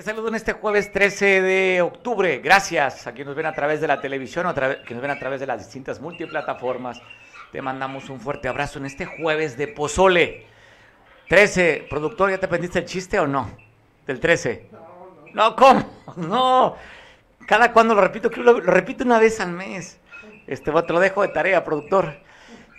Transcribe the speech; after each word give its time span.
Te 0.00 0.06
saludo 0.06 0.28
en 0.28 0.34
este 0.34 0.54
jueves 0.54 0.90
13 0.92 1.42
de 1.42 1.82
octubre. 1.82 2.38
Gracias 2.38 3.06
a 3.06 3.12
quienes 3.12 3.26
nos 3.26 3.36
ven 3.36 3.44
a 3.44 3.52
través 3.52 3.82
de 3.82 3.86
la 3.86 4.00
televisión 4.00 4.46
a 4.46 4.54
que 4.54 4.94
nos 4.94 5.02
ven 5.02 5.10
a 5.10 5.18
través 5.18 5.40
de 5.40 5.46
las 5.46 5.58
distintas 5.58 6.00
multiplataformas. 6.00 7.02
Te 7.52 7.60
mandamos 7.60 8.08
un 8.08 8.18
fuerte 8.18 8.48
abrazo 8.48 8.78
en 8.78 8.86
este 8.86 9.04
jueves 9.04 9.58
de 9.58 9.68
Pozole. 9.68 10.46
13, 11.28 11.86
productor, 11.90 12.30
¿ya 12.30 12.38
te 12.38 12.46
aprendiste 12.46 12.78
el 12.78 12.86
chiste 12.86 13.20
o 13.20 13.26
no? 13.26 13.50
Del 14.06 14.20
13. 14.20 14.70
No, 15.34 15.54
¿cómo? 15.54 15.84
No. 16.16 16.76
Cada 17.46 17.70
cuando 17.70 17.94
lo 17.94 18.00
repito, 18.00 18.30
lo, 18.36 18.58
lo 18.58 18.72
repito 18.72 19.04
una 19.04 19.18
vez 19.18 19.38
al 19.38 19.52
mes. 19.52 20.00
Este, 20.46 20.72
te 20.72 20.92
lo 20.94 20.98
dejo 20.98 21.20
de 21.20 21.28
tarea, 21.28 21.62
productor. 21.62 22.14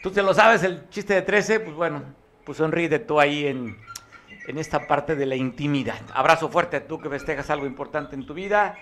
Tú 0.02 0.10
te 0.10 0.24
lo 0.24 0.34
sabes, 0.34 0.64
el 0.64 0.90
chiste 0.90 1.14
de 1.14 1.22
13, 1.22 1.60
pues 1.60 1.76
bueno, 1.76 2.02
pues 2.44 2.58
sonríe 2.58 2.98
tú 2.98 3.20
ahí 3.20 3.46
en 3.46 3.78
en 4.48 4.58
esta 4.58 4.88
parte 4.88 5.16
de 5.16 5.26
la 5.26 5.36
intimidad. 5.36 6.00
Abrazo 6.14 6.50
fuerte 6.50 6.78
a 6.78 6.88
tú 6.88 7.00
que 7.00 7.10
festejas 7.10 7.50
algo 7.50 7.66
importante 7.66 8.16
en 8.16 8.26
tu 8.26 8.34
vida. 8.34 8.76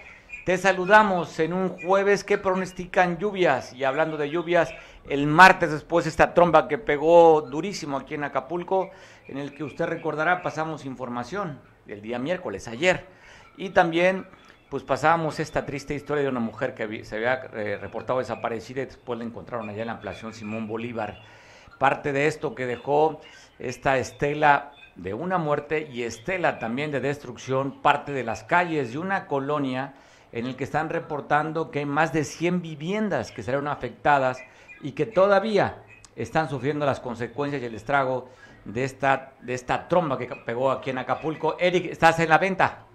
Te 0.46 0.58
saludamos 0.58 1.40
en 1.40 1.54
un 1.54 1.70
jueves 1.70 2.24
que 2.24 2.38
pronostican 2.38 3.18
lluvias. 3.18 3.74
Y 3.74 3.84
hablando 3.84 4.18
de 4.18 4.30
lluvias, 4.30 4.74
el 5.08 5.28
martes 5.28 5.72
después 5.72 6.08
esta 6.08 6.34
tromba 6.34 6.68
que 6.68 6.78
pegó 6.78 7.42
durísimo 7.42 7.98
aquí 7.98 8.16
en 8.16 8.24
Acapulco, 8.24 8.90
en 9.28 9.38
el 9.38 9.54
que 9.54 9.64
usted 9.64 9.86
recordará 9.86 10.42
pasamos 10.42 10.86
información 10.86 11.60
el 11.88 12.02
día 12.02 12.20
miércoles, 12.20 12.68
ayer. 12.68 13.06
Y 13.58 13.70
también 13.70 14.26
pues 14.70 14.84
pasábamos 14.84 15.40
esta 15.40 15.66
triste 15.66 15.96
historia 15.96 16.24
de 16.24 16.30
una 16.30 16.40
mujer 16.40 16.76
que 16.76 17.04
se 17.04 17.16
había 17.16 17.42
eh, 17.54 17.78
reportado 17.82 18.20
desaparecida 18.20 18.84
y 18.84 18.86
después 18.86 19.18
la 19.18 19.26
encontraron 19.26 19.68
allá 19.68 19.82
en 19.82 19.88
la 19.88 19.94
ampliación 19.94 20.34
Simón 20.34 20.68
Bolívar. 20.68 21.20
Parte 21.80 22.14
de 22.14 22.28
esto 22.28 22.54
que 22.54 22.68
dejó 22.68 23.20
esta 23.58 23.98
estela 23.98 24.72
de 25.02 25.14
una 25.14 25.38
muerte 25.38 25.88
y 25.92 26.04
estela 26.04 26.60
también 26.60 26.92
de 26.92 27.00
destrucción 27.00 27.82
parte 27.82 28.12
de 28.12 28.24
las 28.24 28.44
calles 28.44 28.92
de 28.92 28.98
una 28.98 29.28
colonia 29.28 29.94
en 30.34 30.46
el 30.46 30.58
que 30.58 30.66
están 30.66 30.90
reportando 30.90 31.72
que 31.72 31.80
hay 31.80 31.86
más 31.86 32.12
de 32.12 32.26
100 32.26 32.62
viviendas 32.62 33.32
que 33.32 33.42
serán 33.42 33.68
afectadas 33.68 34.40
y 34.82 34.92
que 34.92 35.06
todavía 35.06 35.84
están 36.16 36.50
sufriendo 36.50 36.86
las 36.86 37.00
consecuencias 37.00 37.62
y 37.62 37.66
el 37.66 37.76
estrago 37.76 38.30
de 38.66 38.84
esta, 38.84 39.34
de 39.40 39.54
esta 39.54 39.88
tromba 39.88 40.18
que 40.18 40.28
pegó 40.28 40.70
aquí 40.70 40.90
en 40.90 40.98
Acapulco. 40.98 41.56
Eric, 41.58 41.86
¿estás 41.86 42.20
en 42.20 42.30
la 42.30 42.38
venta? 42.38 42.86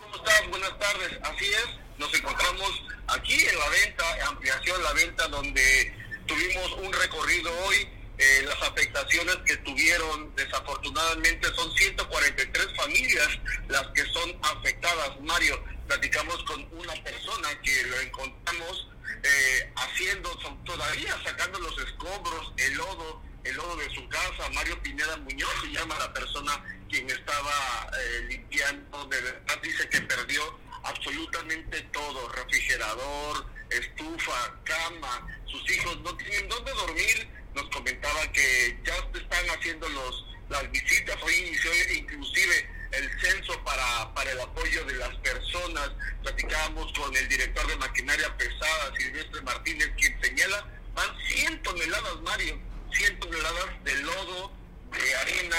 ¿Cómo 0.00 0.16
estás? 0.16 0.48
Buenas 0.48 0.78
tardes. 0.78 1.18
Así 1.22 1.44
es, 1.44 1.78
nos 1.98 2.12
encontramos 2.14 2.84
aquí 3.08 3.34
en 3.34 3.58
la 3.58 3.68
venta, 3.68 4.28
ampliación 4.28 4.82
la 4.82 4.92
venta, 4.94 5.28
donde 5.28 5.94
tuvimos 6.26 6.72
un 6.82 6.92
recorrido 6.92 7.50
hoy 7.66 7.97
eh, 8.18 8.42
las 8.46 8.60
afectaciones 8.62 9.36
que 9.46 9.56
tuvieron, 9.58 10.34
desafortunadamente 10.34 11.46
son 11.54 11.72
143 11.72 12.66
familias 12.76 13.28
las 13.68 13.86
que 13.88 14.04
son 14.06 14.36
afectadas. 14.42 15.20
Mario, 15.20 15.62
platicamos 15.86 16.42
con 16.44 16.66
una 16.72 16.94
persona 17.04 17.48
que 17.62 17.84
lo 17.84 18.00
encontramos 18.00 18.88
eh, 19.22 19.72
haciendo, 19.76 20.36
todavía 20.64 21.16
sacando 21.24 21.60
los 21.60 21.78
escombros, 21.78 22.52
el 22.56 22.74
lodo, 22.74 23.22
el 23.44 23.54
lodo 23.54 23.76
de 23.76 23.90
su 23.94 24.08
casa. 24.08 24.48
Mario 24.52 24.82
Pineda 24.82 25.16
Muñoz 25.18 25.54
se 25.62 25.68
llama 25.68 25.96
la 26.00 26.12
persona 26.12 26.64
quien 26.90 27.08
estaba 27.10 27.90
eh, 27.92 28.26
limpiando, 28.30 29.04
de 29.06 29.20
verdad 29.20 29.60
dice 29.62 29.88
que 29.90 30.00
perdió 30.00 30.58
absolutamente 30.82 31.82
todo, 31.92 32.28
refrigerador, 32.30 33.46
estufa, 33.70 34.54
cama, 34.64 35.26
sus 35.46 35.70
hijos 35.70 36.00
no 36.00 36.16
tienen 36.16 36.48
dónde 36.48 36.72
dormir 36.72 37.37
nos 37.58 37.68
comentaba 37.70 38.32
que 38.32 38.78
ya 38.84 38.94
están 39.18 39.50
haciendo 39.50 39.88
los 39.88 40.24
las 40.48 40.70
visitas, 40.70 41.16
hoy 41.22 41.34
inició 41.34 41.70
inclusive 41.94 42.70
el 42.92 43.20
censo 43.20 43.62
para, 43.64 44.14
para 44.14 44.30
el 44.32 44.40
apoyo 44.40 44.82
de 44.86 44.94
las 44.94 45.14
personas. 45.16 45.90
Platicábamos 46.22 46.90
con 46.94 47.14
el 47.14 47.28
director 47.28 47.66
de 47.66 47.76
maquinaria 47.76 48.34
pesada, 48.38 48.94
Silvestre 48.96 49.42
Martínez, 49.42 49.90
quien 49.98 50.18
señala, 50.22 50.66
van 50.94 51.08
100 51.26 51.62
toneladas, 51.62 52.20
Mario, 52.22 52.58
100 52.92 53.20
toneladas 53.20 53.84
de 53.84 53.94
lodo, 53.96 54.52
de 54.90 55.14
arena 55.16 55.58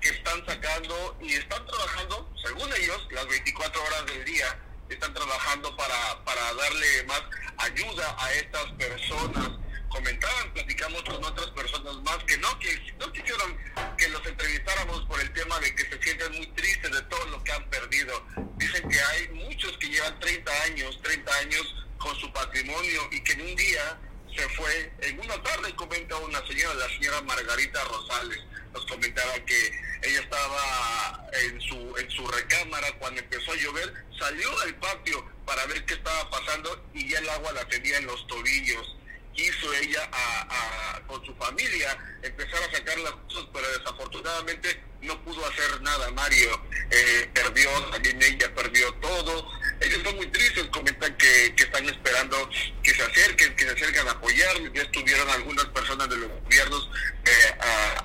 que 0.00 0.08
están 0.08 0.46
sacando 0.46 1.18
y 1.20 1.34
están 1.34 1.66
trabajando, 1.66 2.32
según 2.42 2.72
ellos, 2.72 3.08
las 3.10 3.26
24 3.26 3.84
horas 3.84 4.06
del 4.06 4.24
día, 4.24 4.58
están 4.88 5.12
trabajando 5.12 5.76
para, 5.76 6.24
para 6.24 6.54
darle 6.54 7.04
más 7.04 7.22
ayuda 7.58 8.16
a 8.18 8.32
estas 8.32 8.72
personas 8.72 9.50
comentaban, 9.90 10.52
platicamos 10.54 11.02
con 11.02 11.22
otras 11.22 11.48
personas 11.48 11.96
más 12.02 12.18
que 12.24 12.38
no, 12.38 12.58
que 12.58 12.94
no 12.98 13.12
quisieron 13.12 13.58
que 13.98 14.08
los 14.08 14.24
entrevistáramos 14.26 15.02
por 15.06 15.20
el 15.20 15.32
tema 15.32 15.58
de 15.60 15.74
que 15.74 15.84
se 15.84 16.02
sienten 16.02 16.32
muy 16.32 16.46
tristes 16.52 16.90
de 16.90 17.02
todo 17.02 17.24
lo 17.26 17.44
que 17.44 17.52
han 17.52 17.68
perdido. 17.68 18.24
Dicen 18.56 18.88
que 18.88 19.00
hay 19.00 19.28
muchos 19.28 19.76
que 19.78 19.88
llevan 19.88 20.18
30 20.20 20.62
años, 20.62 20.98
30 21.02 21.34
años 21.38 21.86
con 21.98 22.16
su 22.16 22.32
patrimonio 22.32 23.08
y 23.10 23.20
que 23.22 23.32
en 23.32 23.40
un 23.42 23.56
día 23.56 24.00
se 24.34 24.48
fue, 24.50 24.92
en 25.00 25.20
una 25.20 25.42
tarde 25.42 25.74
comenta 25.74 26.16
una 26.16 26.46
señora, 26.46 26.74
la 26.74 26.88
señora 26.88 27.20
Margarita 27.22 27.84
Rosales, 27.84 28.38
nos 28.72 28.86
comentaba 28.86 29.34
que 29.44 29.72
ella 30.02 30.20
estaba 30.20 31.26
en 31.32 31.60
su, 31.60 31.96
en 31.98 32.10
su 32.10 32.26
recámara 32.28 32.90
cuando 32.98 33.20
empezó 33.20 33.52
a 33.52 33.56
llover, 33.56 33.92
salió 34.18 34.58
del 34.60 34.76
patio 34.76 35.28
para 35.44 35.66
ver 35.66 35.84
qué 35.84 35.94
estaba 35.94 36.30
pasando 36.30 36.86
y 36.94 37.08
ya 37.10 37.18
el 37.18 37.28
agua 37.30 37.52
la 37.52 37.68
tenía 37.68 37.98
en 37.98 38.06
los 38.06 38.24
tobillos 38.28 38.96
quiso 39.34 39.72
ella 39.74 40.08
a, 40.12 41.00
con 41.06 41.24
su 41.24 41.34
familia 41.34 41.96
empezar 42.22 42.62
a 42.62 42.76
sacar 42.76 42.98
las 42.98 43.12
cosas, 43.12 43.46
pero 43.52 43.78
desafortunadamente 43.78 44.82
no 45.02 45.22
pudo 45.24 45.46
hacer 45.46 45.80
nada. 45.82 46.10
Mario 46.10 46.60
eh, 46.90 47.28
perdió, 47.32 47.70
también 47.90 48.22
ella 48.22 48.54
perdió 48.54 48.92
todo. 48.94 49.46
Ellos 49.80 49.98
están 49.98 50.16
muy 50.16 50.26
tristes, 50.26 50.64
comentan 50.66 51.16
que, 51.16 51.54
que 51.56 51.64
están 51.64 51.88
esperando 51.88 52.48
que 52.82 52.94
se 52.94 53.02
acerquen, 53.02 53.56
que 53.56 53.64
se 53.64 53.70
acerquen 53.70 54.08
a 54.08 54.12
apoyar. 54.12 54.72
Ya 54.74 54.82
estuvieron 54.82 55.28
algunas 55.30 55.64
personas 55.66 56.08
de 56.08 56.16
los 56.16 56.28
gobiernos 56.42 56.90
eh, 57.24 57.58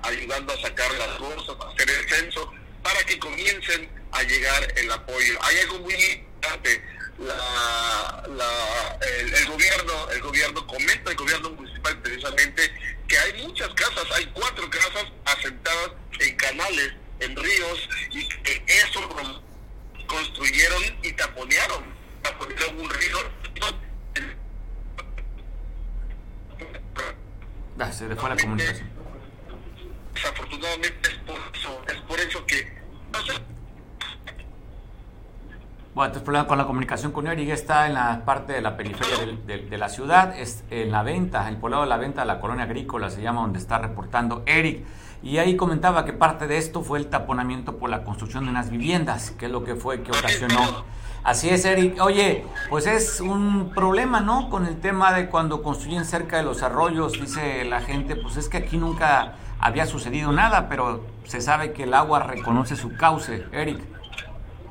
ayudando 0.04 0.54
a 0.54 0.62
sacar 0.62 0.94
las 0.96 1.18
cosas, 1.18 1.56
a 1.60 1.70
hacer 1.74 1.90
el 1.90 2.10
censo, 2.10 2.54
para 2.82 3.04
que 3.04 3.20
comiencen 3.20 3.90
a 4.12 4.24
llegar 4.24 4.74
el 4.78 4.92
apoyo. 4.92 5.38
Hay 5.42 5.58
algo 5.60 5.80
muy 5.80 5.94
importante 5.94 6.82
la, 7.20 8.24
la, 8.28 9.00
el, 9.02 9.46
gobierno 9.48 10.10
el 10.12 10.22
gobierno 10.22 10.68
comenta 10.68 11.12
el 11.12 11.18
gobierno 11.18 11.50
municipal 11.52 11.98
precisamente 12.02 12.72
que 13.08 13.18
hay 13.18 13.44
muchas 13.44 13.70
casas 13.70 14.06
hay 14.16 14.26
cuatro 14.34 14.70
casas 14.70 15.06
asentadas 15.26 15.92
en 16.20 16.36
canales 16.36 16.94
en 17.20 17.36
ríos 17.36 17.90
y 18.12 18.28
que 18.28 18.64
eso 18.68 19.02
construyeron 20.08 20.84
y 21.04 21.12
taponearon. 21.14 21.84
Taponearon 22.22 22.80
un 22.80 22.90
río. 22.90 23.18
Ah, 27.80 27.92
se 27.92 28.08
le 28.08 28.16
fue 28.16 28.30
la 28.30 28.38
comunicación. 28.38 28.90
Desafortunadamente 30.14 31.10
es 31.10 31.18
por 31.18 31.38
eso 31.54 31.84
es 31.88 32.02
por 32.02 32.20
eso 32.20 32.46
que 32.46 32.74
Bueno, 35.96 36.08
entonces 36.08 36.26
problema 36.26 36.46
con 36.46 36.58
la 36.58 36.66
comunicación 36.66 37.14
con 37.14 37.26
Eric 37.26 37.52
está 37.52 37.88
en 37.88 37.94
la 37.94 38.26
parte 38.26 38.52
de 38.52 38.60
la 38.60 38.76
periferia 38.76 39.16
de, 39.48 39.78
la 39.78 39.88
ciudad, 39.88 40.38
es 40.38 40.66
en 40.70 40.92
la 40.92 41.04
venta, 41.04 41.48
el 41.48 41.56
poblado 41.56 41.84
de 41.84 41.90
la 41.90 41.96
venta 41.96 42.20
de 42.20 42.28
la 42.28 42.42
colonia 42.42 42.66
agrícola 42.66 43.10
se 43.10 43.22
llama 43.22 43.44
donde 43.44 43.60
está 43.60 43.78
reportando 43.78 44.44
Eric. 44.46 44.84
Y 45.24 45.38
ahí 45.38 45.56
comentaba 45.56 46.04
que 46.04 46.12
parte 46.12 46.48
de 46.48 46.58
esto 46.58 46.82
fue 46.82 47.00
el 47.00 47.08
taponamiento 47.08 47.78
por 47.78 47.90
la 47.90 48.04
construcción 48.04 48.44
de 48.44 48.50
unas 48.50 48.72
viviendas, 48.72 49.32
que 49.32 49.46
es 49.46 49.52
lo 49.54 49.64
que 49.64 49.76
fue 49.76 50.04
que 50.04 50.12
ocasionó. 50.12 50.84
Así 51.24 51.48
es, 51.48 51.64
Eric. 51.64 52.02
Oye, 52.02 52.46
pues 52.70 52.88
es 52.88 53.22
un 53.22 53.72
problema, 53.74 54.20
¿no? 54.20 54.50
Con 54.50 54.66
el 54.66 54.82
tema 54.82 55.14
de 55.14 55.30
cuando 55.30 55.64
construyen 55.64 56.04
cerca 56.04 56.36
de 56.36 56.44
los 56.44 56.62
arroyos, 56.62 57.14
dice 57.14 57.64
la 57.64 57.80
gente, 57.80 58.18
pues 58.18 58.36
es 58.36 58.50
que 58.50 58.58
aquí 58.58 58.76
nunca 58.76 59.36
había 59.62 59.86
sucedido 59.86 60.34
nada, 60.34 60.68
pero 60.68 61.06
se 61.24 61.40
sabe 61.40 61.72
que 61.72 61.84
el 61.84 61.94
agua 61.94 62.20
reconoce 62.20 62.76
su 62.76 62.98
cauce, 62.98 63.46
Eric. 63.54 63.95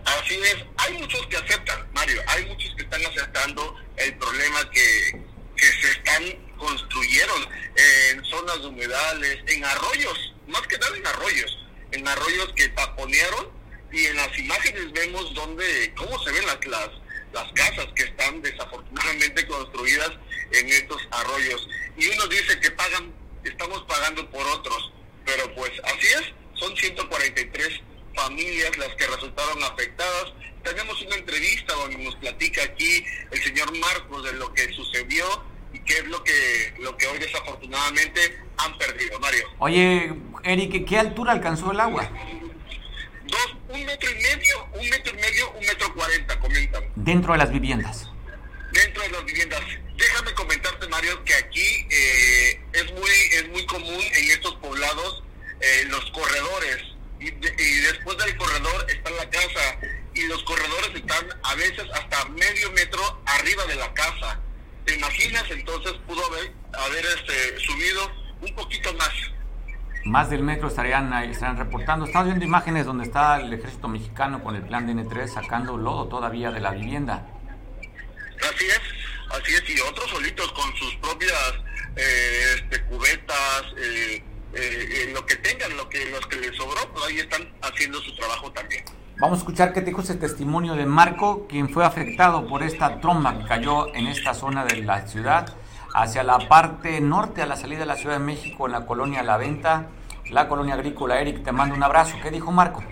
Así 0.04 0.34
es, 0.34 0.56
hay 0.76 0.92
muchos 0.98 1.26
que 1.28 1.36
aceptan, 1.36 1.86
Mario, 1.92 2.22
hay 2.26 2.44
muchos 2.46 2.74
que 2.76 2.82
están 2.82 3.04
aceptando 3.06 3.76
el 3.96 4.14
problema 4.18 4.70
que, 4.70 5.24
que 5.56 5.66
se 5.66 5.90
están, 5.92 6.22
construyeron 6.58 7.48
en 7.76 8.24
zonas 8.24 8.58
humedales, 8.58 9.38
en 9.46 9.64
arroyos, 9.64 10.34
más 10.46 10.62
que 10.62 10.78
nada 10.78 10.96
en 10.96 11.06
arroyos, 11.06 11.58
en 11.92 12.06
arroyos 12.06 12.52
que 12.54 12.68
taponearon 12.68 13.50
y 13.92 14.06
en 14.06 14.16
las 14.16 14.38
imágenes 14.38 14.92
vemos 14.92 15.32
donde, 15.34 15.92
cómo 15.96 16.18
se 16.22 16.32
ven 16.32 16.46
las, 16.46 16.66
las, 16.66 16.90
las 17.32 17.52
casas 17.52 17.86
que 17.94 18.04
están 18.04 18.42
desafortunadamente 18.42 19.46
construidas 19.46 20.10
en 20.52 20.68
estos 20.68 21.00
arroyos. 21.10 21.68
Y 21.96 22.08
uno 22.08 22.26
dice 22.26 22.58
que 22.60 22.70
pagan, 22.72 23.12
estamos 23.44 23.82
pagando 23.84 24.28
por 24.30 24.46
otros, 24.48 24.92
pero 25.24 25.54
pues 25.54 25.72
así 25.84 26.06
es, 26.08 26.32
son 26.54 26.76
143 26.76 27.80
familias 28.14 28.76
las 28.78 28.94
que 28.96 29.06
resultaron 29.06 29.62
afectadas. 29.64 30.32
Tenemos 30.62 31.00
una 31.02 31.16
entrevista 31.16 31.74
donde 31.74 31.98
nos 31.98 32.16
platica 32.16 32.62
aquí 32.62 33.04
el 33.30 33.42
señor 33.42 33.76
Marcos 33.78 34.24
de 34.24 34.32
lo 34.34 34.52
que 34.54 34.72
sucedió 34.72 35.44
y 35.72 35.80
qué 35.80 35.98
es 35.98 36.06
lo 36.06 36.22
que, 36.22 36.74
lo 36.78 36.96
que 36.96 37.06
hoy 37.06 37.18
desafortunadamente 37.18 38.40
han 38.56 38.78
perdido, 38.78 39.18
Mario. 39.20 39.46
Oye, 39.58 40.14
Eric, 40.44 40.86
¿qué 40.86 40.98
altura 40.98 41.32
alcanzó 41.32 41.72
el 41.72 41.80
agua? 41.80 42.10
Dos, 43.24 43.56
un 43.68 43.84
metro 43.84 44.10
y 44.10 44.14
medio, 44.14 44.68
un 44.74 44.88
metro 44.88 45.12
y 45.12 45.20
medio, 45.20 45.50
un 45.52 45.66
metro 45.66 45.94
cuarenta, 45.94 46.38
comentan. 46.38 46.84
Dentro 46.94 47.32
de 47.32 47.38
las 47.38 47.50
viviendas. 47.50 48.08
Dentro 48.72 49.02
de 49.02 49.08
las 49.10 49.24
viviendas. 49.24 49.60
Déjame 49.96 50.32
comentarte, 50.34 50.88
Mario, 50.88 51.22
que 51.24 51.34
aquí 51.34 51.86
eh, 51.90 52.60
es 52.72 52.92
muy 52.92 53.10
es 53.32 53.48
muy 53.48 53.64
común 53.66 54.00
en 54.00 54.30
estos 54.30 54.54
poblados 54.56 55.22
eh, 55.60 55.84
los 55.88 56.10
corredores 56.10 56.93
y, 57.28 57.80
después 57.80 58.16
del 58.18 58.36
corredor 58.36 58.86
está 58.88 59.10
la 59.10 59.28
casa 59.30 59.78
y 60.14 60.26
los 60.26 60.42
corredores 60.44 60.94
están 60.94 61.26
a 61.42 61.54
veces 61.54 61.84
hasta 61.94 62.24
medio 62.30 62.70
metro 62.72 63.22
arriba 63.26 63.64
de 63.66 63.76
la 63.76 63.92
casa. 63.94 64.40
¿Te 64.84 64.94
imaginas? 64.94 65.44
Entonces 65.50 65.92
pudo 66.06 66.24
haber, 66.26 66.52
haber 66.72 67.04
este, 67.06 67.58
subido 67.60 68.10
un 68.40 68.54
poquito 68.54 68.92
más. 68.94 69.12
Más 70.04 70.28
del 70.28 70.42
metro 70.42 70.68
estarían, 70.68 71.12
estarían 71.24 71.56
reportando. 71.56 72.04
Estamos 72.04 72.26
viendo 72.26 72.44
imágenes 72.44 72.84
donde 72.84 73.04
está 73.04 73.40
el 73.40 73.52
ejército 73.52 73.88
mexicano 73.88 74.42
con 74.44 74.54
el 74.54 74.62
plan 74.62 74.86
DN3 74.86 75.28
sacando 75.28 75.78
lodo 75.78 76.08
todavía 76.08 76.50
de 76.50 76.60
la 76.60 76.72
vivienda. 76.72 77.26
Así 78.42 78.66
es, 78.66 78.80
así 79.30 79.54
es. 79.54 79.70
Y 79.70 79.80
otros 79.80 80.10
solitos 80.10 80.52
con 80.52 80.76
sus 80.76 80.94
propias 80.96 81.54
eh, 81.96 82.56
este, 82.56 82.82
cubetas, 82.82 83.62
eh, 83.78 84.22
eh, 84.56 85.10
lo 85.12 85.24
que 85.26 85.36
tengan, 85.36 85.76
lo 85.76 85.88
que 85.88 86.04
los 86.10 86.26
que 86.26 86.36
les 86.36 86.56
sobró, 86.56 86.80
pues 86.92 87.04
ahí 87.06 87.18
están 87.18 87.52
haciendo 87.62 88.00
su 88.00 88.14
trabajo 88.16 88.50
también. 88.52 88.84
Vamos 89.18 89.38
a 89.38 89.40
escuchar 89.42 89.72
qué 89.72 89.80
dijo 89.80 90.00
ese 90.00 90.16
testimonio 90.16 90.74
de 90.74 90.86
Marco, 90.86 91.46
quien 91.48 91.68
fue 91.72 91.84
afectado 91.84 92.46
por 92.46 92.62
esta 92.62 93.00
tromba 93.00 93.38
que 93.38 93.44
cayó 93.44 93.94
en 93.94 94.06
esta 94.08 94.34
zona 94.34 94.64
de 94.64 94.82
la 94.82 95.06
ciudad, 95.06 95.54
hacia 95.94 96.24
la 96.24 96.48
parte 96.48 97.00
norte, 97.00 97.40
a 97.42 97.46
la 97.46 97.56
salida 97.56 97.80
de 97.80 97.86
la 97.86 97.96
Ciudad 97.96 98.18
de 98.18 98.24
México, 98.24 98.66
en 98.66 98.72
la 98.72 98.86
colonia 98.86 99.22
La 99.22 99.36
Venta, 99.36 99.88
la 100.30 100.48
colonia 100.48 100.74
agrícola. 100.74 101.20
Eric, 101.20 101.44
te 101.44 101.52
mando 101.52 101.74
un 101.74 101.82
abrazo. 101.82 102.16
¿Qué 102.22 102.30
dijo 102.30 102.50
Marco? 102.50 102.82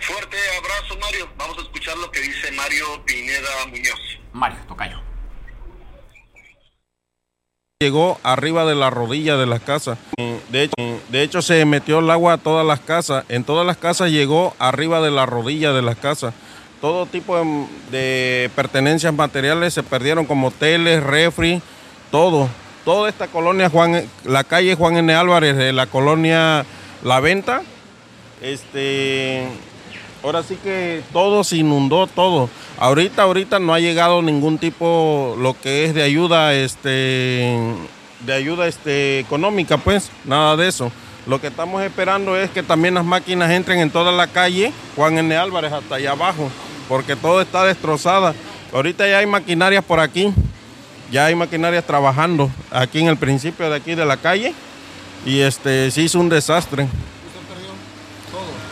Fuerte 0.00 0.36
abrazo, 0.58 0.98
Mario. 1.00 1.28
Vamos 1.36 1.58
a 1.58 1.62
escuchar 1.62 1.96
lo 1.98 2.10
que 2.10 2.20
dice 2.20 2.50
Mario 2.52 2.86
Pineda 3.04 3.66
Muñoz. 3.68 4.18
Mario, 4.32 4.58
tocayo 4.66 5.15
llegó 7.78 8.18
arriba 8.22 8.64
de 8.64 8.74
la 8.74 8.88
rodilla 8.88 9.36
de 9.36 9.44
las 9.44 9.60
casas. 9.60 9.98
De 10.48 10.62
hecho, 10.62 10.74
de 11.10 11.22
hecho, 11.22 11.42
se 11.42 11.62
metió 11.66 11.98
el 11.98 12.10
agua 12.10 12.32
a 12.32 12.38
todas 12.38 12.66
las 12.66 12.80
casas. 12.80 13.26
En 13.28 13.44
todas 13.44 13.66
las 13.66 13.76
casas 13.76 14.10
llegó 14.10 14.56
arriba 14.58 15.02
de 15.02 15.10
la 15.10 15.26
rodilla 15.26 15.74
de 15.74 15.82
las 15.82 15.96
casas. 15.96 16.32
Todo 16.80 17.04
tipo 17.04 17.36
de, 17.90 18.50
pertenencias 18.56 19.12
materiales 19.12 19.74
se 19.74 19.82
perdieron 19.82 20.24
como 20.24 20.52
teles, 20.52 21.02
refri, 21.02 21.60
todo. 22.10 22.48
Toda 22.86 23.10
esta 23.10 23.26
colonia 23.26 23.68
Juan, 23.68 24.08
la 24.24 24.44
calle 24.44 24.74
Juan 24.74 24.96
N. 24.96 25.12
Álvarez 25.12 25.54
de 25.54 25.74
la 25.74 25.84
colonia 25.84 26.64
La 27.02 27.20
Venta, 27.20 27.60
este, 28.40 29.48
ahora 30.22 30.42
sí 30.42 30.56
que 30.62 31.02
todo 31.12 31.44
se 31.44 31.56
inundó, 31.56 32.06
todo. 32.06 32.48
Ahorita, 32.78 33.22
ahorita 33.22 33.58
no 33.58 33.74
ha 33.74 33.80
llegado 33.80 34.22
ningún 34.22 34.58
tipo, 34.58 35.36
lo 35.38 35.58
que 35.60 35.84
es 35.84 35.94
de 35.94 36.02
ayuda, 36.02 36.54
este, 36.54 37.56
de 38.20 38.32
ayuda 38.32 38.66
este, 38.66 39.20
económica, 39.20 39.78
pues, 39.78 40.10
nada 40.24 40.56
de 40.56 40.68
eso. 40.68 40.90
Lo 41.26 41.40
que 41.40 41.48
estamos 41.48 41.82
esperando 41.82 42.36
es 42.36 42.50
que 42.50 42.62
también 42.62 42.94
las 42.94 43.04
máquinas 43.04 43.50
entren 43.50 43.80
en 43.80 43.90
toda 43.90 44.12
la 44.12 44.28
calle, 44.28 44.72
Juan 44.94 45.18
N. 45.18 45.36
Álvarez, 45.36 45.72
hasta 45.72 45.96
allá 45.96 46.12
abajo, 46.12 46.50
porque 46.88 47.16
todo 47.16 47.40
está 47.40 47.64
destrozada. 47.64 48.34
Ahorita 48.72 49.08
ya 49.08 49.18
hay 49.18 49.26
maquinarias 49.26 49.84
por 49.84 49.98
aquí, 49.98 50.32
ya 51.10 51.26
hay 51.26 51.34
maquinarias 51.34 51.84
trabajando 51.84 52.50
aquí 52.70 53.00
en 53.00 53.08
el 53.08 53.16
principio 53.16 53.68
de 53.68 53.76
aquí 53.76 53.94
de 53.94 54.04
la 54.04 54.16
calle, 54.16 54.54
y 55.24 55.40
este, 55.40 55.90
se 55.90 56.02
hizo 56.02 56.20
un 56.20 56.28
desastre. 56.28 56.86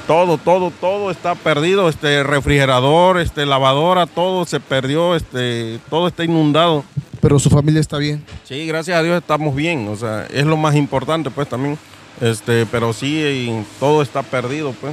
Todo, 0.07 0.37
todo, 0.37 0.71
todo 0.71 1.11
está 1.11 1.35
perdido, 1.35 1.89
este 1.89 2.23
refrigerador, 2.23 3.19
este 3.19 3.47
lavadora, 3.47 4.07
todo 4.07 4.45
se 4.45 4.61
perdió, 4.61 5.15
este, 5.15 5.81
todo 5.89 6.09
está 6.09 6.25
inundado. 6.25 6.85
Pero 7.23 7.39
su 7.39 7.49
familia 7.49 7.81
está 7.81 7.97
bien. 7.97 8.23
Sí, 8.45 8.67
gracias 8.67 8.99
a 8.99 9.03
Dios 9.03 9.17
estamos 9.17 9.55
bien, 9.55 9.89
o 9.89 9.97
sea, 9.97 10.27
es 10.27 10.45
lo 10.45 10.59
más 10.59 10.75
importante 10.75 11.31
pues 11.31 11.49
también. 11.49 11.79
Este, 12.21 12.67
pero 12.67 12.93
sí 12.93 13.65
todo 13.81 14.03
está 14.03 14.23
perdido, 14.23 14.75
pues. 14.79 14.93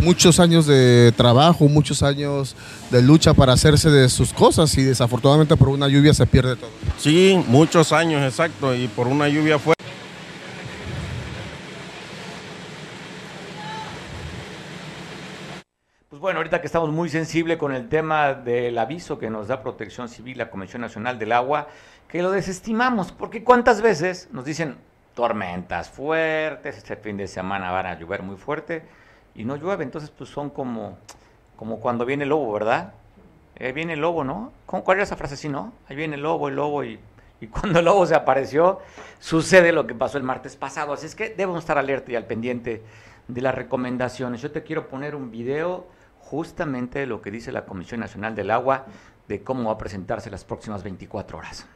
Muchos 0.00 0.38
años 0.38 0.64
de 0.64 1.12
trabajo, 1.16 1.68
muchos 1.68 2.02
años 2.02 2.54
de 2.90 3.02
lucha 3.02 3.34
para 3.34 3.52
hacerse 3.52 3.90
de 3.90 4.08
sus 4.08 4.32
cosas 4.32 4.78
y 4.78 4.82
desafortunadamente 4.82 5.56
por 5.56 5.68
una 5.68 5.88
lluvia 5.88 6.14
se 6.14 6.24
pierde 6.24 6.56
todo. 6.56 6.70
Sí, 6.98 7.42
muchos 7.48 7.92
años, 7.92 8.22
exacto, 8.22 8.74
y 8.74 8.86
por 8.86 9.08
una 9.08 9.28
lluvia 9.28 9.58
bueno, 16.20 16.40
ahorita 16.40 16.60
que 16.60 16.66
estamos 16.66 16.90
muy 16.90 17.08
sensibles 17.08 17.56
con 17.56 17.72
el 17.72 17.88
tema 17.88 18.34
del 18.34 18.76
aviso 18.76 19.18
que 19.18 19.30
nos 19.30 19.48
da 19.48 19.62
Protección 19.62 20.06
Civil, 20.10 20.36
la 20.36 20.50
Comisión 20.50 20.82
Nacional 20.82 21.18
del 21.18 21.32
Agua, 21.32 21.68
que 22.08 22.20
lo 22.22 22.30
desestimamos, 22.30 23.10
porque 23.10 23.42
cuántas 23.42 23.80
veces 23.80 24.28
nos 24.30 24.44
dicen 24.44 24.76
tormentas 25.14 25.88
fuertes, 25.88 26.76
este 26.76 26.96
fin 26.96 27.16
de 27.16 27.26
semana 27.26 27.70
van 27.70 27.86
a 27.86 27.98
llover 27.98 28.22
muy 28.22 28.36
fuerte 28.36 28.82
y 29.34 29.46
no 29.46 29.56
llueve, 29.56 29.82
entonces 29.82 30.10
pues 30.10 30.28
son 30.28 30.50
como, 30.50 30.98
como 31.56 31.80
cuando 31.80 32.04
viene 32.04 32.24
el 32.24 32.28
lobo, 32.28 32.52
¿verdad? 32.52 32.92
Eh, 33.56 33.72
viene 33.72 33.94
el 33.94 34.00
lobo, 34.00 34.22
¿no? 34.22 34.52
¿Cuál 34.66 34.98
era 34.98 35.04
esa 35.04 35.16
frase 35.16 35.34
así, 35.34 35.48
no? 35.48 35.72
Ahí 35.88 35.96
viene 35.96 36.16
el 36.16 36.22
lobo, 36.22 36.48
el 36.48 36.56
lobo 36.56 36.84
y, 36.84 37.00
y 37.40 37.46
cuando 37.46 37.78
el 37.78 37.86
lobo 37.86 38.04
se 38.04 38.14
apareció, 38.14 38.80
sucede 39.20 39.72
lo 39.72 39.86
que 39.86 39.94
pasó 39.94 40.18
el 40.18 40.24
martes 40.24 40.54
pasado, 40.54 40.92
así 40.92 41.06
es 41.06 41.14
que 41.14 41.30
debemos 41.30 41.60
estar 41.60 41.78
alerta 41.78 42.12
y 42.12 42.16
al 42.16 42.26
pendiente 42.26 42.82
de 43.26 43.40
las 43.40 43.54
recomendaciones. 43.54 44.42
Yo 44.42 44.50
te 44.50 44.62
quiero 44.62 44.86
poner 44.86 45.14
un 45.14 45.30
video 45.30 45.98
justamente 46.30 47.06
lo 47.06 47.20
que 47.20 47.32
dice 47.32 47.50
la 47.50 47.64
Comisión 47.64 47.98
Nacional 47.98 48.36
del 48.36 48.52
Agua 48.52 48.86
de 49.26 49.42
cómo 49.42 49.64
va 49.64 49.72
a 49.72 49.78
presentarse 49.78 50.30
las 50.30 50.44
próximas 50.44 50.84
24 50.84 51.36
horas. 51.36 51.66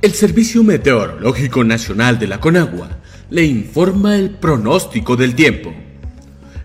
El 0.00 0.12
Servicio 0.12 0.62
Meteorológico 0.62 1.62
Nacional 1.62 2.18
de 2.18 2.28
la 2.28 2.40
Conagua 2.40 2.88
le 3.28 3.44
informa 3.44 4.16
el 4.16 4.30
pronóstico 4.30 5.16
del 5.16 5.34
tiempo. 5.34 5.70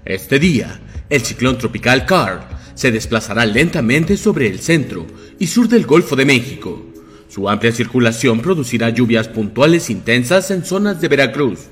Este 0.06 0.40
día, 0.40 0.80
el 1.10 1.22
ciclón 1.22 1.58
tropical 1.58 2.06
Carl 2.06 2.40
se 2.74 2.90
desplazará 2.90 3.46
lentamente 3.46 4.16
sobre 4.16 4.48
el 4.48 4.60
centro 4.60 5.06
y 5.38 5.48
sur 5.48 5.68
del 5.68 5.86
Golfo 5.86 6.16
de 6.16 6.24
México. 6.24 6.86
Su 7.28 7.50
amplia 7.50 7.74
circulación 7.74 8.40
producirá 8.40 8.92
lluvias 8.92 9.28
puntuales 9.28 9.90
intensas 9.90 10.52
en 10.52 10.64
zonas 10.64 11.02
de 11.02 11.10
Veracruz, 11.10 11.68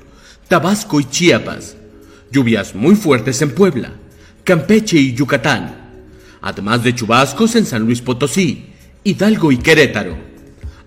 Tabasco 0.48 1.00
y 1.00 1.06
Chiapas, 1.06 1.74
lluvias 2.30 2.74
muy 2.74 2.96
fuertes 2.96 3.40
en 3.40 3.52
Puebla, 3.52 3.92
Campeche 4.44 4.98
y 4.98 5.14
Yucatán, 5.14 5.74
además 6.42 6.84
de 6.84 6.94
chubascos 6.94 7.56
en 7.56 7.64
San 7.64 7.82
Luis 7.82 8.02
Potosí, 8.02 8.66
Hidalgo 9.04 9.52
y 9.52 9.56
Querétaro. 9.56 10.18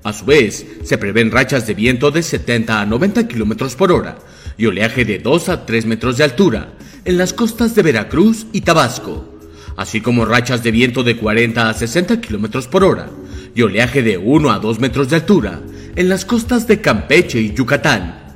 A 0.03 0.13
su 0.13 0.25
vez, 0.25 0.63
se 0.83 0.99
prevén 0.99 1.31
rachas 1.31 1.65
de 1.65 1.73
viento 1.73 2.11
de 2.11 2.21
70 2.21 2.79
a 2.79 2.85
90 2.85 3.27
kilómetros 3.27 3.75
por 3.75 3.91
hora 3.91 4.19
y 4.59 4.67
oleaje 4.67 5.05
de 5.05 5.17
2 5.17 5.49
a 5.49 5.65
3 5.65 5.87
metros 5.87 6.17
de 6.17 6.23
altura 6.23 6.73
en 7.03 7.17
las 7.17 7.33
costas 7.33 7.73
de 7.73 7.81
Veracruz 7.81 8.45
y 8.53 8.61
Tabasco, 8.61 9.39
así 9.75 10.01
como 10.01 10.25
rachas 10.25 10.63
de 10.63 10.69
viento 10.69 11.03
de 11.03 11.17
40 11.17 11.67
a 11.67 11.73
60 11.73 12.21
kilómetros 12.21 12.67
por 12.67 12.83
hora 12.83 13.09
y 13.55 13.63
oleaje 13.63 14.03
de 14.03 14.19
1 14.19 14.51
a 14.51 14.59
2 14.59 14.79
metros 14.79 15.09
de 15.09 15.15
altura 15.15 15.61
en 15.95 16.09
las 16.09 16.25
costas 16.25 16.67
de 16.67 16.79
Campeche 16.79 17.41
y 17.41 17.53
Yucatán. 17.55 18.26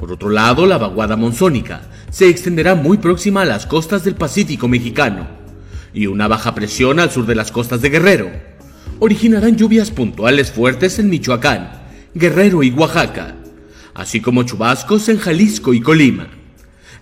Por 0.00 0.12
otro 0.12 0.30
lado, 0.30 0.64
la 0.64 0.78
vaguada 0.78 1.14
monzónica 1.14 1.82
se 2.10 2.30
extenderá 2.30 2.74
muy 2.74 2.96
próxima 2.96 3.42
a 3.42 3.44
las 3.44 3.66
costas 3.66 4.02
del 4.02 4.14
Pacífico 4.14 4.66
mexicano 4.66 5.28
y 5.92 6.06
una 6.06 6.26
baja 6.26 6.54
presión 6.54 7.00
al 7.00 7.10
sur 7.10 7.26
de 7.26 7.34
las 7.34 7.52
costas 7.52 7.82
de 7.82 7.90
Guerrero 7.90 8.30
originarán 8.98 9.58
lluvias 9.58 9.90
puntuales 9.90 10.52
fuertes 10.52 10.98
en 10.98 11.10
Michoacán, 11.10 11.82
Guerrero 12.14 12.62
y 12.62 12.70
Oaxaca, 12.70 13.34
así 13.92 14.22
como 14.22 14.44
chubascos 14.44 15.10
en 15.10 15.18
Jalisco 15.18 15.74
y 15.74 15.82
Colima, 15.82 16.28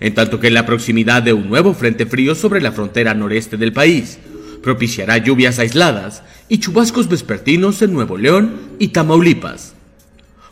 en 0.00 0.14
tanto 0.14 0.40
que 0.40 0.50
la 0.50 0.66
proximidad 0.66 1.22
de 1.22 1.34
un 1.34 1.48
nuevo 1.48 1.74
frente 1.74 2.04
frío 2.04 2.34
sobre 2.34 2.60
la 2.60 2.72
frontera 2.72 3.14
noreste 3.14 3.56
del 3.56 3.72
país 3.72 4.18
propiciará 4.60 5.18
lluvias 5.18 5.60
aisladas 5.60 6.24
y 6.48 6.58
chubascos 6.58 7.08
vespertinos 7.08 7.80
en 7.80 7.92
Nuevo 7.92 8.18
León 8.18 8.56
y 8.80 8.88
Tamaulipas. 8.88 9.77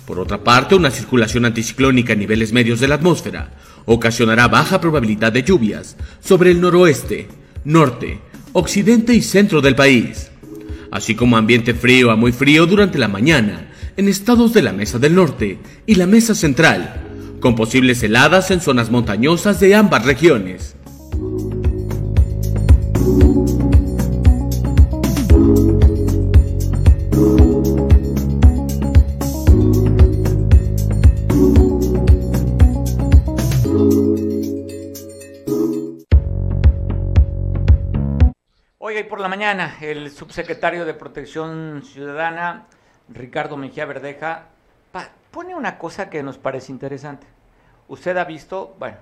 Por 0.06 0.20
otra 0.20 0.44
parte, 0.44 0.76
una 0.76 0.92
circulación 0.92 1.44
anticiclónica 1.44 2.12
a 2.12 2.16
niveles 2.16 2.52
medios 2.52 2.78
de 2.78 2.86
la 2.86 2.94
atmósfera 2.94 3.50
ocasionará 3.86 4.46
baja 4.46 4.80
probabilidad 4.80 5.32
de 5.32 5.42
lluvias 5.42 5.96
sobre 6.20 6.52
el 6.52 6.60
noroeste, 6.60 7.28
norte, 7.64 8.20
occidente 8.52 9.14
y 9.14 9.20
centro 9.20 9.60
del 9.60 9.74
país, 9.74 10.30
así 10.92 11.16
como 11.16 11.36
ambiente 11.36 11.74
frío 11.74 12.12
a 12.12 12.16
muy 12.16 12.30
frío 12.30 12.66
durante 12.66 12.98
la 12.98 13.08
mañana 13.08 13.72
en 13.96 14.08
estados 14.08 14.52
de 14.52 14.62
la 14.62 14.72
Mesa 14.72 15.00
del 15.00 15.16
Norte 15.16 15.58
y 15.86 15.96
la 15.96 16.06
Mesa 16.06 16.36
Central, 16.36 17.02
con 17.40 17.56
posibles 17.56 18.00
heladas 18.02 18.52
en 18.52 18.60
zonas 18.60 18.90
montañosas 18.90 19.58
de 19.58 19.74
ambas 19.74 20.04
regiones. 20.04 20.75
Por 39.04 39.20
la 39.20 39.28
mañana, 39.28 39.76
el 39.82 40.10
subsecretario 40.10 40.86
de 40.86 40.94
Protección 40.94 41.82
Ciudadana, 41.84 42.66
Ricardo 43.10 43.58
Mejía 43.58 43.84
Verdeja, 43.84 44.46
pone 45.30 45.54
una 45.54 45.76
cosa 45.76 46.08
que 46.08 46.22
nos 46.22 46.38
parece 46.38 46.72
interesante. 46.72 47.26
Usted 47.88 48.16
ha 48.16 48.24
visto, 48.24 48.74
bueno, 48.78 48.96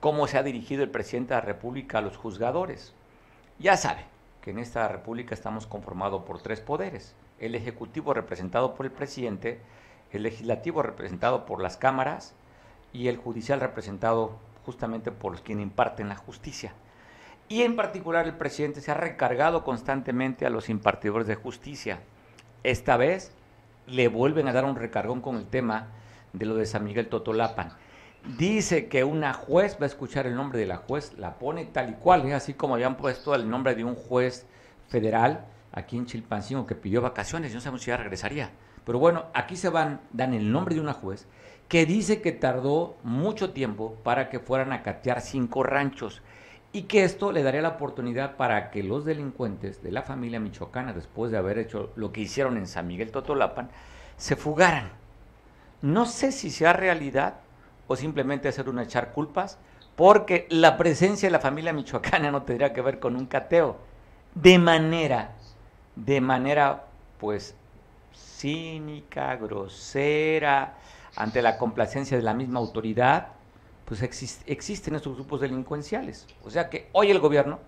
cómo 0.00 0.26
se 0.26 0.36
ha 0.36 0.42
dirigido 0.42 0.82
el 0.82 0.90
presidente 0.90 1.32
de 1.32 1.40
la 1.40 1.46
República 1.46 1.96
a 1.98 2.02
los 2.02 2.18
juzgadores. 2.18 2.92
Ya 3.58 3.78
sabe 3.78 4.04
que 4.42 4.50
en 4.50 4.58
esta 4.58 4.86
República 4.86 5.34
estamos 5.34 5.66
conformados 5.66 6.24
por 6.24 6.42
tres 6.42 6.60
poderes. 6.60 7.14
El 7.38 7.54
Ejecutivo 7.54 8.12
representado 8.12 8.74
por 8.74 8.84
el 8.84 8.92
presidente, 8.92 9.62
el 10.12 10.24
Legislativo 10.24 10.82
representado 10.82 11.46
por 11.46 11.62
las 11.62 11.78
cámaras 11.78 12.34
y 12.92 13.08
el 13.08 13.16
Judicial 13.16 13.60
representado 13.60 14.36
justamente 14.66 15.10
por 15.10 15.32
los 15.32 15.40
quienes 15.40 15.62
imparten 15.62 16.10
la 16.10 16.16
justicia. 16.16 16.74
Y 17.52 17.64
en 17.64 17.76
particular 17.76 18.24
el 18.24 18.32
presidente 18.32 18.80
se 18.80 18.92
ha 18.92 18.94
recargado 18.94 19.62
constantemente 19.62 20.46
a 20.46 20.48
los 20.48 20.70
impartidores 20.70 21.26
de 21.26 21.34
justicia. 21.34 22.00
Esta 22.62 22.96
vez 22.96 23.30
le 23.86 24.08
vuelven 24.08 24.48
a 24.48 24.54
dar 24.54 24.64
un 24.64 24.74
recargón 24.74 25.20
con 25.20 25.36
el 25.36 25.44
tema 25.44 25.88
de 26.32 26.46
lo 26.46 26.54
de 26.54 26.64
San 26.64 26.82
Miguel 26.82 27.08
Totolapan. 27.08 27.74
Dice 28.38 28.88
que 28.88 29.04
una 29.04 29.34
juez 29.34 29.76
va 29.78 29.84
a 29.84 29.88
escuchar 29.88 30.26
el 30.26 30.34
nombre 30.34 30.58
de 30.58 30.64
la 30.64 30.78
juez, 30.78 31.12
la 31.18 31.38
pone 31.38 31.66
tal 31.66 31.90
y 31.90 31.92
cual, 31.92 32.26
¿eh? 32.26 32.32
así 32.32 32.54
como 32.54 32.76
habían 32.76 32.96
puesto 32.96 33.34
el 33.34 33.50
nombre 33.50 33.74
de 33.74 33.84
un 33.84 33.96
juez 33.96 34.46
federal 34.88 35.44
aquí 35.72 35.98
en 35.98 36.06
Chilpancingo 36.06 36.64
que 36.64 36.74
pidió 36.74 37.02
vacaciones, 37.02 37.52
no 37.52 37.60
sabemos 37.60 37.82
si 37.82 37.88
ya 37.88 37.98
regresaría. 37.98 38.50
Pero 38.86 38.98
bueno, 38.98 39.26
aquí 39.34 39.56
se 39.56 39.68
van, 39.68 40.00
dan 40.14 40.32
el 40.32 40.50
nombre 40.50 40.74
de 40.74 40.80
una 40.80 40.94
juez 40.94 41.26
que 41.68 41.84
dice 41.84 42.22
que 42.22 42.32
tardó 42.32 42.96
mucho 43.02 43.52
tiempo 43.52 43.96
para 44.02 44.30
que 44.30 44.40
fueran 44.40 44.72
a 44.72 44.82
catear 44.82 45.20
cinco 45.20 45.62
ranchos 45.62 46.22
y 46.72 46.82
que 46.82 47.04
esto 47.04 47.32
le 47.32 47.42
daría 47.42 47.62
la 47.62 47.70
oportunidad 47.70 48.36
para 48.36 48.70
que 48.70 48.82
los 48.82 49.04
delincuentes 49.04 49.82
de 49.82 49.92
la 49.92 50.02
familia 50.02 50.40
michoacana, 50.40 50.92
después 50.92 51.30
de 51.30 51.38
haber 51.38 51.58
hecho 51.58 51.92
lo 51.96 52.12
que 52.12 52.22
hicieron 52.22 52.56
en 52.56 52.66
San 52.66 52.86
Miguel 52.86 53.10
Totolapan, 53.10 53.70
se 54.16 54.36
fugaran. 54.36 54.90
No 55.82 56.06
sé 56.06 56.32
si 56.32 56.50
sea 56.50 56.72
realidad 56.72 57.34
o 57.88 57.96
simplemente 57.96 58.48
hacer 58.48 58.68
una 58.68 58.84
echar 58.84 59.12
culpas, 59.12 59.58
porque 59.96 60.46
la 60.48 60.78
presencia 60.78 61.26
de 61.28 61.32
la 61.32 61.40
familia 61.40 61.74
michoacana 61.74 62.30
no 62.30 62.42
tendría 62.42 62.72
que 62.72 62.80
ver 62.80 62.98
con 62.98 63.16
un 63.16 63.26
cateo. 63.26 63.76
De 64.34 64.58
manera, 64.58 65.32
de 65.94 66.22
manera, 66.22 66.86
pues, 67.18 67.54
cínica, 68.14 69.36
grosera, 69.36 70.74
ante 71.16 71.42
la 71.42 71.58
complacencia 71.58 72.16
de 72.16 72.22
la 72.22 72.32
misma 72.32 72.60
autoridad, 72.60 73.28
pues 73.84 74.02
existen 74.02 74.94
estos 74.94 75.14
grupos 75.14 75.40
delincuenciales. 75.40 76.26
O 76.44 76.50
sea 76.50 76.70
que 76.70 76.88
hoy 76.92 77.10
el 77.10 77.18
gobierno 77.18 77.58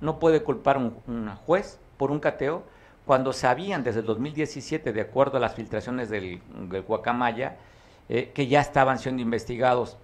no 0.00 0.18
puede 0.18 0.42
culpar 0.42 0.76
a 0.76 0.78
un, 0.78 1.28
juez 1.46 1.78
por 1.96 2.10
un 2.10 2.20
cateo 2.20 2.62
cuando 3.06 3.32
sabían 3.32 3.82
desde 3.82 4.00
el 4.00 4.06
2017, 4.06 4.92
de 4.92 5.00
acuerdo 5.00 5.36
a 5.36 5.40
las 5.40 5.54
filtraciones 5.54 6.08
del, 6.08 6.40
Guacamaya, 6.86 7.56
eh, 8.08 8.32
que 8.34 8.46
ya 8.46 8.60
estaban 8.60 8.98
siendo 8.98 9.22
investigados 9.22 9.96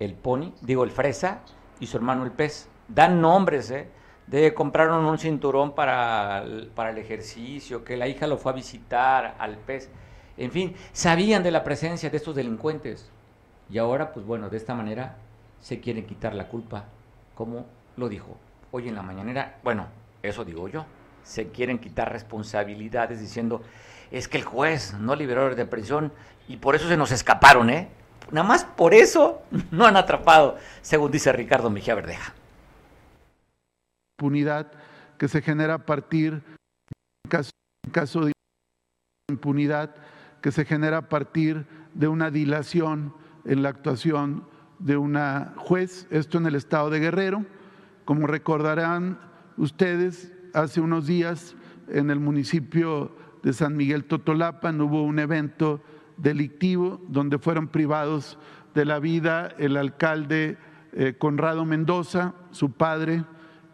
el 0.00 0.14
Pony, 0.14 0.52
digo 0.62 0.84
el 0.84 0.90
Fresa 0.90 1.40
y 1.80 1.86
su 1.86 1.96
hermano 1.96 2.24
el 2.24 2.30
Pez. 2.30 2.68
Dan 2.88 3.20
nombres, 3.20 3.70
¿eh? 3.70 3.88
De 4.26 4.52
compraron 4.54 5.04
un 5.04 5.18
cinturón 5.18 5.74
para 5.74 6.44
para 6.74 6.90
el 6.90 6.98
ejercicio, 6.98 7.84
que 7.84 7.96
la 7.96 8.08
hija 8.08 8.26
lo 8.26 8.36
fue 8.36 8.52
a 8.52 8.54
visitar 8.54 9.36
al 9.38 9.56
Pez. 9.56 9.90
En 10.36 10.50
fin, 10.52 10.74
sabían 10.92 11.42
de 11.42 11.50
la 11.50 11.64
presencia 11.64 12.08
de 12.08 12.16
estos 12.16 12.34
delincuentes. 12.34 13.10
Y 13.70 13.78
ahora, 13.78 14.12
pues 14.12 14.24
bueno, 14.24 14.48
de 14.48 14.56
esta 14.56 14.74
manera 14.74 15.16
se 15.60 15.80
quiere 15.80 16.04
quitar 16.04 16.34
la 16.34 16.48
culpa, 16.48 16.84
como 17.34 17.66
lo 17.96 18.08
dijo 18.08 18.36
hoy 18.70 18.88
en 18.88 18.94
la 18.94 19.02
mañanera. 19.02 19.58
Bueno, 19.62 19.86
eso 20.22 20.44
digo 20.44 20.68
yo. 20.68 20.86
Se 21.22 21.48
quieren 21.48 21.78
quitar 21.78 22.10
responsabilidades 22.10 23.20
diciendo, 23.20 23.62
es 24.10 24.28
que 24.28 24.38
el 24.38 24.44
juez 24.44 24.94
no 24.94 25.14
liberó 25.14 25.54
de 25.54 25.66
prisión 25.66 26.12
y 26.48 26.56
por 26.56 26.74
eso 26.74 26.88
se 26.88 26.96
nos 26.96 27.12
escaparon, 27.12 27.68
¿eh? 27.70 27.88
Nada 28.30 28.46
más 28.46 28.64
por 28.64 28.94
eso 28.94 29.42
no 29.70 29.86
han 29.86 29.96
atrapado, 29.96 30.56
según 30.82 31.10
dice 31.10 31.32
Ricardo 31.32 31.70
Mejía 31.70 31.94
Verdeja. 31.94 32.34
Impunidad 34.18 34.72
que 35.18 35.28
se 35.28 35.42
genera 35.42 35.74
a 35.74 35.78
partir, 35.78 36.42
caso, 37.28 37.50
caso 37.92 38.24
de 38.24 38.32
impunidad, 39.30 39.94
que 40.40 40.52
se 40.52 40.64
genera 40.64 40.98
a 40.98 41.08
partir 41.08 41.66
de 41.94 42.08
una 42.08 42.30
dilación 42.30 43.14
en 43.48 43.62
la 43.62 43.70
actuación 43.70 44.44
de 44.78 44.96
una 44.96 45.54
juez, 45.56 46.06
esto 46.10 46.38
en 46.38 46.46
el 46.46 46.54
estado 46.54 46.90
de 46.90 47.00
Guerrero. 47.00 47.46
Como 48.04 48.26
recordarán 48.26 49.18
ustedes, 49.56 50.32
hace 50.54 50.80
unos 50.80 51.06
días 51.06 51.56
en 51.88 52.10
el 52.10 52.20
municipio 52.20 53.10
de 53.42 53.52
San 53.54 53.76
Miguel 53.76 54.04
Totolapan 54.04 54.80
hubo 54.80 55.02
un 55.02 55.18
evento 55.18 55.80
delictivo 56.18 57.00
donde 57.08 57.38
fueron 57.38 57.68
privados 57.68 58.38
de 58.74 58.84
la 58.84 58.98
vida 58.98 59.48
el 59.58 59.76
alcalde 59.76 60.58
eh, 60.92 61.14
Conrado 61.18 61.64
Mendoza, 61.64 62.34
su 62.50 62.72
padre 62.72 63.24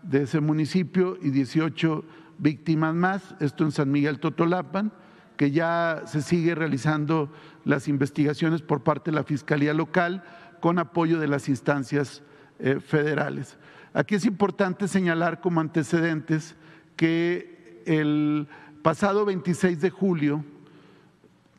de 0.02 0.22
ese 0.22 0.40
municipio 0.40 1.18
y 1.20 1.30
18 1.30 2.04
víctimas 2.38 2.94
más, 2.94 3.34
esto 3.40 3.64
en 3.64 3.72
San 3.72 3.90
Miguel 3.90 4.20
Totolapan 4.20 4.92
que 5.36 5.50
ya 5.50 6.02
se 6.06 6.22
sigue 6.22 6.54
realizando 6.54 7.30
las 7.64 7.88
investigaciones 7.88 8.62
por 8.62 8.82
parte 8.82 9.10
de 9.10 9.16
la 9.16 9.24
Fiscalía 9.24 9.74
Local 9.74 10.22
con 10.60 10.78
apoyo 10.78 11.18
de 11.18 11.28
las 11.28 11.48
instancias 11.48 12.22
eh, 12.58 12.80
federales. 12.80 13.58
Aquí 13.92 14.14
es 14.14 14.24
importante 14.24 14.88
señalar 14.88 15.40
como 15.40 15.60
antecedentes 15.60 16.56
que 16.96 17.82
el 17.86 18.48
pasado 18.82 19.24
26 19.24 19.80
de 19.80 19.90
julio, 19.90 20.44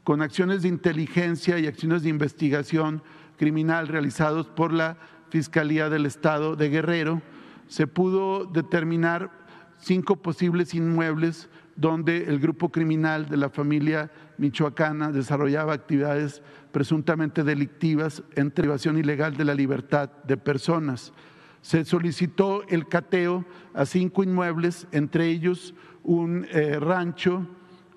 con 0.03 0.21
acciones 0.21 0.61
de 0.61 0.69
inteligencia 0.69 1.59
y 1.59 1.67
acciones 1.67 2.03
de 2.03 2.09
investigación 2.09 3.01
criminal 3.37 3.87
realizados 3.87 4.47
por 4.47 4.71
la 4.71 4.97
Fiscalía 5.29 5.89
del 5.89 6.05
Estado 6.05 6.55
de 6.55 6.69
Guerrero, 6.69 7.21
se 7.67 7.87
pudo 7.87 8.45
determinar 8.45 9.31
cinco 9.79 10.15
posibles 10.15 10.73
inmuebles 10.73 11.49
donde 11.75 12.25
el 12.25 12.39
grupo 12.39 12.69
criminal 12.69 13.27
de 13.27 13.37
la 13.37 13.49
familia 13.49 14.11
michoacana 14.37 15.11
desarrollaba 15.11 15.73
actividades 15.73 16.41
presuntamente 16.71 17.43
delictivas 17.43 18.23
en 18.35 18.51
privación 18.51 18.97
ilegal 18.97 19.35
de 19.35 19.45
la 19.45 19.53
libertad 19.53 20.09
de 20.23 20.37
personas. 20.37 21.13
Se 21.61 21.83
solicitó 21.83 22.63
el 22.67 22.87
cateo 22.87 23.45
a 23.73 23.85
cinco 23.85 24.23
inmuebles, 24.23 24.87
entre 24.91 25.27
ellos 25.27 25.73
un 26.03 26.45
eh, 26.51 26.79
rancho 26.79 27.47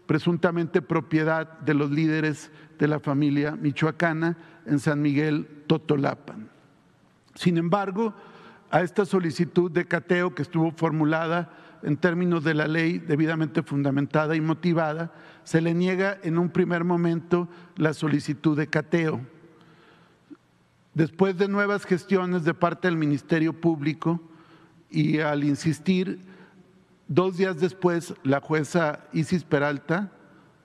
presuntamente 0.07 0.81
propiedad 0.81 1.59
de 1.61 1.75
los 1.75 1.91
líderes 1.91 2.51
de 2.79 2.89
la 2.89 2.99
familia 2.99 3.57
michoacana 3.57 4.39
en 4.65 4.79
San 4.79 5.03
Miguel 5.03 5.65
Totolapan. 5.67 6.49
Sin 7.35 7.59
embargo, 7.59 8.15
a 8.71 8.81
esta 8.81 9.05
solicitud 9.05 9.71
de 9.71 9.87
cateo 9.87 10.35
que 10.35 10.43
estuvo 10.43 10.71
formulada 10.73 11.51
en 11.83 11.97
términos 11.97 12.45
de 12.45 12.55
la 12.55 12.69
ley 12.69 12.99
debidamente 12.99 13.63
fundamentada 13.63 14.37
y 14.37 14.41
motivada, 14.41 15.13
se 15.45 15.61
le 15.61 15.75
niega 15.75 16.19
en 16.23 16.39
un 16.39 16.51
primer 16.51 16.85
momento 16.85 17.49
la 17.77 17.95
solicitud 17.95 18.57
de 18.57 18.67
cateo. 18.67 19.21
Después 20.95 21.37
de 21.39 21.49
nuevas 21.49 21.85
gestiones 21.85 22.45
de 22.45 22.55
parte 22.55 22.89
del 22.89 22.97
Ministerio 22.97 23.53
Público 23.53 24.21
y 24.91 25.21
al 25.21 25.45
insistir, 25.45 26.21
dos 27.07 27.37
días 27.37 27.59
después 27.61 28.15
la 28.25 28.41
jueza 28.41 29.05
Isis 29.13 29.45
Peralta, 29.45 30.13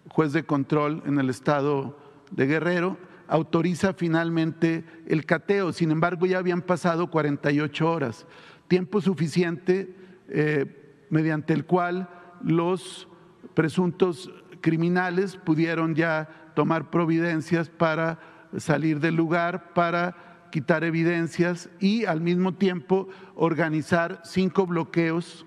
juez 0.10 0.34
de 0.34 0.44
control 0.44 1.04
en 1.06 1.20
el 1.20 1.30
estado 1.30 1.98
de 2.32 2.48
Guerrero, 2.48 2.98
autoriza 3.28 3.94
finalmente 3.94 4.84
el 5.08 5.26
cateo. 5.26 5.72
Sin 5.72 5.92
embargo, 5.92 6.26
ya 6.26 6.40
habían 6.40 6.62
pasado 6.62 7.10
48 7.10 7.90
horas, 7.90 8.26
tiempo 8.68 9.02
suficiente 9.02 9.96
eh, 10.30 10.83
mediante 11.14 11.54
el 11.54 11.66
cual 11.66 12.10
los 12.42 13.08
presuntos 13.54 14.32
criminales 14.62 15.38
pudieron 15.38 15.94
ya 15.94 16.28
tomar 16.56 16.90
providencias 16.90 17.70
para 17.70 18.18
salir 18.58 19.00
del 19.00 19.16
lugar, 19.16 19.74
para 19.76 20.48
quitar 20.52 20.84
evidencias 20.84 21.70
y 21.80 22.06
al 22.06 22.20
mismo 22.20 22.56
tiempo 22.56 23.10
organizar 23.36 24.22
cinco 24.24 24.66
bloqueos 24.66 25.46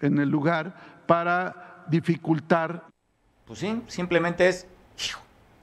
en 0.00 0.18
el 0.18 0.30
lugar 0.30 0.74
para 1.06 1.84
dificultar. 1.90 2.86
Pues 3.44 3.58
sí, 3.58 3.82
simplemente 3.88 4.48
es, 4.48 4.66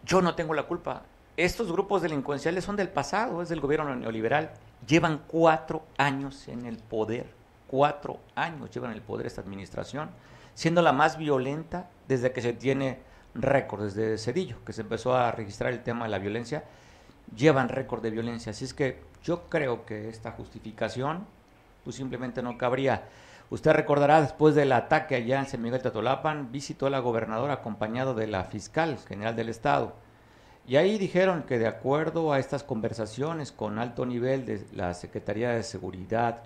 yo 0.05 0.21
no 0.21 0.35
tengo 0.35 0.53
la 0.53 0.63
culpa. 0.63 1.01
Estos 1.35 1.71
grupos 1.71 2.03
delincuenciales 2.03 2.63
son 2.63 2.75
del 2.75 2.89
pasado, 2.89 3.41
es 3.41 3.49
del 3.49 3.59
gobierno 3.59 3.95
neoliberal. 3.95 4.51
Llevan 4.87 5.21
cuatro 5.27 5.83
años 5.97 6.47
en 6.47 6.67
el 6.67 6.77
poder 6.77 7.44
cuatro 7.67 8.19
años 8.35 8.71
llevan 8.71 8.91
el 8.91 9.01
poder 9.01 9.27
esta 9.27 9.41
administración, 9.41 10.09
siendo 10.53 10.81
la 10.81 10.93
más 10.93 11.17
violenta 11.17 11.89
desde 12.07 12.31
que 12.31 12.41
se 12.41 12.53
tiene 12.53 12.99
récord, 13.33 13.83
desde 13.83 14.17
Cedillo, 14.17 14.63
que 14.65 14.73
se 14.73 14.81
empezó 14.81 15.15
a 15.15 15.31
registrar 15.31 15.73
el 15.73 15.83
tema 15.83 16.05
de 16.05 16.11
la 16.11 16.19
violencia, 16.19 16.63
llevan 17.35 17.69
récord 17.69 18.01
de 18.01 18.11
violencia. 18.11 18.51
Así 18.51 18.65
es 18.65 18.73
que 18.73 19.01
yo 19.23 19.49
creo 19.49 19.85
que 19.85 20.09
esta 20.09 20.31
justificación 20.31 21.25
pues 21.83 21.95
simplemente 21.95 22.41
no 22.41 22.57
cabría. 22.57 23.03
Usted 23.49 23.73
recordará 23.73 24.21
después 24.21 24.55
del 24.55 24.71
ataque 24.71 25.15
allá 25.15 25.39
en 25.39 25.45
San 25.45 25.61
Miguel 25.61 25.81
Tatolapan, 25.81 26.51
visitó 26.51 26.87
a 26.87 26.89
la 26.89 26.99
gobernadora 26.99 27.53
acompañado 27.53 28.15
de 28.15 28.27
la 28.27 28.43
fiscal 28.45 28.97
general 29.07 29.35
del 29.35 29.49
estado. 29.49 29.93
Y 30.67 30.77
ahí 30.77 30.97
dijeron 30.97 31.43
que 31.43 31.59
de 31.59 31.67
acuerdo 31.67 32.33
a 32.33 32.39
estas 32.39 32.63
conversaciones 32.63 33.51
con 33.51 33.77
alto 33.77 34.03
nivel 34.03 34.47
de 34.47 34.65
la 34.73 34.95
Secretaría 34.95 35.51
de 35.51 35.61
Seguridad, 35.61 36.41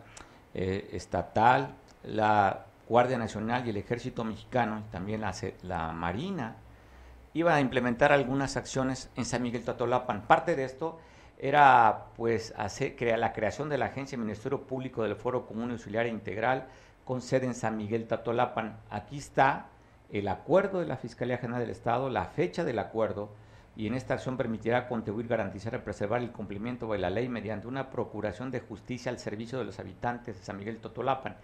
eh, 0.53 0.89
estatal, 0.93 1.75
la 2.03 2.65
Guardia 2.87 3.17
Nacional 3.17 3.65
y 3.65 3.69
el 3.69 3.77
Ejército 3.77 4.23
Mexicano, 4.23 4.79
y 4.79 4.91
también 4.91 5.21
la, 5.21 5.33
la 5.63 5.91
Marina, 5.91 6.55
iban 7.33 7.53
a 7.55 7.61
implementar 7.61 8.11
algunas 8.11 8.57
acciones 8.57 9.09
en 9.15 9.25
San 9.25 9.41
Miguel 9.43 9.63
Tatolapan. 9.63 10.23
Parte 10.23 10.55
de 10.55 10.63
esto 10.63 10.99
era 11.37 12.07
pues 12.17 12.53
hacer, 12.57 12.95
crear 12.95 13.19
la 13.19 13.33
creación 13.33 13.69
de 13.69 13.77
la 13.77 13.85
Agencia 13.85 14.17
Ministerio 14.17 14.63
Público 14.63 15.03
del 15.03 15.15
Foro 15.15 15.45
Común 15.45 15.71
Auxiliar 15.71 16.05
e 16.05 16.09
Integral 16.09 16.67
con 17.05 17.21
sede 17.21 17.45
en 17.45 17.55
San 17.55 17.77
Miguel 17.77 18.07
Tatolapan. 18.07 18.77
Aquí 18.89 19.17
está 19.17 19.67
el 20.11 20.27
acuerdo 20.27 20.79
de 20.79 20.87
la 20.87 20.97
Fiscalía 20.97 21.37
General 21.37 21.61
del 21.61 21.69
Estado, 21.69 22.09
la 22.09 22.25
fecha 22.25 22.63
del 22.63 22.79
acuerdo, 22.79 23.29
y 23.79 23.87
en 23.87 23.93
esta 23.93 24.15
acción 24.15 24.35
permitirá 24.35 24.89
contribuir, 24.89 25.29
garantizar 25.29 25.73
y 25.73 25.77
preservar 25.77 26.21
el 26.21 26.33
cumplimiento 26.33 26.91
de 26.91 26.97
la 26.97 27.09
ley 27.09 27.29
mediante 27.29 27.65
una 27.65 27.89
procuración 27.89 28.51
de 28.51 28.59
justicia 28.59 29.09
al 29.09 29.19
servicio 29.19 29.57
de 29.57 29.63
los 29.63 29.79
habitantes 29.79 30.37
de 30.37 30.43
San 30.43 30.57
Miguel 30.57 30.79
Totolapan. 30.79 31.37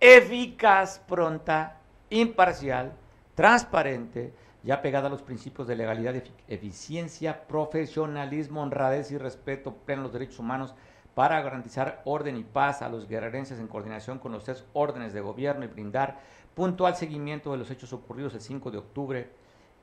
Eficaz, 0.00 0.98
pronta, 0.98 1.76
imparcial, 2.10 2.92
transparente, 3.36 4.32
ya 4.64 4.82
pegada 4.82 5.06
a 5.06 5.10
los 5.10 5.22
principios 5.22 5.68
de 5.68 5.76
legalidad, 5.76 6.20
eficiencia, 6.48 7.46
profesionalismo, 7.46 8.62
honradez 8.62 9.12
y 9.12 9.18
respeto 9.18 9.72
pleno 9.72 10.02
los 10.02 10.12
derechos 10.12 10.40
humanos 10.40 10.74
para 11.14 11.40
garantizar 11.40 12.02
orden 12.04 12.36
y 12.36 12.42
paz 12.42 12.82
a 12.82 12.88
los 12.88 13.06
guerrerenses 13.06 13.60
en 13.60 13.68
coordinación 13.68 14.18
con 14.18 14.32
los 14.32 14.42
tres 14.42 14.64
órdenes 14.72 15.12
de 15.12 15.20
gobierno 15.20 15.64
y 15.64 15.68
brindar 15.68 16.18
puntual 16.52 16.96
seguimiento 16.96 17.52
de 17.52 17.58
los 17.58 17.70
hechos 17.70 17.92
ocurridos 17.92 18.34
el 18.34 18.40
5 18.40 18.72
de 18.72 18.78
octubre 18.78 19.30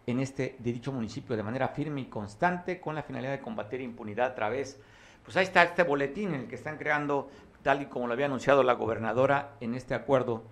en 0.07 0.21
este 0.21 0.55
de 0.57 0.73
dicho 0.73 0.91
municipio 0.91 1.35
de 1.35 1.43
manera 1.43 1.67
firme 1.67 2.01
y 2.01 2.05
constante 2.05 2.79
con 2.79 2.95
la 2.95 3.03
finalidad 3.03 3.33
de 3.33 3.41
combatir 3.41 3.81
impunidad 3.81 4.27
a 4.27 4.35
través, 4.35 4.79
pues 5.23 5.35
ahí 5.35 5.43
está 5.43 5.63
este 5.63 5.83
boletín 5.83 6.33
en 6.33 6.41
el 6.41 6.47
que 6.47 6.55
están 6.55 6.77
creando, 6.77 7.29
tal 7.61 7.81
y 7.81 7.85
como 7.87 8.07
lo 8.07 8.13
había 8.13 8.27
anunciado 8.27 8.63
la 8.63 8.73
gobernadora, 8.73 9.55
en 9.59 9.75
este 9.75 9.93
acuerdo 9.93 10.43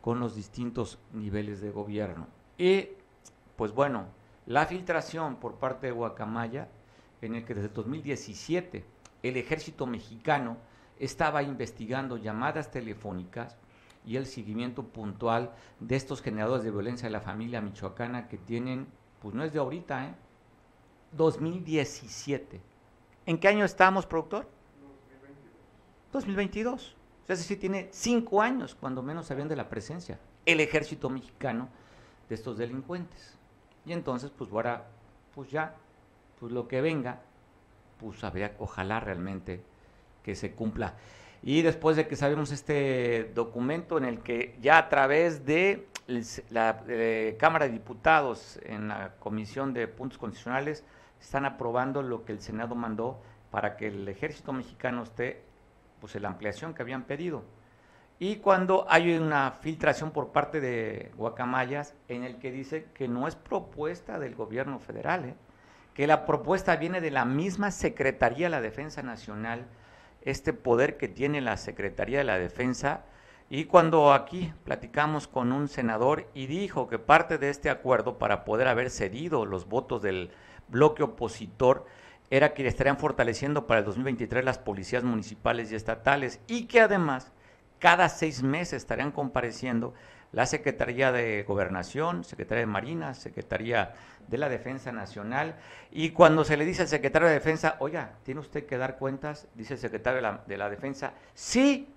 con 0.00 0.20
los 0.20 0.34
distintos 0.34 0.98
niveles 1.12 1.60
de 1.60 1.70
gobierno. 1.70 2.26
Y 2.56 2.88
pues 3.56 3.72
bueno, 3.72 4.06
la 4.46 4.64
filtración 4.64 5.36
por 5.36 5.56
parte 5.56 5.88
de 5.88 5.92
Guacamaya, 5.92 6.68
en 7.20 7.34
el 7.34 7.44
que 7.44 7.54
desde 7.54 7.68
2017 7.68 8.84
el 9.22 9.36
ejército 9.36 9.86
mexicano 9.86 10.56
estaba 10.98 11.42
investigando 11.42 12.16
llamadas 12.16 12.70
telefónicas 12.70 13.58
y 14.06 14.16
el 14.16 14.26
seguimiento 14.26 14.82
puntual 14.82 15.52
de 15.80 15.96
estos 15.96 16.20
generadores 16.20 16.64
de 16.64 16.70
violencia 16.70 17.08
de 17.08 17.12
la 17.12 17.20
familia 17.20 17.60
michoacana 17.60 18.28
que 18.28 18.36
tienen, 18.36 18.86
pues 19.20 19.34
no 19.34 19.44
es 19.44 19.52
de 19.52 19.58
ahorita, 19.58 20.06
¿eh? 20.06 20.14
2017. 21.12 22.60
¿En 23.26 23.38
qué 23.38 23.48
año 23.48 23.64
estamos, 23.64 24.04
productor? 24.06 24.48
2022. 26.12 26.96
Es 27.26 27.38
decir, 27.38 27.58
tiene 27.58 27.88
cinco 27.90 28.42
años, 28.42 28.74
cuando 28.74 29.02
menos 29.02 29.26
sabían 29.26 29.48
de 29.48 29.56
la 29.56 29.68
presencia, 29.68 30.18
el 30.44 30.60
ejército 30.60 31.08
mexicano 31.08 31.68
de 32.28 32.34
estos 32.34 32.58
delincuentes. 32.58 33.38
Y 33.86 33.92
entonces, 33.92 34.30
pues 34.36 34.50
ahora, 34.52 34.86
pues 35.34 35.50
ya, 35.50 35.74
pues 36.38 36.52
lo 36.52 36.68
que 36.68 36.80
venga, 36.80 37.20
pues 37.98 38.22
habría, 38.24 38.54
ojalá 38.58 39.00
realmente 39.00 39.62
que 40.22 40.34
se 40.34 40.52
cumpla. 40.52 40.94
Y 41.46 41.60
después 41.60 41.94
de 41.96 42.08
que 42.08 42.16
sabemos 42.16 42.52
este 42.52 43.30
documento 43.34 43.98
en 43.98 44.06
el 44.06 44.20
que 44.20 44.56
ya 44.62 44.78
a 44.78 44.88
través 44.88 45.44
de 45.44 45.86
la 46.48 46.82
Cámara 47.38 47.66
de 47.66 47.72
Diputados 47.72 48.58
en 48.64 48.88
la 48.88 49.12
Comisión 49.18 49.74
de 49.74 49.86
Puntos 49.86 50.16
Constitucionales 50.16 50.84
están 51.20 51.44
aprobando 51.44 52.02
lo 52.02 52.24
que 52.24 52.32
el 52.32 52.40
Senado 52.40 52.74
mandó 52.74 53.20
para 53.50 53.76
que 53.76 53.88
el 53.88 54.08
ejército 54.08 54.54
mexicano 54.54 55.02
esté, 55.02 55.42
pues 56.00 56.16
en 56.16 56.22
la 56.22 56.28
ampliación 56.28 56.72
que 56.72 56.80
habían 56.80 57.02
pedido. 57.02 57.44
Y 58.18 58.36
cuando 58.36 58.86
hay 58.88 59.14
una 59.14 59.50
filtración 59.50 60.12
por 60.12 60.32
parte 60.32 60.62
de 60.62 61.12
Guacamayas 61.14 61.94
en 62.08 62.24
el 62.24 62.38
que 62.38 62.52
dice 62.52 62.86
que 62.94 63.06
no 63.06 63.28
es 63.28 63.36
propuesta 63.36 64.18
del 64.18 64.34
gobierno 64.34 64.78
federal, 64.78 65.26
¿eh? 65.26 65.34
que 65.92 66.06
la 66.06 66.24
propuesta 66.24 66.76
viene 66.76 67.02
de 67.02 67.10
la 67.10 67.26
misma 67.26 67.70
Secretaría 67.70 68.46
de 68.46 68.50
la 68.50 68.62
Defensa 68.62 69.02
Nacional, 69.02 69.66
este 70.24 70.52
poder 70.52 70.96
que 70.96 71.08
tiene 71.08 71.40
la 71.40 71.56
Secretaría 71.56 72.18
de 72.18 72.24
la 72.24 72.38
Defensa. 72.38 73.04
Y 73.50 73.66
cuando 73.66 74.12
aquí 74.12 74.52
platicamos 74.64 75.28
con 75.28 75.52
un 75.52 75.68
senador 75.68 76.28
y 76.34 76.46
dijo 76.46 76.88
que 76.88 76.98
parte 76.98 77.38
de 77.38 77.50
este 77.50 77.70
acuerdo 77.70 78.18
para 78.18 78.44
poder 78.44 78.68
haber 78.68 78.90
cedido 78.90 79.44
los 79.46 79.68
votos 79.68 80.02
del 80.02 80.30
bloque 80.68 81.02
opositor 81.02 81.86
era 82.30 82.54
que 82.54 82.66
estarían 82.66 82.98
fortaleciendo 82.98 83.66
para 83.66 83.80
el 83.80 83.86
2023 83.86 84.44
las 84.44 84.58
policías 84.58 85.04
municipales 85.04 85.70
y 85.70 85.74
estatales 85.74 86.40
y 86.46 86.64
que 86.66 86.80
además 86.80 87.32
cada 87.78 88.08
seis 88.08 88.42
meses 88.42 88.78
estarían 88.78 89.12
compareciendo 89.12 89.92
la 90.34 90.46
Secretaría 90.46 91.12
de 91.12 91.44
Gobernación, 91.44 92.24
Secretaría 92.24 92.60
de 92.60 92.66
Marina, 92.66 93.14
Secretaría 93.14 93.94
de 94.26 94.36
la 94.36 94.48
Defensa 94.48 94.90
Nacional. 94.90 95.56
Y 95.92 96.10
cuando 96.10 96.44
se 96.44 96.56
le 96.56 96.64
dice 96.64 96.82
al 96.82 96.88
secretario 96.88 97.28
de 97.28 97.34
Defensa, 97.34 97.76
oiga, 97.78 98.18
¿tiene 98.24 98.40
usted 98.40 98.66
que 98.66 98.76
dar 98.76 98.98
cuentas? 98.98 99.46
Dice 99.54 99.74
el 99.74 99.80
secretario 99.80 100.16
de 100.16 100.22
la, 100.22 100.44
de 100.44 100.56
la 100.56 100.68
Defensa, 100.68 101.14
sí, 101.34 101.88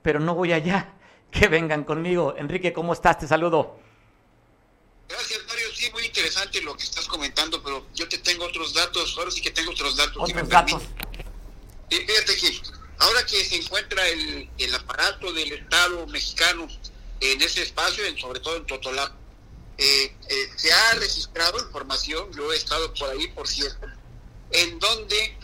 pero 0.00 0.20
no 0.20 0.34
voy 0.34 0.54
allá, 0.54 0.94
que 1.30 1.48
vengan 1.48 1.84
conmigo. 1.84 2.34
Enrique, 2.38 2.72
¿cómo 2.72 2.94
estás? 2.94 3.18
Te 3.18 3.28
saludo. 3.28 3.78
Gracias, 5.08 5.40
Mario. 5.46 5.66
Sí, 5.74 5.90
muy 5.92 6.06
interesante 6.06 6.62
lo 6.62 6.74
que 6.74 6.84
estás 6.84 7.06
comentando, 7.06 7.62
pero 7.62 7.86
yo 7.94 8.08
te 8.08 8.16
tengo 8.18 8.46
otros 8.46 8.72
datos. 8.72 9.14
Ahora 9.18 9.30
sí 9.30 9.42
que 9.42 9.50
tengo 9.50 9.72
otros 9.72 9.96
datos. 9.96 10.16
Otros 10.16 10.48
datos. 10.48 10.82
fíjate 11.90 12.36
que 12.36 12.62
ahora 12.98 13.26
que 13.26 13.44
se 13.44 13.56
encuentra 13.56 14.08
el, 14.08 14.48
el 14.56 14.74
aparato 14.74 15.30
del 15.34 15.52
Estado 15.52 16.06
mexicano 16.06 16.68
en 17.22 17.40
ese 17.40 17.62
espacio, 17.62 18.04
en, 18.04 18.18
sobre 18.18 18.40
todo 18.40 18.56
en 18.56 18.66
Totolá. 18.66 19.14
Eh, 19.78 20.16
eh, 20.28 20.50
se 20.56 20.72
ha 20.72 20.94
registrado 20.94 21.58
información, 21.60 22.30
yo 22.32 22.52
he 22.52 22.56
estado 22.56 22.92
por 22.94 23.10
ahí, 23.10 23.28
por 23.28 23.48
cierto, 23.48 23.86
en 24.50 24.78
donde 24.78 25.38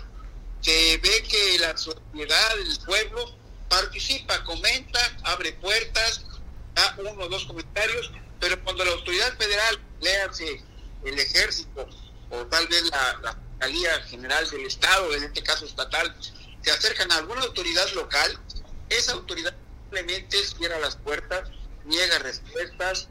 se 0.61 0.99
ve 0.99 1.23
que 1.23 1.59
la 1.61 1.77
sociedad, 1.77 2.59
el 2.59 2.79
pueblo, 2.85 3.37
participa, 3.69 4.43
comenta, 4.45 5.01
abre 5.25 5.53
puertas, 5.53 6.25
da 6.75 6.97
uno 6.99 7.25
o 7.25 7.29
dos 7.29 7.45
comentarios, 7.45 8.11
pero 8.41 8.62
cuando 8.64 8.85
la 8.85 8.93
autoridad 8.93 9.37
federal 9.38 9.81
léase 10.01 10.62
el 11.05 11.19
ejército 11.19 11.88
o 12.31 12.45
tal 12.47 12.67
vez 12.67 12.83
la, 12.91 13.19
la 13.23 13.38
Fiscalía 13.53 14.03
General 14.03 14.51
del 14.51 14.67
Estado, 14.67 15.14
en 15.14 15.25
este 15.25 15.43
caso 15.43 15.64
estatal, 15.64 16.14
se 16.62 16.71
acercan 16.71 17.11
a 17.12 17.17
alguna 17.19 17.43
autoridad 17.43 17.88
local, 17.93 18.38
esa 18.88 19.12
autoridad 19.12 19.55
simplemente 19.83 20.37
cierra 20.45 20.79
las 20.81 20.97
puertas, 20.97 21.49
niega 21.88 22.18
respuestas, 22.20 23.09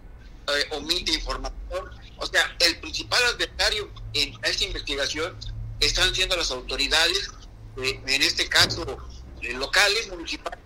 eh, 0.47 0.65
omite 0.71 1.11
información. 1.11 1.89
O 2.17 2.25
sea, 2.25 2.55
el 2.59 2.79
principal 2.79 3.21
adversario 3.25 3.91
en 4.13 4.33
esta 4.43 4.63
investigación 4.63 5.37
están 5.81 6.15
siendo 6.15 6.37
las 6.37 6.51
autoridades, 6.51 7.31
eh, 7.77 7.99
en 8.07 8.21
este 8.21 8.47
caso 8.47 8.97
eh, 9.41 9.53
locales, 9.53 10.07
municipales, 10.07 10.59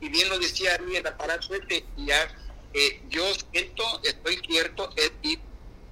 y 0.00 0.08
bien 0.08 0.28
lo 0.28 0.38
decía 0.38 0.72
ahí 0.72 0.96
el 0.96 1.06
aparato 1.06 1.54
este, 1.54 1.84
ya 1.98 2.34
yo 3.08 3.24
siento, 3.50 3.82
estoy 4.04 4.40
cierto, 4.46 4.92
es 4.94 5.10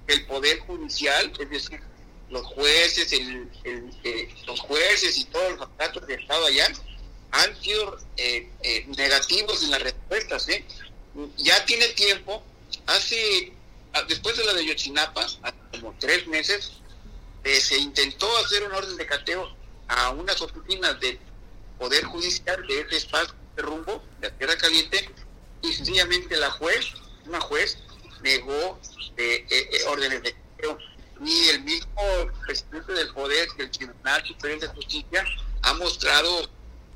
el 0.07 0.25
poder 0.27 0.59
judicial, 0.59 1.33
es 1.39 1.49
decir, 1.49 1.81
los 2.29 2.45
jueces, 2.45 3.11
el, 3.11 3.49
los 4.45 4.59
jueces 4.61 5.17
y 5.17 5.25
todos 5.25 5.53
los 5.53 5.61
aparatos 5.63 6.07
de 6.07 6.13
Estado 6.13 6.45
allá 6.45 6.71
han 7.31 7.61
sido 7.61 7.97
negativos 8.95 9.63
en 9.63 9.71
las 9.71 9.81
respuestas. 9.81 10.47
Ya 11.37 11.65
tiene 11.65 11.87
tiempo, 11.89 12.43
hace 12.85 13.53
después 14.07 14.37
de 14.37 14.45
la 14.45 14.53
de 14.53 14.65
Yotzinapa, 14.65 15.21
hace 15.21 15.57
como 15.71 15.95
tres 15.99 16.27
meses, 16.27 16.73
eh, 17.43 17.59
se 17.59 17.77
intentó 17.77 18.27
hacer 18.37 18.63
un 18.63 18.73
orden 18.73 18.95
de 18.97 19.05
cateo 19.05 19.55
a 19.87 20.11
unas 20.11 20.41
oficinas 20.41 20.99
del 20.99 21.19
Poder 21.79 22.03
Judicial 22.05 22.65
de 22.67 22.81
ese 22.81 22.97
espacio 22.97 23.33
de 23.55 23.61
rumbo, 23.61 24.03
de 24.19 24.29
la 24.29 24.37
Tierra 24.37 24.57
Caliente, 24.57 25.09
y 25.61 25.73
sencillamente 25.73 26.35
la 26.37 26.51
juez, 26.51 26.85
una 27.25 27.39
juez, 27.39 27.77
negó 28.21 28.79
eh, 29.17 29.45
eh, 29.49 29.83
órdenes 29.87 30.23
de 30.23 30.33
cateo. 30.33 30.77
Y 31.25 31.49
el 31.49 31.63
mismo 31.63 32.01
presidente 32.45 32.93
del 32.93 33.13
Poder, 33.13 33.47
del 33.57 33.71
Tribunal 33.71 34.25
Superior 34.25 34.59
de 34.59 34.67
Justicia, 34.67 35.25
ha 35.63 35.73
mostrado 35.73 36.49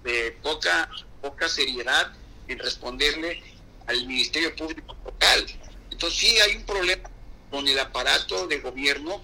de 0.03 0.38
poca, 0.43 0.89
poca 1.21 1.49
seriedad 1.49 2.13
en 2.47 2.60
responderle 2.60 3.50
al 3.91 4.08
Ministerio 4.08 4.56
Público 4.56 4.95
Local. 5.06 5.45
Entonces 5.91 6.19
sí 6.19 6.39
hay 6.39 6.56
un 6.56 6.63
problema 6.63 7.10
con 7.49 7.67
el 7.67 7.77
aparato 7.77 8.47
de 8.47 8.60
gobierno 8.60 9.21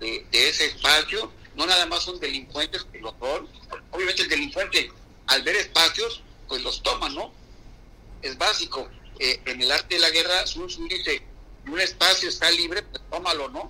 de, 0.00 0.24
ese 0.30 0.66
espacio, 0.66 1.32
no 1.56 1.66
nada 1.66 1.86
más 1.86 2.02
son 2.02 2.20
delincuentes 2.20 2.84
que 2.84 3.00
los 3.00 3.14
son, 3.18 3.48
obviamente 3.90 4.22
el 4.22 4.28
delincuente 4.28 4.90
al 5.26 5.42
ver 5.42 5.56
espacios, 5.56 6.22
pues 6.48 6.62
los 6.62 6.82
toma, 6.82 7.08
¿no? 7.08 7.32
Es 8.22 8.38
básico. 8.38 8.88
Eh, 9.18 9.40
en 9.46 9.60
el 9.62 9.72
arte 9.72 9.96
de 9.96 10.00
la 10.00 10.10
guerra, 10.10 10.46
Sun 10.46 10.68
Tzu 10.68 10.86
dice, 10.86 11.22
un 11.66 11.80
espacio 11.80 12.28
está 12.28 12.50
libre, 12.50 12.82
pues 12.82 13.02
tómalo, 13.10 13.48
¿no? 13.48 13.68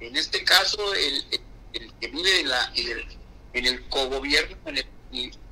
En 0.00 0.16
este 0.16 0.44
caso, 0.44 0.92
el, 0.94 1.24
que 1.72 2.08
vive 2.08 2.40
en, 2.40 2.48
la, 2.48 2.72
en 2.74 2.88
el, 2.88 3.06
en 3.54 3.66
el 3.66 3.88
cogobierno, 3.88 4.56
en 4.66 4.78
el, 4.78 4.86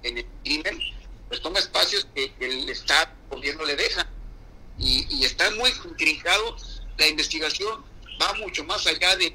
en 0.02 0.18
el 0.18 0.26
crimen, 0.42 0.78
pues 1.28 1.40
toma 1.40 1.60
espacios 1.60 2.06
que 2.14 2.32
el 2.40 2.68
Estado, 2.68 3.10
el 3.30 3.36
gobierno 3.36 3.64
le 3.64 3.76
deja. 3.76 4.06
Y, 4.78 5.06
y 5.10 5.24
está 5.24 5.50
muy 5.52 5.70
intrincado 5.84 6.56
la 6.98 7.06
investigación 7.06 7.84
va 8.20 8.32
mucho 8.34 8.64
más 8.64 8.86
allá 8.86 9.16
de, 9.16 9.32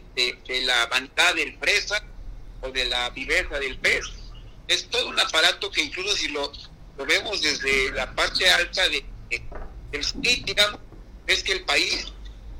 la 0.65 0.85
vanidad 0.87 1.35
del 1.35 1.55
presa 1.55 2.03
o 2.61 2.69
de 2.69 2.85
la 2.85 3.09
viveza 3.11 3.57
del 3.59 3.77
pez. 3.79 4.05
Es 4.67 4.87
todo 4.89 5.09
un 5.09 5.19
aparato 5.19 5.71
que 5.71 5.81
incluso 5.81 6.15
si 6.15 6.27
lo, 6.27 6.51
vemos 7.07 7.41
desde 7.41 7.91
la 7.91 8.13
parte 8.13 8.49
alta 8.49 8.87
de, 8.89 9.05
del 9.91 10.03
SNI, 10.03 10.43
digamos, 10.43 10.79
es 11.27 11.43
que 11.43 11.53
el 11.53 11.63
país 11.63 12.07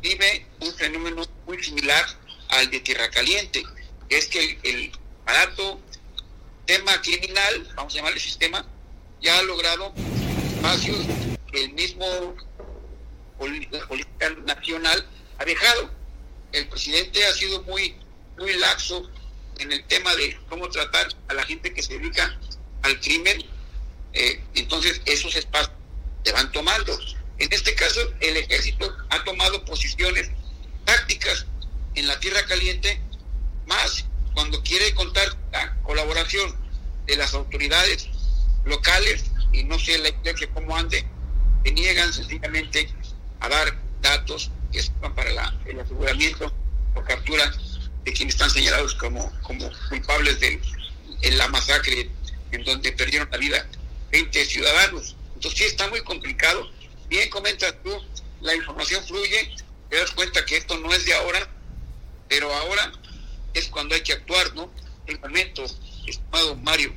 vive 0.02 0.46
un 0.62 0.74
fenómeno 0.74 1.24
muy 1.46 1.62
similar 1.64 2.06
al 2.50 2.70
de 2.70 2.80
Tierra 2.80 3.10
Caliente, 3.10 3.64
es 4.10 4.28
que 4.28 4.60
el, 4.64 4.92
aparato 5.24 5.80
tema 6.66 7.02
criminal, 7.02 7.68
vamos 7.76 7.94
a 7.94 7.98
llamarle 7.98 8.20
sistema, 8.20 8.66
ya 9.22 9.40
ha 9.40 9.44
logrado 9.44 9.94
espacios 10.56 10.98
el 11.54 11.74
mismo 11.74 12.06
política 13.38 14.30
nacional 14.46 15.08
ha 15.38 15.46
dejado 15.46 16.04
el 16.54 16.68
presidente 16.68 17.26
ha 17.26 17.34
sido 17.34 17.64
muy, 17.64 17.96
muy 18.38 18.54
laxo 18.54 19.10
en 19.58 19.72
el 19.72 19.84
tema 19.86 20.16
de 20.16 20.38
cómo 20.50 20.70
tratar 20.70 21.08
a 21.28 21.34
la 21.34 21.44
gente 21.44 21.74
que 21.74 21.82
se 21.82 21.98
dedica 21.98 22.40
al 22.84 23.00
crimen. 23.02 23.44
Eh, 24.14 24.42
entonces, 24.54 25.02
esos 25.06 25.36
espacios 25.36 25.76
se 26.24 26.32
van 26.32 26.52
tomando. 26.52 26.98
En 27.40 27.52
este 27.52 27.74
caso, 27.74 28.02
el 28.20 28.38
ejército 28.38 28.96
ha 29.10 29.24
tomado 29.24 29.66
posiciones 29.66 30.30
tácticas 30.86 31.48
en 31.96 32.08
la 32.08 32.20
tierra 32.20 32.46
caliente, 32.46 33.02
más 33.66 34.06
cuando 34.36 34.62
quiere 34.62 34.94
contar 34.94 35.28
la 35.52 35.76
colaboración 35.82 36.56
de 37.08 37.18
las 37.18 37.34
autoridades 37.34 38.10
locales, 38.64 39.26
y 39.52 39.64
no 39.64 39.80
sé 39.80 39.98
la 39.98 40.10
iglesia 40.10 40.50
cómo 40.54 40.76
ande, 40.78 41.04
se 41.64 41.72
niegan 41.72 42.14
sencillamente 42.14 42.94
a 43.44 43.50
dar 43.50 43.78
datos 44.02 44.50
que 44.72 44.82
son 44.82 45.14
para 45.14 45.30
el 45.66 45.80
aseguramiento 45.80 46.52
o 46.96 47.04
captura 47.04 47.54
de 48.04 48.14
quienes 48.14 48.36
están 48.36 48.50
señalados 48.50 48.96
como, 48.96 49.32
como 49.42 49.70
culpables 49.90 50.40
de 50.40 50.62
en 51.22 51.38
la 51.38 51.48
masacre 51.50 52.10
en 52.52 52.64
donde 52.64 52.92
perdieron 52.92 53.30
la 53.32 53.38
vida 53.38 53.68
20 54.12 54.46
ciudadanos. 54.46 55.16
Entonces 55.36 55.60
sí 55.60 55.66
está 55.66 55.90
muy 55.90 56.02
complicado. 56.02 56.70
Bien 57.10 57.30
comentas 57.30 57.76
tú, 57.84 57.92
la 58.42 58.56
información 58.56 59.04
fluye, 59.06 59.56
te 59.90 59.98
das 59.98 60.12
cuenta 60.12 60.46
que 60.46 60.58
esto 60.58 60.78
no 60.78 60.94
es 60.94 61.06
de 61.06 61.14
ahora, 61.14 61.50
pero 62.30 62.54
ahora 62.54 62.92
es 63.54 63.68
cuando 63.68 63.96
hay 63.96 64.02
que 64.02 64.14
actuar, 64.14 64.54
¿no? 64.56 64.72
El 65.06 65.20
momento, 65.20 65.66
estimado 66.08 66.56
Mario. 66.58 66.94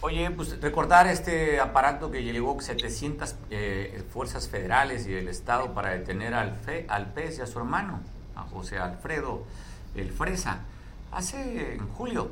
Oye, 0.00 0.30
pues 0.30 0.60
recordar 0.60 1.08
este 1.08 1.58
aparato 1.58 2.12
que 2.12 2.22
llegó 2.22 2.60
700 2.60 3.34
eh, 3.50 4.04
fuerzas 4.12 4.48
federales 4.48 5.08
y 5.08 5.14
el 5.14 5.26
Estado 5.26 5.74
para 5.74 5.90
detener 5.90 6.34
al, 6.34 6.54
fe, 6.54 6.86
al 6.88 7.12
pez 7.12 7.38
y 7.38 7.40
a 7.40 7.48
su 7.48 7.58
hermano, 7.58 7.98
a 8.36 8.42
José 8.42 8.78
Alfredo 8.78 9.42
el 9.96 10.12
Fresa, 10.12 10.60
hace 11.10 11.74
en 11.74 11.88
julio. 11.88 12.30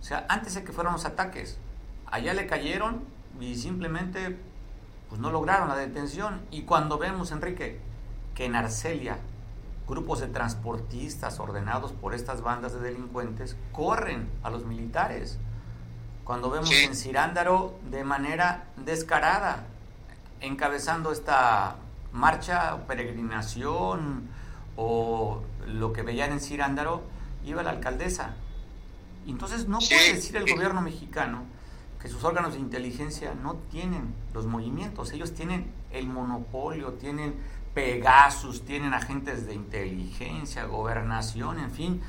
O 0.00 0.04
sea, 0.04 0.26
antes 0.28 0.54
de 0.54 0.62
que 0.62 0.70
fueran 0.70 0.92
los 0.92 1.04
ataques. 1.04 1.58
Allá 2.06 2.34
le 2.34 2.46
cayeron 2.46 3.02
y 3.40 3.56
simplemente 3.56 4.38
pues 5.08 5.20
no 5.20 5.32
lograron 5.32 5.68
la 5.68 5.76
detención. 5.76 6.40
Y 6.52 6.62
cuando 6.62 6.98
vemos, 6.98 7.32
Enrique, 7.32 7.80
que 8.36 8.44
en 8.44 8.54
Arcelia 8.54 9.18
grupos 9.88 10.20
de 10.20 10.28
transportistas 10.28 11.40
ordenados 11.40 11.90
por 11.90 12.14
estas 12.14 12.42
bandas 12.42 12.74
de 12.74 12.80
delincuentes 12.80 13.56
corren 13.72 14.30
a 14.44 14.50
los 14.50 14.64
militares 14.64 15.40
cuando 16.24 16.50
vemos 16.50 16.70
en 16.70 16.94
Cirándaro 16.94 17.78
de 17.90 18.04
manera 18.04 18.64
descarada, 18.76 19.66
encabezando 20.40 21.12
esta 21.12 21.76
marcha 22.12 22.74
o 22.74 22.86
peregrinación 22.86 24.28
o 24.76 25.42
lo 25.66 25.92
que 25.92 26.02
veían 26.02 26.32
en 26.32 26.40
Cirándaro, 26.40 27.02
iba 27.44 27.62
la 27.62 27.70
alcaldesa. 27.70 28.34
entonces 29.26 29.68
no 29.68 29.78
puede 29.78 30.14
decir 30.14 30.36
el 30.36 30.50
gobierno 30.52 30.80
mexicano 30.80 31.44
que 32.00 32.08
sus 32.08 32.24
órganos 32.24 32.54
de 32.54 32.60
inteligencia 32.60 33.34
no 33.34 33.54
tienen 33.70 34.12
los 34.34 34.46
movimientos, 34.46 35.12
ellos 35.12 35.34
tienen 35.34 35.70
el 35.92 36.08
monopolio, 36.08 36.94
tienen 36.94 37.34
Pegasus, 37.74 38.64
tienen 38.64 38.92
agentes 38.92 39.46
de 39.46 39.54
inteligencia, 39.54 40.64
gobernación, 40.64 41.58
en 41.58 41.70
fin, 41.70 42.02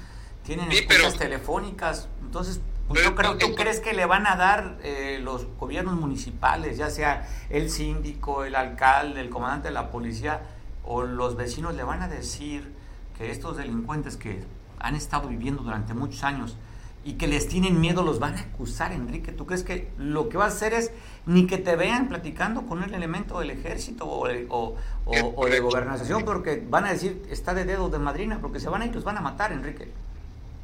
tienen 0.43 0.71
escuchas 0.71 1.17
telefónicas. 1.17 2.09
Entonces, 2.21 2.59
pues 2.87 3.03
yo 3.03 3.15
creo, 3.15 3.37
¿tú 3.37 3.55
crees 3.55 3.79
que 3.79 3.93
le 3.93 4.05
van 4.05 4.27
a 4.27 4.35
dar 4.35 4.77
eh, 4.83 5.19
los 5.21 5.47
gobiernos 5.57 5.95
municipales, 5.95 6.77
ya 6.77 6.89
sea 6.89 7.27
el 7.49 7.69
síndico, 7.69 8.43
el 8.43 8.55
alcalde, 8.55 9.21
el 9.21 9.29
comandante 9.29 9.69
de 9.69 9.73
la 9.73 9.89
policía, 9.89 10.41
o 10.83 11.03
los 11.03 11.35
vecinos 11.35 11.75
le 11.75 11.83
van 11.83 12.01
a 12.01 12.07
decir 12.07 12.73
que 13.17 13.31
estos 13.31 13.57
delincuentes 13.57 14.17
que 14.17 14.43
han 14.79 14.95
estado 14.95 15.29
viviendo 15.29 15.63
durante 15.63 15.93
muchos 15.93 16.23
años 16.23 16.57
y 17.05 17.13
que 17.13 17.27
les 17.27 17.47
tienen 17.47 17.79
miedo 17.81 18.03
los 18.03 18.19
van 18.19 18.35
a 18.35 18.41
acusar, 18.41 18.91
Enrique? 18.91 19.31
¿Tú 19.31 19.45
crees 19.45 19.63
que 19.63 19.91
lo 19.97 20.29
que 20.29 20.37
va 20.37 20.45
a 20.45 20.47
hacer 20.49 20.73
es 20.73 20.91
ni 21.25 21.47
que 21.47 21.57
te 21.57 21.75
vean 21.75 22.09
platicando 22.09 22.65
con 22.65 22.83
el 22.83 22.93
elemento 22.93 23.39
del 23.39 23.51
ejército 23.51 24.05
o, 24.05 24.27
o, 24.49 24.75
o 25.05 25.45
de 25.45 25.59
gobernación, 25.61 26.23
porque 26.25 26.65
van 26.69 26.85
a 26.85 26.91
decir, 26.91 27.23
está 27.29 27.53
de 27.53 27.65
dedo 27.65 27.89
de 27.89 27.99
madrina, 27.99 28.39
porque 28.41 28.59
se 28.59 28.69
van 28.69 28.81
a 28.81 28.85
ir, 28.85 28.95
los 28.95 29.03
van 29.03 29.17
a 29.17 29.21
matar, 29.21 29.53
Enrique? 29.53 29.91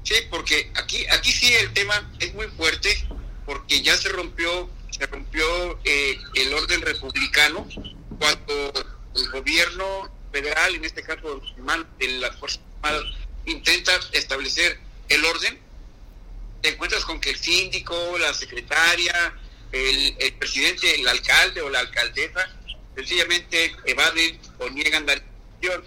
Sí, 0.10 0.16
porque 0.32 0.72
aquí, 0.74 1.06
aquí 1.12 1.32
sí 1.32 1.54
el 1.54 1.72
tema 1.72 2.12
es 2.20 2.34
muy 2.34 2.48
fuerte, 2.48 3.08
porque 3.46 3.80
ya 3.84 3.96
se 3.96 4.10
rompió, 4.10 4.68
se 4.90 5.06
rompió 5.06 5.80
eh, 5.84 6.18
el 6.34 6.52
orden 6.52 6.82
republicano 6.82 7.68
cuando 8.18 8.74
el 9.16 9.30
gobierno 9.30 10.12
federal, 10.32 10.74
en 10.74 10.84
este 10.84 11.04
caso 11.04 11.40
de 12.00 12.08
las 12.08 12.36
Fuerzas 12.38 12.60
Armadas, 12.82 13.06
intenta 13.46 13.92
establecer 14.14 14.80
el 15.10 15.24
orden. 15.24 15.60
Te 16.64 16.70
encuentras 16.70 17.06
con 17.06 17.22
que 17.22 17.30
el 17.30 17.38
síndico, 17.38 18.18
la 18.18 18.34
secretaria, 18.34 19.36
el, 19.72 20.16
el 20.18 20.34
presidente, 20.34 20.96
el 20.96 21.08
alcalde 21.08 21.62
o 21.62 21.70
la 21.70 21.82
alcaldesa, 21.82 22.50
sencillamente 22.96 23.76
evaden 23.86 24.40
o 24.58 24.70
niegan 24.70 25.06
la 25.06 25.14
decisión. 25.14 25.86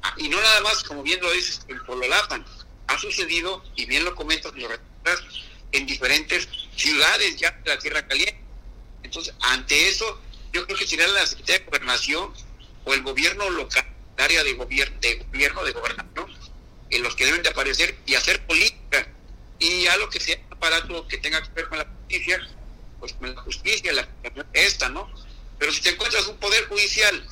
Ah, 0.00 0.14
y 0.16 0.28
no 0.28 0.40
nada 0.40 0.60
más, 0.60 0.84
como 0.84 1.02
bien 1.02 1.20
lo 1.20 1.32
dices, 1.32 1.62
en 1.66 1.84
Pololapan. 1.84 2.46
Ha 2.86 2.98
sucedido, 2.98 3.64
y 3.76 3.86
bien 3.86 4.04
lo 4.04 4.14
comentas, 4.14 4.52
lo 4.54 4.68
en 5.72 5.86
diferentes 5.86 6.48
ciudades 6.76 7.36
ya 7.36 7.50
de 7.50 7.70
la 7.70 7.78
Tierra 7.78 8.06
Caliente. 8.06 8.40
Entonces, 9.02 9.34
ante 9.40 9.88
eso, 9.88 10.20
yo 10.52 10.64
creo 10.64 10.78
que 10.78 10.86
sería 10.86 11.08
la 11.08 11.26
Secretaría 11.26 11.58
de 11.60 11.64
Gobernación 11.64 12.32
o 12.84 12.94
el 12.94 13.02
gobierno 13.02 13.50
local, 13.50 13.84
el 14.16 14.24
área 14.24 14.44
de 14.44 14.52
gobierno, 14.54 14.96
de 15.00 15.16
gobierno, 15.16 15.64
de 15.64 15.72
gobernación, 15.72 16.32
en 16.90 17.02
los 17.02 17.16
que 17.16 17.26
deben 17.26 17.42
de 17.42 17.48
aparecer 17.48 17.98
y 18.06 18.14
hacer 18.14 18.46
política. 18.46 19.08
Y 19.58 19.86
algo 19.86 20.08
que 20.10 20.20
sea 20.20 20.38
aparato 20.50 21.06
que 21.08 21.18
tenga 21.18 21.42
que 21.42 21.50
ver 21.50 21.68
con 21.68 21.78
la 21.78 21.86
justicia, 21.86 22.40
pues 23.00 23.12
con 23.14 23.34
la 23.34 23.40
justicia, 23.42 23.92
la 23.92 24.08
esta, 24.52 24.88
¿no? 24.88 25.10
Pero 25.58 25.72
si 25.72 25.80
te 25.80 25.90
encuentras 25.90 26.26
un 26.26 26.36
poder 26.38 26.66
judicial 26.66 27.26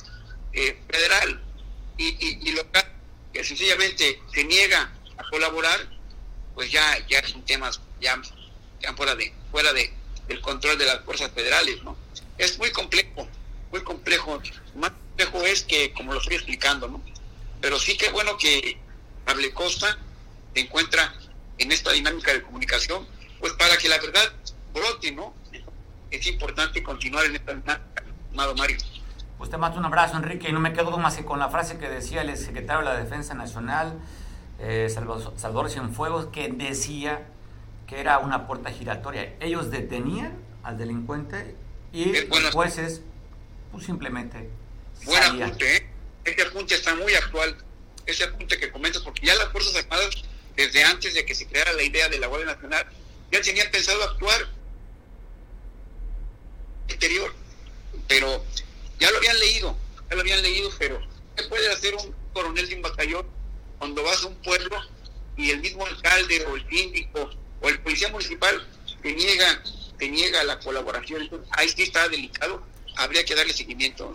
eh, 0.53 0.77
federal 0.89 1.41
y, 1.97 2.51
local 2.51 2.85
que 3.33 3.43
sencillamente 3.43 4.21
se 4.33 4.43
niega 4.43 4.91
a 5.17 5.23
colaborar, 5.29 5.79
pues 6.53 6.71
ya, 6.71 6.97
ya 7.07 7.19
es 7.19 7.33
un 7.33 7.43
tema 7.43 7.69
ya, 7.99 8.21
ya 8.81 8.93
fuera 8.93 9.15
de, 9.15 9.33
fuera 9.51 9.73
de, 9.73 9.93
del 10.27 10.41
control 10.41 10.77
de 10.77 10.85
las 10.85 11.01
fuerzas 11.03 11.31
federales, 11.31 11.83
¿no? 11.83 11.97
Es 12.37 12.57
muy 12.57 12.71
complejo, 12.71 13.27
muy 13.71 13.83
complejo. 13.83 14.41
Más 14.75 14.91
complejo 14.91 15.43
es 15.43 15.63
que, 15.63 15.93
como 15.93 16.13
lo 16.13 16.19
estoy 16.19 16.35
explicando, 16.35 16.87
¿no? 16.87 17.01
Pero 17.61 17.79
sí 17.79 17.97
que 17.97 18.09
bueno 18.09 18.37
que 18.37 18.77
Pablo 19.25 19.47
Costa 19.53 19.97
se 20.53 20.61
encuentra 20.61 21.13
en 21.57 21.71
esta 21.71 21.91
dinámica 21.91 22.33
de 22.33 22.41
comunicación, 22.41 23.07
pues 23.39 23.53
para 23.53 23.77
que 23.77 23.89
la 23.89 23.97
verdad 23.99 24.33
brote, 24.73 25.11
¿no? 25.11 25.33
Es 26.11 26.27
importante 26.27 26.83
continuar 26.83 27.25
en 27.25 27.35
esta 27.35 27.53
dinámica, 27.53 28.03
amado 28.31 28.55
Mario. 28.55 28.77
Pues 29.37 29.49
te 29.49 29.57
mando 29.57 29.77
un 29.77 29.85
abrazo, 29.85 30.17
Enrique, 30.17 30.49
y 30.49 30.53
no 30.53 30.59
me 30.59 30.73
quedo 30.73 30.97
más 30.97 31.15
que 31.15 31.25
con 31.25 31.39
la 31.39 31.49
frase 31.49 31.77
que 31.77 31.89
decía 31.89 32.21
el 32.21 32.37
secretario 32.37 32.79
de 32.79 32.93
la 32.93 33.03
Defensa 33.03 33.33
Nacional, 33.33 33.99
eh, 34.59 34.89
Salvador 34.89 35.69
Cienfuegos, 35.69 36.27
que 36.27 36.47
decía 36.49 37.27
que 37.87 37.99
era 37.99 38.19
una 38.19 38.47
puerta 38.47 38.71
giratoria. 38.71 39.35
Ellos 39.39 39.71
detenían 39.71 40.33
al 40.63 40.77
delincuente 40.77 41.55
y 41.91 42.05
los 42.27 42.51
jueces 42.51 43.01
pues 43.71 43.85
simplemente 43.85 44.49
Buen 45.05 45.23
apunte, 45.23 45.75
¿eh? 45.75 45.89
Ese 46.23 46.41
apunte 46.43 46.75
está 46.75 46.95
muy 46.95 47.13
actual, 47.15 47.57
ese 48.05 48.23
apunte 48.23 48.57
que 48.57 48.71
comentas, 48.71 49.01
porque 49.01 49.25
ya 49.25 49.35
las 49.35 49.51
Fuerzas 49.51 49.75
Armadas, 49.75 50.23
desde 50.55 50.83
antes 50.83 51.13
de 51.13 51.25
que 51.25 51.35
se 51.35 51.47
creara 51.47 51.73
la 51.73 51.83
idea 51.83 52.07
de 52.07 52.19
la 52.19 52.27
Guardia 52.27 52.53
Nacional, 52.53 52.85
ya 53.31 53.41
tenían 53.41 53.69
pensado 53.71 54.01
actuar 54.03 54.47
interior, 56.87 57.33
pero 58.07 58.43
ya 58.99 59.11
lo 59.11 59.17
habían 59.17 59.37
leído, 59.39 59.75
ya 60.09 60.15
lo 60.15 60.21
habían 60.21 60.41
leído, 60.41 60.69
pero 60.79 61.01
¿qué 61.35 61.43
puede 61.43 61.69
hacer 61.73 61.95
un 61.95 62.15
coronel 62.31 62.69
de 62.69 62.75
un 62.75 62.81
batallón 62.81 63.25
cuando 63.83 64.01
vas 64.01 64.23
a 64.23 64.27
un 64.27 64.35
pueblo 64.35 64.77
y 65.35 65.49
el 65.49 65.59
mismo 65.59 65.85
alcalde 65.85 66.45
o 66.45 66.55
el 66.55 66.65
síndico 66.69 67.29
o 67.61 67.67
el 67.67 67.81
policía 67.81 68.07
municipal 68.07 68.65
te 69.01 69.13
niega, 69.13 69.61
te 69.97 70.09
niega 70.09 70.41
la 70.45 70.57
colaboración? 70.59 71.29
ahí 71.51 71.67
sí 71.67 71.83
está 71.83 72.07
delicado 72.07 72.63
habría 72.95 73.25
que 73.25 73.35
darle 73.35 73.51
seguimiento. 73.51 74.13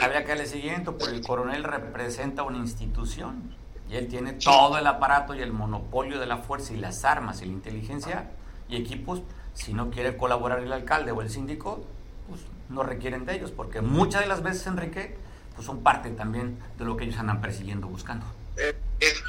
Habría 0.00 0.22
que 0.22 0.28
darle 0.28 0.46
seguimiento, 0.46 0.96
porque 0.96 1.16
el 1.16 1.26
coronel 1.26 1.62
representa 1.62 2.42
una 2.42 2.56
institución 2.56 3.54
y 3.90 3.96
él 3.96 4.08
tiene 4.08 4.32
todo 4.32 4.78
el 4.78 4.86
aparato 4.86 5.34
y 5.34 5.42
el 5.42 5.52
monopolio 5.52 6.18
de 6.18 6.24
la 6.24 6.38
fuerza 6.38 6.72
y 6.72 6.78
las 6.78 7.04
armas 7.04 7.42
y 7.42 7.46
la 7.46 7.52
inteligencia 7.52 8.30
y 8.70 8.76
equipos. 8.76 9.20
Si 9.52 9.74
no 9.74 9.90
quiere 9.90 10.16
colaborar 10.16 10.60
el 10.60 10.72
alcalde 10.72 11.10
o 11.10 11.20
el 11.20 11.28
síndico, 11.28 11.84
pues 12.30 12.40
no 12.70 12.82
requieren 12.82 13.26
de 13.26 13.34
ellos, 13.34 13.50
porque 13.50 13.82
muchas 13.82 14.22
de 14.22 14.28
las 14.28 14.42
veces, 14.42 14.66
Enrique, 14.68 15.18
pues 15.54 15.66
son 15.66 15.82
parte 15.82 16.08
también 16.12 16.58
de 16.78 16.86
lo 16.86 16.96
que 16.96 17.04
ellos 17.04 17.18
andan 17.18 17.42
persiguiendo, 17.42 17.88
buscando. 17.88 18.24
Eh, 18.56 18.74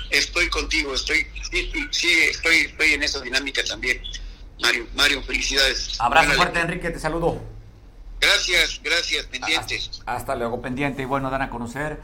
estoy 0.09 0.49
contigo, 0.49 0.93
estoy, 0.93 1.25
sí, 1.51 1.71
estoy, 2.29 2.57
estoy 2.57 2.93
en 2.93 3.03
esa 3.03 3.21
dinámica 3.21 3.63
también. 3.63 4.01
Mario, 4.61 4.87
Mario, 4.95 5.21
felicidades. 5.23 5.99
Abrazo 5.99 6.31
fuerte, 6.33 6.59
Enrique, 6.59 6.89
te 6.89 6.99
saludo. 6.99 7.41
Gracias, 8.19 8.79
gracias, 8.81 9.25
pendientes. 9.25 10.01
Hasta, 10.05 10.35
luego, 10.35 10.61
pendiente. 10.61 11.01
Y 11.01 11.05
bueno, 11.05 11.29
dan 11.29 11.41
a 11.41 11.49
conocer 11.49 11.99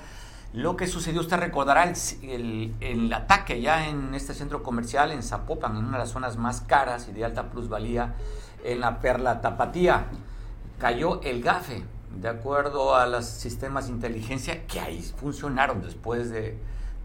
lo 0.52 0.76
que 0.76 0.88
sucedió. 0.88 1.22
Usted 1.22 1.38
recordará 1.38 1.94
el, 2.24 2.76
el, 2.82 3.14
ataque 3.14 3.62
ya 3.62 3.88
en 3.88 4.14
este 4.14 4.34
centro 4.34 4.62
comercial 4.62 5.12
en 5.12 5.24
Zapopan, 5.24 5.78
en 5.78 5.86
una 5.86 5.98
de 5.98 6.04
las 6.04 6.12
zonas 6.12 6.36
más 6.36 6.62
caras 6.62 7.08
y 7.08 7.14
de 7.14 7.24
alta 7.24 7.50
plusvalía 7.52 8.16
en 8.64 8.82
la 8.82 9.00
Perla 9.00 9.40
Tapatía. 9.42 10.08
Cayó 10.78 11.22
el 11.22 11.42
GAFE, 11.42 11.84
de 12.16 12.28
acuerdo 12.28 12.96
a 12.96 13.06
los 13.06 13.26
sistemas 13.26 13.88
de 13.88 13.94
inteligencia 13.94 14.66
que 14.66 14.80
ahí 14.80 15.02
funcionaron 15.18 15.82
después 15.82 16.32
de, 16.32 16.58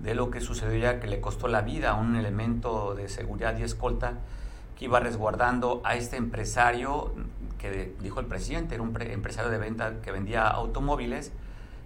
de 0.04 0.14
lo 0.14 0.30
que 0.30 0.40
sucedió 0.40 0.78
ya, 0.78 1.00
que 1.00 1.06
le 1.06 1.20
costó 1.20 1.48
la 1.48 1.62
vida 1.62 1.92
a 1.92 1.94
un 1.94 2.14
elemento 2.14 2.94
de 2.94 3.08
seguridad 3.08 3.56
y 3.58 3.62
escolta 3.62 4.18
que 4.76 4.84
iba 4.84 5.00
resguardando 5.00 5.80
a 5.82 5.96
este 5.96 6.16
empresario 6.16 7.14
que 7.58 7.94
dijo 8.00 8.20
el 8.20 8.26
presidente, 8.26 8.74
era 8.74 8.82
un 8.82 8.94
empresario 9.00 9.50
de 9.50 9.56
venta 9.56 10.02
que 10.02 10.12
vendía 10.12 10.46
automóviles, 10.46 11.32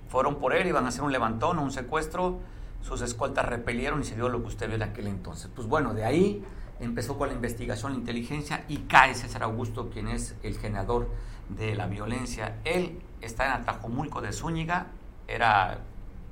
fueron 0.08 0.36
por 0.40 0.52
él, 0.52 0.66
iban 0.66 0.84
a 0.84 0.88
hacer 0.88 1.02
un 1.02 1.12
levantón 1.12 1.60
un 1.60 1.70
secuestro, 1.70 2.40
sus 2.82 3.02
escoltas 3.02 3.46
repelieron 3.46 4.00
y 4.00 4.04
se 4.04 4.16
dio 4.16 4.28
lo 4.28 4.40
que 4.40 4.48
usted 4.48 4.66
vio 4.66 4.76
en 4.76 4.82
aquel 4.82 5.06
entonces. 5.06 5.48
Pues 5.54 5.68
bueno, 5.68 5.94
de 5.94 6.04
ahí 6.04 6.44
empezó 6.80 7.16
con 7.16 7.28
la 7.28 7.34
investigación, 7.34 7.92
la 7.92 7.98
inteligencia 7.98 8.64
y 8.66 8.78
cae 8.78 9.14
César 9.14 9.44
Augusto, 9.44 9.90
quien 9.90 10.08
es 10.08 10.34
el 10.42 10.58
generador 10.58 11.08
de 11.48 11.76
la 11.76 11.86
violencia. 11.86 12.56
Él 12.64 13.00
está 13.20 13.46
en 13.46 13.62
Atajomulco 13.62 14.20
de 14.20 14.32
Zúñiga, 14.32 14.88
era 15.28 15.78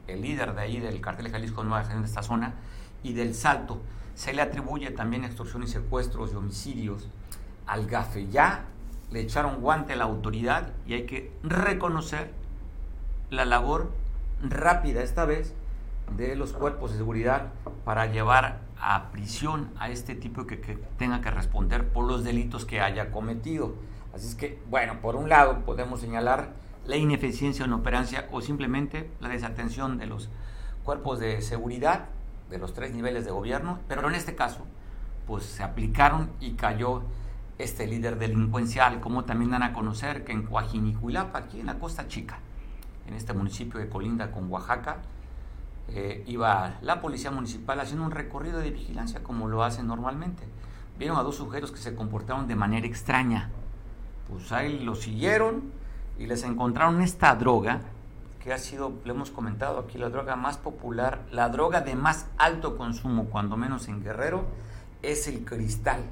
el 0.06 0.22
líder 0.22 0.54
de 0.54 0.62
ahí 0.62 0.80
del 0.80 1.00
cartel 1.00 1.26
de 1.26 1.32
Jalisco 1.32 1.62
Nueva 1.62 1.82
Generación 1.82 2.02
de 2.02 2.08
esta 2.08 2.22
zona 2.22 2.54
y 3.02 3.12
del 3.12 3.34
Salto. 3.34 3.80
Se 4.14 4.32
le 4.32 4.42
atribuye 4.42 4.90
también 4.90 5.24
extorsión 5.24 5.62
y 5.62 5.66
secuestros 5.66 6.32
y 6.32 6.36
homicidios 6.36 7.08
al 7.66 7.86
GAFE. 7.86 8.28
Ya 8.28 8.66
le 9.10 9.20
echaron 9.20 9.60
guante 9.60 9.92
a 9.92 9.96
la 9.96 10.04
autoridad 10.04 10.72
y 10.86 10.94
hay 10.94 11.06
que 11.06 11.32
reconocer 11.42 12.32
la 13.30 13.44
labor 13.44 13.92
rápida 14.42 15.02
esta 15.02 15.24
vez 15.24 15.54
de 16.16 16.36
los 16.36 16.52
cuerpos 16.52 16.92
de 16.92 16.98
seguridad 16.98 17.52
para 17.84 18.06
llevar 18.06 18.60
a 18.80 19.10
prisión 19.10 19.70
a 19.78 19.90
este 19.90 20.14
tipo 20.14 20.46
que, 20.46 20.60
que, 20.60 20.78
tenga 20.98 21.20
que 21.20 21.30
responder 21.30 21.88
por 21.88 22.06
los 22.06 22.24
delitos 22.24 22.64
que 22.64 22.80
haya 22.80 23.10
cometido. 23.10 23.74
Así 24.14 24.28
es 24.28 24.34
que, 24.34 24.62
bueno, 24.70 25.00
por 25.00 25.16
un 25.16 25.28
lado 25.28 25.64
podemos 25.64 26.00
señalar 26.00 26.50
la 26.86 26.96
ineficiencia 26.96 27.64
en 27.64 27.72
operancia 27.72 28.28
o 28.32 28.40
simplemente 28.40 29.10
la 29.20 29.28
desatención 29.28 29.98
de 29.98 30.06
los 30.06 30.28
cuerpos 30.84 31.18
de 31.18 31.42
seguridad 31.42 32.06
de 32.50 32.58
los 32.58 32.74
tres 32.74 32.94
niveles 32.94 33.24
de 33.24 33.32
gobierno, 33.32 33.80
pero 33.88 34.08
en 34.08 34.14
este 34.14 34.36
caso, 34.36 34.64
pues 35.26 35.44
se 35.44 35.62
aplicaron 35.62 36.30
y 36.40 36.52
cayó 36.52 37.02
este 37.58 37.86
líder 37.86 38.18
delincuencial, 38.18 39.00
como 39.00 39.24
también 39.24 39.50
dan 39.50 39.62
a 39.62 39.72
conocer 39.72 40.24
que 40.24 40.32
en 40.32 40.44
Coajinicuilapa, 40.44 41.38
aquí 41.38 41.60
en 41.60 41.66
la 41.66 41.78
Costa 41.78 42.06
Chica, 42.06 42.38
en 43.06 43.14
este 43.14 43.32
municipio 43.32 43.80
de 43.80 43.88
colinda 43.88 44.30
con 44.30 44.50
Oaxaca, 44.50 44.98
eh, 45.88 46.24
iba 46.26 46.78
la 46.82 47.00
policía 47.00 47.30
municipal 47.30 47.80
haciendo 47.80 48.04
un 48.04 48.10
recorrido 48.10 48.58
de 48.58 48.70
vigilancia 48.70 49.22
como 49.22 49.48
lo 49.48 49.64
hacen 49.64 49.86
normalmente. 49.86 50.44
Vieron 50.98 51.16
a 51.16 51.22
dos 51.22 51.36
sujetos 51.36 51.70
que 51.70 51.78
se 51.78 51.94
comportaron 51.94 52.46
de 52.48 52.56
manera 52.56 52.86
extraña. 52.86 53.50
Pues 54.28 54.50
ahí 54.52 54.80
lo 54.80 54.94
siguieron 54.94 55.72
y 56.18 56.26
les 56.26 56.42
encontraron 56.42 57.02
esta 57.02 57.34
droga 57.34 57.80
que 58.42 58.52
ha 58.52 58.58
sido, 58.58 58.92
le 59.04 59.10
hemos 59.12 59.30
comentado 59.30 59.78
aquí, 59.78 59.98
la 59.98 60.08
droga 60.08 60.36
más 60.36 60.56
popular, 60.56 61.26
la 61.30 61.48
droga 61.48 61.80
de 61.80 61.96
más 61.96 62.26
alto 62.38 62.76
consumo, 62.76 63.26
cuando 63.26 63.56
menos 63.56 63.88
en 63.88 64.02
Guerrero, 64.02 64.44
es 65.02 65.26
el 65.28 65.44
cristal 65.44 66.04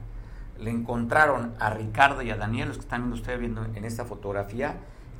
le 0.58 0.70
encontraron 0.70 1.54
a 1.58 1.70
Ricardo 1.70 2.22
y 2.22 2.30
a 2.30 2.36
Daniel, 2.36 2.68
los 2.68 2.78
que 2.78 2.82
están 2.82 3.02
viendo 3.02 3.16
ustedes 3.16 3.40
viendo 3.40 3.64
en 3.64 3.84
esta 3.84 4.04
fotografía, 4.04 4.76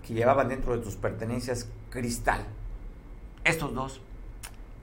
que 0.06 0.14
llevaban 0.14 0.48
dentro 0.48 0.76
de 0.76 0.84
sus 0.84 0.96
pertenencias 0.96 1.68
cristal. 1.90 2.44
Estos 3.42 3.74
dos 3.74 4.00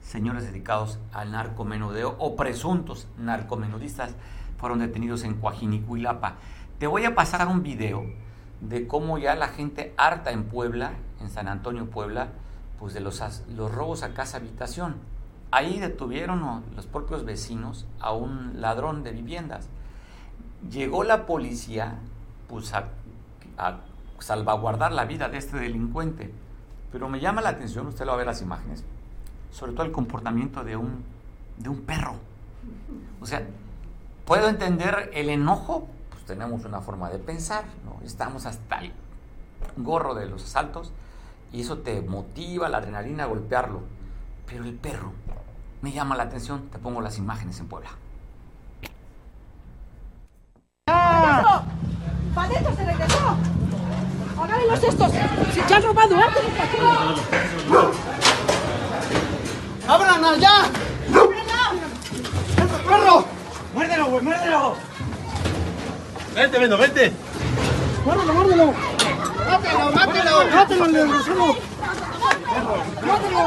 señores 0.02 0.44
dedicados 0.44 0.98
al 1.12 1.32
narcomenudeo 1.32 2.16
o 2.18 2.36
presuntos 2.36 3.08
narcomenudistas 3.18 4.14
fueron 4.58 4.80
detenidos 4.80 5.24
en 5.24 5.34
Coajinicuilapa. 5.34 6.36
Te 6.78 6.86
voy 6.86 7.04
a 7.04 7.14
pasar 7.14 7.46
un 7.48 7.62
video 7.62 8.04
de 8.62 8.86
cómo 8.86 9.18
ya 9.18 9.34
la 9.34 9.48
gente 9.48 9.92
harta 9.96 10.32
en 10.32 10.44
Puebla, 10.44 10.94
en 11.20 11.28
San 11.28 11.46
Antonio, 11.46 11.90
Puebla, 11.90 12.28
pues 12.78 12.94
de 12.94 13.00
los, 13.00 13.22
los 13.54 13.72
robos 13.72 14.02
a 14.02 14.14
casa 14.14 14.38
habitación. 14.38 14.96
Ahí 15.50 15.78
detuvieron 15.78 16.64
los 16.74 16.86
propios 16.86 17.24
vecinos 17.24 17.86
a 18.00 18.12
un 18.12 18.60
ladrón 18.60 19.02
de 19.02 19.12
viviendas 19.12 19.68
llegó 20.70 21.04
la 21.04 21.26
policía 21.26 21.98
pues, 22.48 22.72
a, 22.74 22.88
salvaguardar 24.18 24.92
la 24.92 25.04
vida 25.04 25.28
de 25.28 25.38
este 25.38 25.56
delincuente. 25.58 26.32
Pero 26.92 27.08
me 27.08 27.20
llama 27.20 27.40
la 27.40 27.50
atención, 27.50 27.86
usted 27.86 28.04
lo 28.04 28.10
va 28.10 28.14
a 28.14 28.18
ver 28.18 28.26
las 28.26 28.42
imágenes, 28.42 28.84
sobre 29.50 29.72
todo 29.72 29.84
el 29.84 29.92
comportamiento 29.92 30.62
de 30.62 30.76
un, 30.76 31.02
de 31.56 31.68
un 31.68 31.80
perro. 31.80 32.14
O 33.20 33.26
sea, 33.26 33.42
puedo 34.24 34.48
entender 34.48 35.10
el 35.14 35.30
enojo, 35.30 35.88
pues 36.22 36.38
tenemos 36.38 36.64
una 36.64 36.80
forma 36.80 37.10
de 37.10 37.18
pensar, 37.18 37.64
¿no? 37.84 38.00
Estamos 38.04 38.46
hasta 38.46 38.78
el 38.78 38.92
gorro 39.76 40.14
de 40.14 40.26
los 40.26 40.44
asaltos 40.44 40.92
y 41.52 41.62
eso 41.62 41.78
te 41.78 42.00
motiva 42.00 42.68
la 42.68 42.78
adrenalina 42.78 43.24
a 43.24 43.26
golpearlo. 43.26 43.80
Pero 44.46 44.64
el 44.64 44.74
perro 44.74 45.12
me 45.80 45.90
llama 45.90 46.16
la 46.16 46.24
atención. 46.24 46.68
Te 46.70 46.78
pongo 46.78 47.00
las 47.00 47.18
imágenes 47.18 47.58
en 47.58 47.66
Puebla. 47.66 47.90
¡Ah! 50.88 51.64
¡Para 52.34 52.48
se 52.48 52.84
regresó! 52.84 53.36
los 54.68 54.84
estos! 54.84 55.10
¡Se 55.10 55.68
ya 55.68 55.76
han 55.76 55.82
robado! 55.82 56.16
¡Abran 59.88 60.24
allá! 60.24 60.70
¡Perro! 62.86 63.24
¡Muérdelo, 63.74 64.06
güey! 64.06 64.24
¡Muérdelo! 64.24 64.91
¡Vente, 66.34 66.58
vendo, 66.58 66.78
vente! 66.78 67.12
¡Muérdelo, 68.04 68.32
muérdelo! 68.34 68.74
¡Mátelo, 69.46 69.92
mátelo! 69.92 70.46
¡Mátelo, 70.50 70.86
le 70.86 71.04
¡Mátelo! 73.02 73.46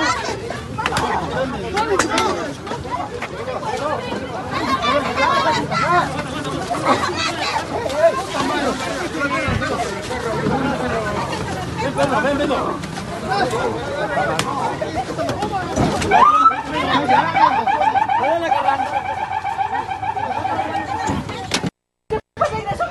ven, 12.24 12.38
ven, 12.38 12.50
ven. 12.50 12.76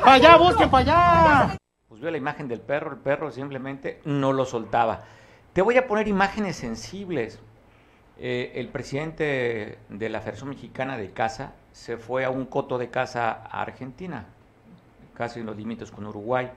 ¡Para 0.05 0.17
allá, 0.17 0.37
busquen 0.37 0.71
para 0.71 1.47
allá! 1.47 1.59
Pues 1.89 1.99
veo 1.99 2.11
la 2.11 2.19
imagen 2.19 2.47
del 2.47 2.61
perro, 2.61 2.91
el 2.91 2.99
perro 2.99 3.31
simplemente 3.31 4.03
no 4.05 4.35
lo 4.35 4.45
soltaba. 4.45 5.05
Te 5.55 5.63
voy 5.63 5.79
a 5.79 5.87
poner 5.87 6.09
imágenes 6.09 6.57
sensibles. 6.57 7.41
Eh, 8.19 8.53
el 8.57 8.69
presidente 8.69 9.79
de 9.89 10.09
la 10.11 10.21
Federación 10.21 10.51
Mexicana 10.51 10.99
de 10.99 11.11
Caza 11.13 11.55
se 11.73 11.97
fue 11.97 12.27
a 12.27 12.31
un 12.31 12.45
coto 12.45 12.77
de 12.77 12.91
caza 12.91 13.31
a 13.31 13.63
Argentina, 13.63 14.27
casi 15.15 15.41
en 15.41 15.47
los 15.47 15.57
límites 15.57 15.91
con 15.91 16.05
Uruguay. 16.05 16.51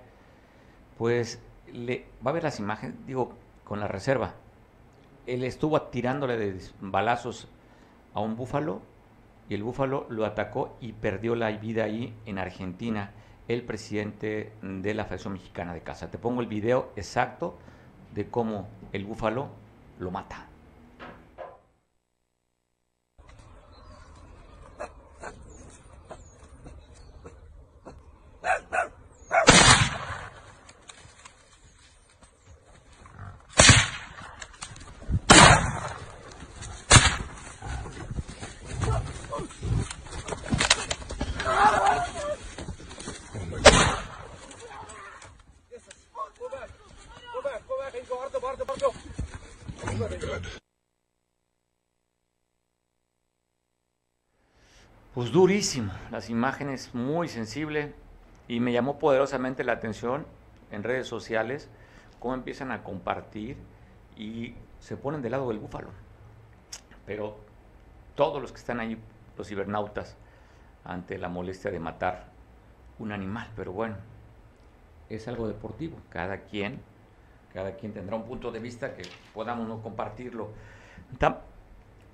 Pues 0.97 1.41
le, 1.71 2.05
va 2.25 2.31
a 2.31 2.33
ver 2.33 2.43
las 2.43 2.59
imágenes, 2.59 2.97
digo, 3.07 3.31
con 3.63 3.79
la 3.79 3.87
reserva. 3.87 4.33
Él 5.25 5.45
estuvo 5.45 5.81
tirándole 5.83 6.35
de 6.35 6.59
balazos 6.81 7.47
a 8.13 8.19
un 8.19 8.35
búfalo 8.35 8.81
y 9.47 9.53
el 9.53 9.63
búfalo 9.63 10.05
lo 10.09 10.25
atacó 10.25 10.75
y 10.81 10.91
perdió 10.91 11.33
la 11.33 11.49
vida 11.51 11.85
ahí 11.85 12.13
en 12.25 12.39
Argentina 12.39 13.13
el 13.47 13.63
presidente 13.63 14.51
de 14.61 14.93
la 14.93 15.05
Federación 15.05 15.33
Mexicana 15.33 15.73
de 15.73 15.81
Caza. 15.81 16.11
Te 16.11 16.17
pongo 16.17 16.41
el 16.41 16.47
video 16.47 16.91
exacto 16.95 17.57
de 18.13 18.27
cómo 18.27 18.67
el 18.91 19.05
búfalo 19.05 19.49
lo 19.99 20.11
mata. 20.11 20.46
Durísimo, 55.37 55.91
las 56.09 56.31
imágenes 56.31 56.95
muy 56.95 57.27
sensible 57.27 57.93
y 58.47 58.59
me 58.59 58.73
llamó 58.73 58.97
poderosamente 58.97 59.63
la 59.63 59.73
atención 59.73 60.25
en 60.71 60.81
redes 60.81 61.05
sociales 61.05 61.69
cómo 62.17 62.33
empiezan 62.33 62.71
a 62.71 62.81
compartir 62.83 63.55
y 64.17 64.55
se 64.79 64.97
ponen 64.97 65.21
del 65.21 65.33
lado 65.33 65.49
del 65.49 65.59
búfalo. 65.59 65.89
Pero 67.05 67.37
todos 68.15 68.41
los 68.41 68.51
que 68.51 68.57
están 68.57 68.79
ahí, 68.79 68.97
los 69.37 69.47
cibernautas, 69.47 70.15
ante 70.83 71.19
la 71.19 71.29
molestia 71.29 71.69
de 71.69 71.79
matar 71.79 72.31
un 72.97 73.11
animal, 73.11 73.47
pero 73.55 73.71
bueno, 73.71 73.95
es 75.07 75.27
algo 75.27 75.47
deportivo, 75.47 75.99
cada 76.09 76.45
quien, 76.45 76.81
cada 77.53 77.75
quien 77.75 77.93
tendrá 77.93 78.15
un 78.15 78.23
punto 78.23 78.51
de 78.51 78.59
vista 78.59 78.95
que 78.95 79.03
podamos 79.35 79.67
no 79.67 79.83
compartirlo 79.83 80.49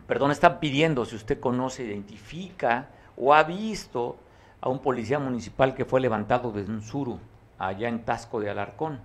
perdón, 0.08 0.32
están 0.32 0.60
pidiendo 0.60 1.06
si 1.06 1.16
usted 1.16 1.40
conoce, 1.40 1.86
identifica 1.86 2.90
o 3.18 3.34
ha 3.34 3.44
visto 3.44 4.18
a 4.62 4.70
un 4.70 4.80
policía 4.80 5.20
municipal 5.20 5.76
que 5.76 5.86
fue 5.86 6.02
levantado 6.02 6.52
desde 6.52 6.72
un 6.72 6.82
suru 6.82 7.20
allá 7.58 7.90
en 7.90 8.04
Tasco 8.06 8.40
de 8.40 8.50
Alarcón. 8.50 9.00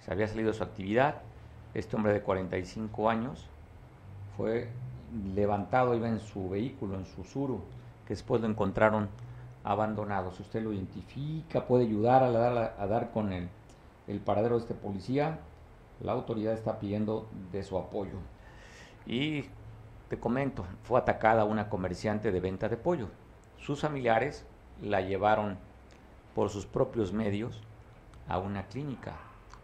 Se 0.00 0.12
había 0.12 0.28
salido 0.28 0.52
de 0.52 0.56
su 0.56 0.62
actividad. 0.62 1.16
Este 1.74 1.96
hombre 1.96 2.12
de 2.12 2.22
45 2.22 3.10
años 3.10 3.46
fue 4.36 4.68
levantado, 5.34 5.94
iba 5.94 6.08
en 6.08 6.20
su 6.20 6.48
vehículo, 6.48 6.96
en 6.96 7.06
su 7.06 7.24
suru, 7.24 7.60
que 8.06 8.14
después 8.14 8.40
lo 8.40 8.48
encontraron 8.48 9.08
abandonado. 9.64 10.32
Si 10.32 10.42
usted 10.42 10.62
lo 10.62 10.72
identifica, 10.72 11.66
puede 11.66 11.84
ayudar 11.84 12.22
a 12.22 12.30
dar, 12.30 12.76
a 12.78 12.86
dar 12.86 13.10
con 13.10 13.32
el, 13.32 13.48
el 14.06 14.20
paradero 14.20 14.56
de 14.56 14.62
este 14.62 14.74
policía, 14.74 15.40
la 16.00 16.12
autoridad 16.12 16.54
está 16.54 16.78
pidiendo 16.78 17.28
de 17.52 17.62
su 17.64 17.76
apoyo. 17.76 18.18
Y 19.06 19.44
te 20.08 20.18
comento, 20.18 20.64
fue 20.84 20.98
atacada 20.98 21.44
una 21.44 21.68
comerciante 21.68 22.32
de 22.32 22.40
venta 22.40 22.68
de 22.68 22.76
pollo. 22.78 23.08
Sus 23.58 23.82
familiares 23.82 24.46
la 24.80 25.02
llevaron 25.02 25.58
por 26.34 26.48
sus 26.48 26.66
propios 26.66 27.12
medios 27.12 27.62
a 28.26 28.38
una 28.38 28.64
clínica. 28.68 29.16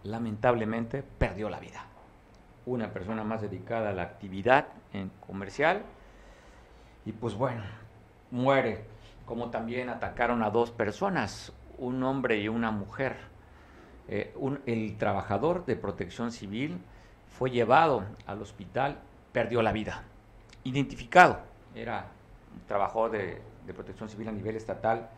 Lamentablemente 0.02 1.02
perdió 1.02 1.48
la 1.48 1.61
vida. 1.61 1.87
Una 2.66 2.92
persona 2.92 3.24
más 3.24 3.40
dedicada 3.40 3.90
a 3.90 3.94
la 3.94 4.02
actividad 4.02 4.66
comercial 5.26 5.83
y 7.07 7.12
pues 7.12 7.35
bueno, 7.35 7.62
muere. 8.30 8.85
Como 9.24 9.48
también 9.48 9.88
atacaron 9.88 10.42
a 10.42 10.50
dos 10.50 10.70
personas, 10.70 11.54
un 11.78 12.02
hombre 12.02 12.38
y 12.40 12.48
una 12.48 12.70
mujer. 12.70 13.16
Eh, 14.09 14.35
el 14.66 14.98
trabajador 14.98 15.64
de 15.64 15.76
protección 15.76 16.30
civil 16.30 16.78
fue 17.30 17.50
llevado 17.50 18.04
al 18.26 18.42
hospital, 18.42 18.98
perdió 19.33 19.62
la 19.62 19.72
vida 19.72 20.04
identificado. 20.64 21.38
Era 21.74 22.07
un 22.53 22.66
trabajador 22.66 23.12
de, 23.12 23.40
protección 23.74 24.09
civil 24.09 24.29
a 24.29 24.33
nivel 24.33 24.57
estatal 24.57 25.09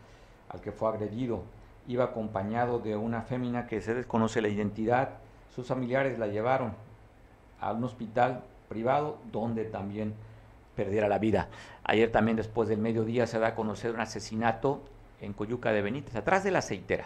al 0.49 0.61
que 0.61 0.71
fue 0.71 0.89
agredido. 0.89 1.43
Iba 1.87 2.05
acompañado 2.05 2.79
de 2.79 2.95
una 2.95 3.21
fémina 3.21 3.67
que 3.67 3.81
se 3.81 3.93
desconoce 3.93 4.41
la 4.41 4.49
identidad. 4.49 5.09
Sus 5.53 5.67
familiares 5.67 6.19
la 6.19 6.27
llevaron 6.27 6.73
a 7.59 7.71
un 7.71 7.83
hospital 7.83 8.43
privado 8.69 9.17
donde 9.31 9.65
también 9.65 10.13
perdiera 10.75 11.07
la 11.07 11.17
vida. 11.17 11.47
Ayer 11.83 12.11
también 12.11 12.37
después 12.37 12.69
del 12.69 12.79
mediodía 12.79 13.25
se 13.25 13.39
da 13.39 13.47
a 13.47 13.55
conocer 13.55 13.91
un 13.91 14.01
asesinato 14.01 14.81
en 15.21 15.33
Coyuca 15.33 15.71
de 15.71 15.81
Benítez, 15.81 16.15
atrás 16.15 16.43
de 16.43 16.51
la 16.51 16.59
aceitera. 16.59 17.05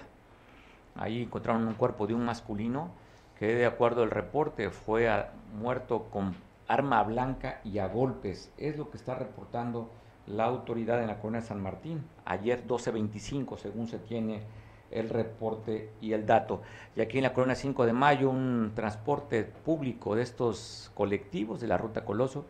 Ahí 0.95 1.23
encontraron 1.23 1.65
un 1.67 1.75
cuerpo 1.75 2.07
de 2.07 2.13
un 2.13 2.25
masculino 2.25 2.91
que 3.39 3.55
de 3.55 3.65
acuerdo 3.65 4.03
al 4.03 4.11
reporte 4.11 4.69
fue 4.69 5.09
muerto 5.53 6.07
con 6.11 6.35
arma 6.71 7.03
blanca 7.03 7.59
y 7.63 7.79
a 7.79 7.87
golpes. 7.87 8.51
Es 8.57 8.77
lo 8.77 8.89
que 8.89 8.97
está 8.97 9.15
reportando 9.15 9.89
la 10.25 10.45
autoridad 10.45 11.01
en 11.01 11.07
la 11.07 11.19
colonia 11.19 11.41
San 11.41 11.61
Martín. 11.61 12.03
Ayer 12.25 12.65
12.25, 12.65 13.57
según 13.57 13.87
se 13.87 13.99
tiene 13.99 14.43
el 14.89 15.09
reporte 15.09 15.91
y 15.99 16.13
el 16.13 16.25
dato. 16.25 16.61
Y 16.95 17.01
aquí 17.01 17.17
en 17.17 17.23
la 17.23 17.33
colonia 17.33 17.55
5 17.55 17.85
de 17.85 17.93
mayo, 17.93 18.29
un 18.29 18.71
transporte 18.73 19.43
público 19.43 20.15
de 20.15 20.23
estos 20.23 20.91
colectivos 20.93 21.59
de 21.59 21.67
la 21.67 21.77
ruta 21.77 22.05
Coloso, 22.05 22.45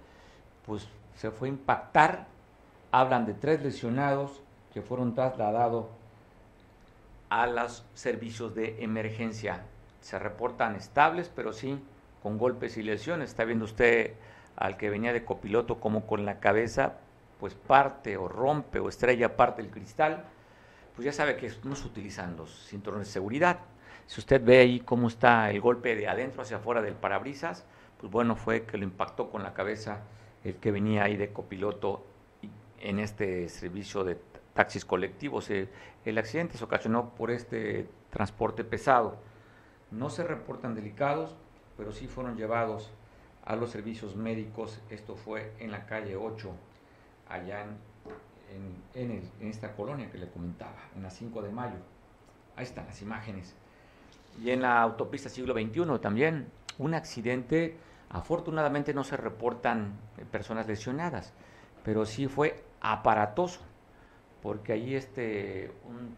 pues 0.66 0.88
se 1.16 1.32
fue 1.32 1.48
a 1.48 1.52
impactar. 1.52 2.28
Hablan 2.91 3.26
de 3.26 3.34
tres 3.34 3.64
lesionados 3.64 4.41
que 4.74 4.82
fueron 4.82 5.16
trasladados 5.16 5.86
a 7.30 7.48
los 7.48 7.86
servicios 7.95 8.54
de 8.54 8.84
emergencia. 8.84 9.64
Se 10.02 10.20
reportan 10.20 10.76
estables, 10.76 11.32
pero 11.34 11.54
sí 11.54 11.80
con 12.22 12.38
golpes 12.38 12.78
y 12.78 12.84
lesiones. 12.84 13.30
Está 13.30 13.45
viendo 13.45 13.65
usted 13.65 14.13
al 14.55 14.78
que 14.78 14.89
venía 14.89 15.13
de 15.13 15.26
copiloto 15.26 15.80
como 15.80 16.05
con 16.05 16.26
la 16.26 16.39
cabeza, 16.39 16.97
pues 17.39 17.55
parte 17.55 18.17
o 18.17 18.28
rompe 18.28 18.80
o 18.80 18.89
estrella 18.89 19.36
parte 19.36 19.61
del 19.61 19.72
cristal, 19.72 20.26
pues 20.95 21.05
ya 21.05 21.13
sabe 21.13 21.38
que 21.38 21.51
no 21.63 21.76
se 21.76 21.88
utilizan 21.88 22.38
los 22.38 22.67
cinturones 22.67 23.07
de 23.07 23.13
seguridad. 23.13 23.59
Si 24.05 24.19
usted 24.19 24.43
ve 24.43 24.59
ahí 24.59 24.80
cómo 24.82 25.07
está 25.07 25.49
el 25.49 25.61
golpe 25.61 25.95
de 25.95 26.07
adentro 26.07 26.41
hacia 26.41 26.57
afuera 26.57 26.82
del 26.82 26.95
parabrisas, 26.95 27.65
pues 27.99 28.11
bueno, 28.11 28.36
fue 28.36 28.65
que 28.65 28.78
lo 28.78 28.84
impactó 28.84 29.30
con 29.30 29.43
la 29.43 29.53
cabeza 29.53 30.01
el 30.43 30.55
que 30.55 30.72
venía 30.72 31.03
ahí 31.03 31.17
de 31.17 31.32
copiloto 31.32 32.05
en 32.80 32.99
este 32.99 33.47
servicio 33.47 34.03
de 34.03 34.17
taxis 34.53 34.86
colectivos. 34.86 35.49
El 35.49 36.17
accidente 36.17 36.57
se 36.57 36.63
ocasionó 36.63 37.15
por 37.15 37.32
este 37.32 37.88
transporte 38.09 38.63
pesado. 38.63 39.17
No 39.91 40.09
se 40.09 40.24
reportan 40.24 40.76
delicados, 40.76 41.36
pero 41.82 41.94
sí 41.94 42.06
fueron 42.06 42.38
llevados 42.38 42.92
a 43.44 43.56
los 43.56 43.72
servicios 43.72 44.16
médicos. 44.16 44.80
Esto 44.92 45.16
fue 45.16 45.52
en 45.58 45.72
la 45.72 45.88
calle 45.88 46.16
8, 46.16 46.52
allá 47.28 47.66
en, 48.94 49.32
esta 49.40 49.76
colonia 49.76 50.12
que 50.12 50.20
le 50.20 50.30
comentaba, 50.30 50.78
en 50.96 51.02
la 51.02 51.10
5 51.10 51.42
de 51.42 51.50
mayo. 51.50 51.78
Ahí 52.56 52.66
están 52.66 52.86
las 52.86 53.02
imágenes. 53.02 53.56
Y 54.40 54.52
en 54.52 54.62
la 54.62 54.80
autopista 54.80 55.28
siglo 55.28 55.56
XXI 55.56 55.98
también, 56.00 56.52
un 56.78 56.94
accidente, 56.94 57.78
afortunadamente 58.10 58.94
no 58.94 59.04
se 59.04 59.18
reportan 59.18 59.94
personas 60.32 60.68
lesionadas, 60.68 61.34
pero 61.84 62.06
sí 62.06 62.28
fue 62.28 62.64
aparatoso, 62.80 63.60
porque 64.44 64.74
ahí 64.74 64.94
este, 64.94 65.72
un 65.90 66.16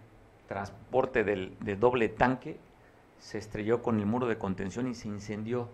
transporte 0.49 1.23
del, 1.23 1.55
de 1.61 1.77
doble 1.77 2.09
tanque 2.09 2.59
se 3.23 3.37
estrelló 3.37 3.81
con 3.81 3.99
el 3.99 4.05
muro 4.05 4.27
de 4.27 4.37
contención 4.37 4.85
y 4.89 4.95
se 4.95 5.07
incendió 5.07 5.69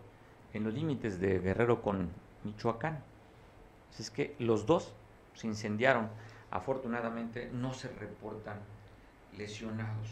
en 0.54 0.64
los 0.64 0.74
límites 0.74 1.20
de 1.20 1.40
Guerrero 1.40 1.82
con 1.82 2.12
Michoacán. 2.44 3.00
Así 3.92 4.04
es 4.04 4.12
que 4.12 4.36
los 4.38 4.68
dos 4.68 4.94
se 5.34 5.48
incendiaron. 5.48 6.10
Afortunadamente 6.52 7.50
no 7.52 7.74
se 7.74 7.88
reportan 7.88 8.60
lesionados. 9.36 10.10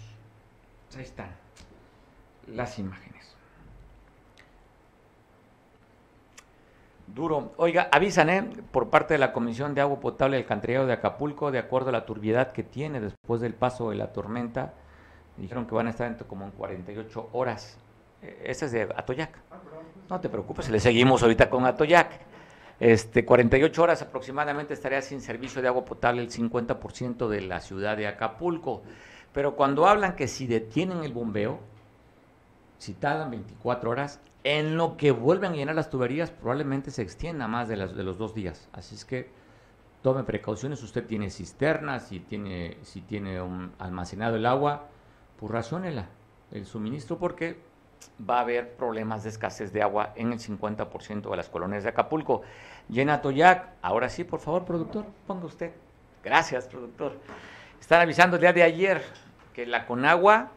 Ahí 0.96 1.04
están 1.04 1.30
las 2.48 2.80
imágenes. 2.80 3.36
Duro. 7.06 7.54
Oiga, 7.58 7.88
avisan, 7.92 8.30
¿eh? 8.32 8.50
Por 8.72 8.90
parte 8.90 9.14
de 9.14 9.20
la 9.20 9.32
Comisión 9.32 9.76
de 9.76 9.82
Agua 9.82 10.00
Potable 10.00 10.38
del 10.38 10.44
Alcantarillado 10.44 10.88
de 10.88 10.94
Acapulco, 10.94 11.52
de 11.52 11.60
acuerdo 11.60 11.90
a 11.90 11.94
la 11.94 12.06
turbiedad 12.08 12.52
que 12.52 12.64
tiene 12.64 13.00
después 13.00 13.42
del 13.42 13.54
paso 13.54 13.92
de 13.92 13.96
la 13.96 14.12
tormenta, 14.12 14.74
dijeron 15.38 15.66
que 15.66 15.76
van 15.76 15.88
a 15.88 15.92
estar 15.92 16.16
como 16.26 16.46
en 16.46 16.52
48 16.52 17.30
horas. 17.34 17.78
Eh, 18.22 18.44
ese 18.46 18.66
es 18.66 18.72
de 18.72 18.84
Atoyac. 18.84 19.38
No 20.10 20.20
te 20.20 20.30
preocupes, 20.30 20.70
le 20.70 20.80
seguimos 20.80 21.22
ahorita 21.22 21.50
con 21.50 21.66
Atoyac. 21.66 22.20
Este, 22.80 23.26
48 23.26 23.82
horas 23.82 24.02
aproximadamente 24.02 24.74
estaría 24.74 25.02
sin 25.02 25.22
servicio 25.22 25.62
de 25.62 25.68
agua 25.68 25.84
potable 25.84 26.22
el 26.22 26.30
50% 26.30 27.28
de 27.28 27.42
la 27.42 27.60
ciudad 27.60 27.98
de 27.98 28.08
Acapulco. 28.08 28.84
Pero 29.34 29.56
cuando 29.56 29.88
hablan 29.88 30.16
que 30.16 30.28
si 30.28 30.48
detienen 30.48 31.04
el 31.04 31.14
bombeo, 31.14 31.60
si 32.78 32.94
tardan 32.94 33.32
24 33.32 33.90
horas, 33.90 34.20
en 34.44 34.78
lo 34.78 34.96
que 34.98 35.12
vuelven 35.12 35.54
a 35.54 35.56
llenar 35.56 35.76
las 35.76 35.90
tuberías 35.90 36.32
probablemente 36.32 36.92
se 36.92 37.02
extienda 37.02 37.48
más 37.48 37.68
de, 37.68 37.78
las, 37.78 37.96
de 37.96 38.04
los 38.04 38.18
dos 38.18 38.34
días. 38.34 38.70
Así 38.72 38.96
es 38.96 39.04
que 39.04 39.30
tome 40.02 40.24
precauciones. 40.24 40.82
Usted 40.84 41.06
tiene 41.06 41.30
cisternas, 41.30 42.08
si 42.08 42.20
tiene, 42.20 42.78
si 42.84 43.02
tiene 43.02 43.42
un 43.42 43.74
almacenado 43.80 44.36
el 44.38 44.46
agua, 44.46 44.88
pues 45.40 45.52
raciónela 45.52 46.08
el 46.52 46.66
suministro 46.66 47.18
porque 47.18 47.60
va 48.28 48.38
a 48.38 48.42
haber 48.42 48.76
problemas 48.76 49.24
de 49.24 49.30
escasez 49.30 49.72
de 49.74 49.82
agua 49.82 50.14
en 50.16 50.32
el 50.32 50.40
50% 50.40 51.30
de 51.30 51.38
las 51.38 51.50
colonias 51.50 51.84
de 51.84 51.90
Acapulco. 51.90 52.42
Llena 52.90 53.22
Toyac, 53.22 53.70
ahora 53.82 54.10
sí, 54.10 54.24
por 54.24 54.40
favor, 54.40 54.66
productor, 54.66 55.06
ponga 55.26 55.46
usted. 55.46 55.72
Gracias, 56.24 56.68
productor. 56.68 57.14
Están 57.80 58.02
avisando 58.02 58.38
el 58.38 58.42
día 58.42 58.54
de 58.54 58.64
ayer 58.64 59.04
que 59.54 59.66
la 59.66 59.86
Conagua 59.86 60.52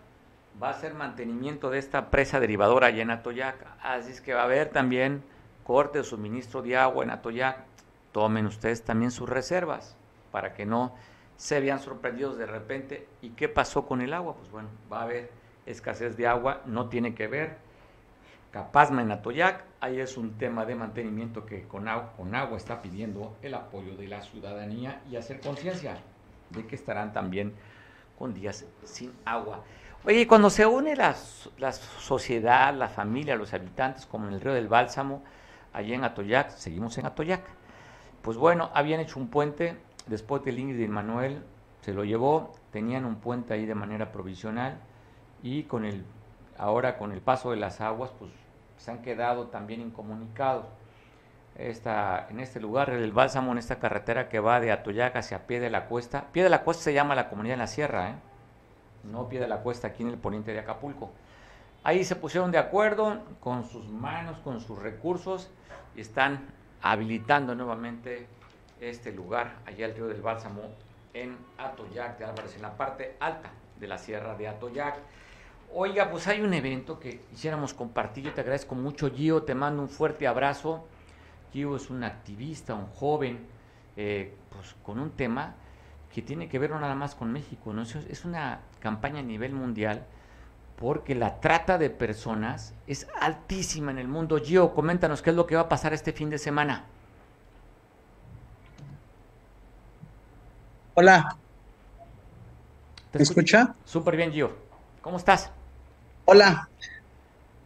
va 0.62 0.68
a 0.68 0.70
hacer 0.72 0.94
mantenimiento 0.94 1.70
de 1.70 1.78
esta 1.78 2.10
presa 2.10 2.40
derivadora 2.40 2.88
allá 2.88 3.02
en 3.02 3.10
Atoyac. 3.10 3.66
Así 3.82 4.10
es 4.10 4.20
que 4.20 4.34
va 4.34 4.42
a 4.42 4.44
haber 4.44 4.70
también 4.70 5.22
corte 5.64 5.98
de 5.98 6.04
suministro 6.04 6.62
de 6.62 6.76
agua 6.76 7.04
en 7.04 7.10
Atoyac. 7.10 7.64
Tomen 8.12 8.46
ustedes 8.46 8.82
también 8.82 9.10
sus 9.10 9.28
reservas 9.28 9.96
para 10.32 10.54
que 10.54 10.66
no 10.66 10.94
se 11.40 11.58
vean 11.58 11.80
sorprendidos 11.80 12.36
de 12.36 12.44
repente. 12.44 13.08
¿Y 13.22 13.30
qué 13.30 13.48
pasó 13.48 13.86
con 13.86 14.02
el 14.02 14.12
agua? 14.12 14.34
Pues 14.34 14.50
bueno, 14.50 14.68
va 14.92 15.00
a 15.00 15.04
haber 15.04 15.30
escasez 15.64 16.14
de 16.18 16.26
agua, 16.26 16.60
no 16.66 16.90
tiene 16.90 17.14
que 17.14 17.28
ver. 17.28 17.56
Capazma 18.50 19.00
en 19.00 19.10
Atoyac, 19.10 19.64
ahí 19.80 20.00
es 20.00 20.18
un 20.18 20.36
tema 20.36 20.66
de 20.66 20.74
mantenimiento 20.74 21.46
que 21.46 21.62
con 21.62 21.88
agua, 21.88 22.12
con 22.14 22.34
agua 22.34 22.58
está 22.58 22.82
pidiendo 22.82 23.38
el 23.40 23.54
apoyo 23.54 23.96
de 23.96 24.06
la 24.06 24.20
ciudadanía 24.20 25.00
y 25.10 25.16
hacer 25.16 25.40
conciencia 25.40 25.96
de 26.50 26.66
que 26.66 26.74
estarán 26.74 27.14
también 27.14 27.54
con 28.18 28.34
días 28.34 28.66
sin 28.84 29.10
agua. 29.24 29.64
Oye, 30.04 30.26
cuando 30.26 30.50
se 30.50 30.66
une 30.66 30.94
la, 30.94 31.16
la, 31.56 31.72
sociedad, 31.72 32.74
la 32.74 32.88
familia, 32.88 33.34
los 33.34 33.54
habitantes, 33.54 34.04
como 34.04 34.28
en 34.28 34.34
el 34.34 34.42
río 34.42 34.52
del 34.52 34.68
Bálsamo, 34.68 35.22
allá 35.72 35.94
en 35.94 36.04
Atoyac, 36.04 36.50
seguimos 36.50 36.98
en 36.98 37.06
Atoyac, 37.06 37.44
pues 38.20 38.36
bueno, 38.36 38.70
habían 38.74 39.00
hecho 39.00 39.18
un 39.18 39.28
puente, 39.28 39.78
después 40.10 40.44
del 40.44 40.58
Ingrid 40.58 40.80
y 40.80 40.88
Manuel 40.88 41.42
se 41.80 41.94
lo 41.94 42.04
llevó, 42.04 42.52
tenían 42.72 43.06
un 43.06 43.16
puente 43.16 43.54
ahí 43.54 43.64
de 43.64 43.74
manera 43.74 44.12
provisional 44.12 44.78
y 45.42 45.62
con 45.62 45.84
el, 45.84 46.04
ahora 46.58 46.98
con 46.98 47.12
el 47.12 47.20
paso 47.20 47.52
de 47.52 47.56
las 47.56 47.80
aguas, 47.80 48.10
pues 48.18 48.30
se 48.76 48.90
han 48.90 49.00
quedado 49.00 49.46
también 49.46 49.80
incomunicados. 49.80 50.66
Esta, 51.56 52.26
en 52.30 52.40
este 52.40 52.60
lugar, 52.60 52.90
el 52.90 53.12
Bálsamo, 53.12 53.52
en 53.52 53.58
esta 53.58 53.78
carretera 53.78 54.28
que 54.28 54.40
va 54.40 54.60
de 54.60 54.72
Atoyac 54.72 55.16
hacia 55.16 55.46
Pie 55.46 55.60
de 55.60 55.70
la 55.70 55.86
Cuesta, 55.86 56.26
Pie 56.32 56.42
de 56.42 56.50
la 56.50 56.62
Cuesta 56.62 56.84
se 56.84 56.92
llama 56.92 57.14
la 57.14 57.28
comunidad 57.28 57.54
en 57.54 57.60
la 57.60 57.66
sierra, 57.66 58.10
¿eh? 58.10 58.14
no 59.04 59.28
pie 59.28 59.40
de 59.40 59.48
la 59.48 59.58
cuesta 59.58 59.88
aquí 59.88 60.02
en 60.02 60.10
el 60.10 60.18
poniente 60.18 60.52
de 60.52 60.58
Acapulco. 60.58 61.10
Ahí 61.82 62.04
se 62.04 62.16
pusieron 62.16 62.50
de 62.50 62.58
acuerdo 62.58 63.20
con 63.40 63.64
sus 63.64 63.88
manos, 63.88 64.38
con 64.40 64.60
sus 64.60 64.78
recursos 64.78 65.50
y 65.96 66.02
están 66.02 66.46
habilitando 66.82 67.54
nuevamente 67.54 68.26
este 68.80 69.12
lugar, 69.12 69.58
allá 69.66 69.86
el 69.86 69.94
río 69.94 70.08
del 70.08 70.22
Bálsamo, 70.22 70.62
en 71.12 71.36
Atoyac 71.58 72.18
de 72.18 72.24
Álvarez, 72.24 72.54
en 72.56 72.62
la 72.62 72.76
parte 72.76 73.16
alta 73.20 73.50
de 73.78 73.86
la 73.86 73.98
sierra 73.98 74.36
de 74.36 74.48
Atoyac. 74.48 74.96
Oiga, 75.72 76.10
pues 76.10 76.26
hay 76.26 76.40
un 76.40 76.52
evento 76.54 76.98
que 76.98 77.20
quisiéramos 77.30 77.74
compartir. 77.74 78.24
Yo 78.24 78.32
te 78.32 78.40
agradezco 78.40 78.74
mucho, 78.74 79.10
Gio. 79.10 79.42
Te 79.42 79.54
mando 79.54 79.82
un 79.82 79.88
fuerte 79.88 80.26
abrazo. 80.26 80.86
Gio 81.52 81.76
es 81.76 81.90
un 81.90 82.02
activista, 82.02 82.74
un 82.74 82.86
joven, 82.86 83.46
eh, 83.96 84.34
pues 84.50 84.74
con 84.82 84.98
un 84.98 85.10
tema 85.10 85.54
que 86.12 86.22
tiene 86.22 86.48
que 86.48 86.58
ver 86.58 86.70
no 86.70 86.80
nada 86.80 86.96
más 86.96 87.14
con 87.14 87.32
México, 87.32 87.72
¿no? 87.72 87.82
es 87.82 88.24
una 88.24 88.62
campaña 88.80 89.20
a 89.20 89.22
nivel 89.22 89.52
mundial 89.52 90.04
porque 90.80 91.14
la 91.14 91.40
trata 91.40 91.76
de 91.76 91.90
personas 91.90 92.74
es 92.86 93.06
altísima 93.20 93.90
en 93.90 93.98
el 93.98 94.08
mundo. 94.08 94.40
Gio, 94.42 94.74
coméntanos 94.74 95.20
qué 95.20 95.30
es 95.30 95.36
lo 95.36 95.46
que 95.46 95.54
va 95.54 95.62
a 95.62 95.68
pasar 95.68 95.92
este 95.92 96.12
fin 96.12 96.30
de 96.30 96.38
semana. 96.38 96.86
Hola. 101.02 101.34
¿Te 103.10 103.22
escucha? 103.22 103.74
Súper 103.86 104.16
bien, 104.18 104.32
Gio. 104.32 104.54
¿Cómo 105.00 105.16
estás? 105.16 105.50
Hola. 106.26 106.68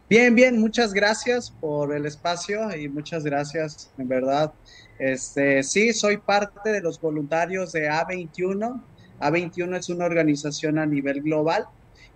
Bien, 0.09 0.37
bien, 0.37 0.61
muchas 0.61 0.93
gracias 0.93 1.51
por 1.51 1.93
el 1.97 2.07
espacio 2.07 2.73
y 2.77 2.89
muchas 2.89 3.25
gracias, 3.25 3.91
en 3.99 4.07
verdad. 4.07 4.53
Este, 5.01 5.65
sí, 5.65 5.93
soy 5.93 6.19
parte 6.19 6.71
de 6.71 6.81
los 6.81 7.01
voluntarios 7.01 7.73
de 7.73 7.91
A21. 7.91 8.81
A21 9.19 9.79
es 9.79 9.89
una 9.89 10.05
organización 10.05 10.79
a 10.79 10.87
nivel 10.87 11.21
global 11.21 11.67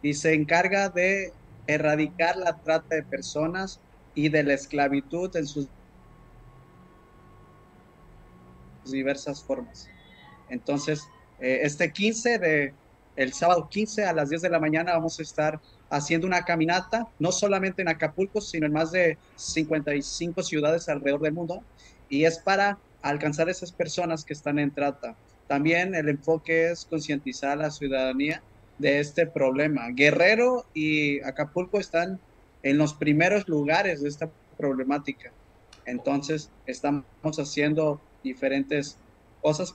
y 0.00 0.14
se 0.14 0.34
encarga 0.34 0.88
de 0.88 1.32
erradicar 1.66 2.36
la 2.36 2.56
trata 2.60 2.94
de 2.94 3.02
personas 3.02 3.80
y 4.14 4.28
de 4.28 4.44
la 4.44 4.54
esclavitud 4.54 5.34
en 5.34 5.48
sus 5.48 5.66
diversas 8.84 9.42
formas. 9.42 9.88
Entonces, 10.51 11.09
eh, 11.40 11.61
este 11.62 11.92
15 11.92 12.38
de 12.38 12.74
el 13.18 13.32
sábado 13.32 13.68
15 13.68 14.05
a 14.05 14.12
las 14.12 14.28
10 14.30 14.42
de 14.42 14.49
la 14.49 14.61
mañana 14.61 14.92
vamos 14.92 15.18
a 15.18 15.22
estar 15.22 15.61
haciendo 15.90 16.28
una 16.28 16.44
caminata, 16.44 17.09
no 17.18 17.32
solamente 17.32 17.82
en 17.82 17.88
Acapulco, 17.88 18.40
sino 18.40 18.66
en 18.66 18.72
más 18.72 18.92
de 18.92 19.18
55 19.34 20.40
ciudades 20.44 20.88
alrededor 20.88 21.22
del 21.22 21.32
mundo, 21.32 21.64
y 22.09 22.26
es 22.26 22.38
para 22.38 22.78
alcanzar 23.03 23.49
a 23.49 23.51
esas 23.51 23.72
personas 23.72 24.24
que 24.24 24.34
están 24.34 24.61
en 24.61 24.70
trata. 24.70 25.16
También 25.49 25.96
el 25.96 26.09
enfoque 26.09 26.70
es 26.70 26.84
concientizar 26.84 27.51
a 27.51 27.57
la 27.57 27.70
ciudadanía 27.72 28.40
de 28.78 29.01
este 29.01 29.26
problema. 29.26 29.88
Guerrero 29.90 30.66
y 30.72 31.20
Acapulco 31.22 31.80
están 31.80 32.20
en 32.62 32.78
los 32.78 32.94
primeros 32.94 33.49
lugares 33.49 34.01
de 34.01 34.11
esta 34.11 34.30
problemática. 34.57 35.32
Entonces, 35.86 36.51
estamos 36.66 37.05
haciendo 37.38 38.01
diferentes 38.22 38.96
cosas 39.40 39.74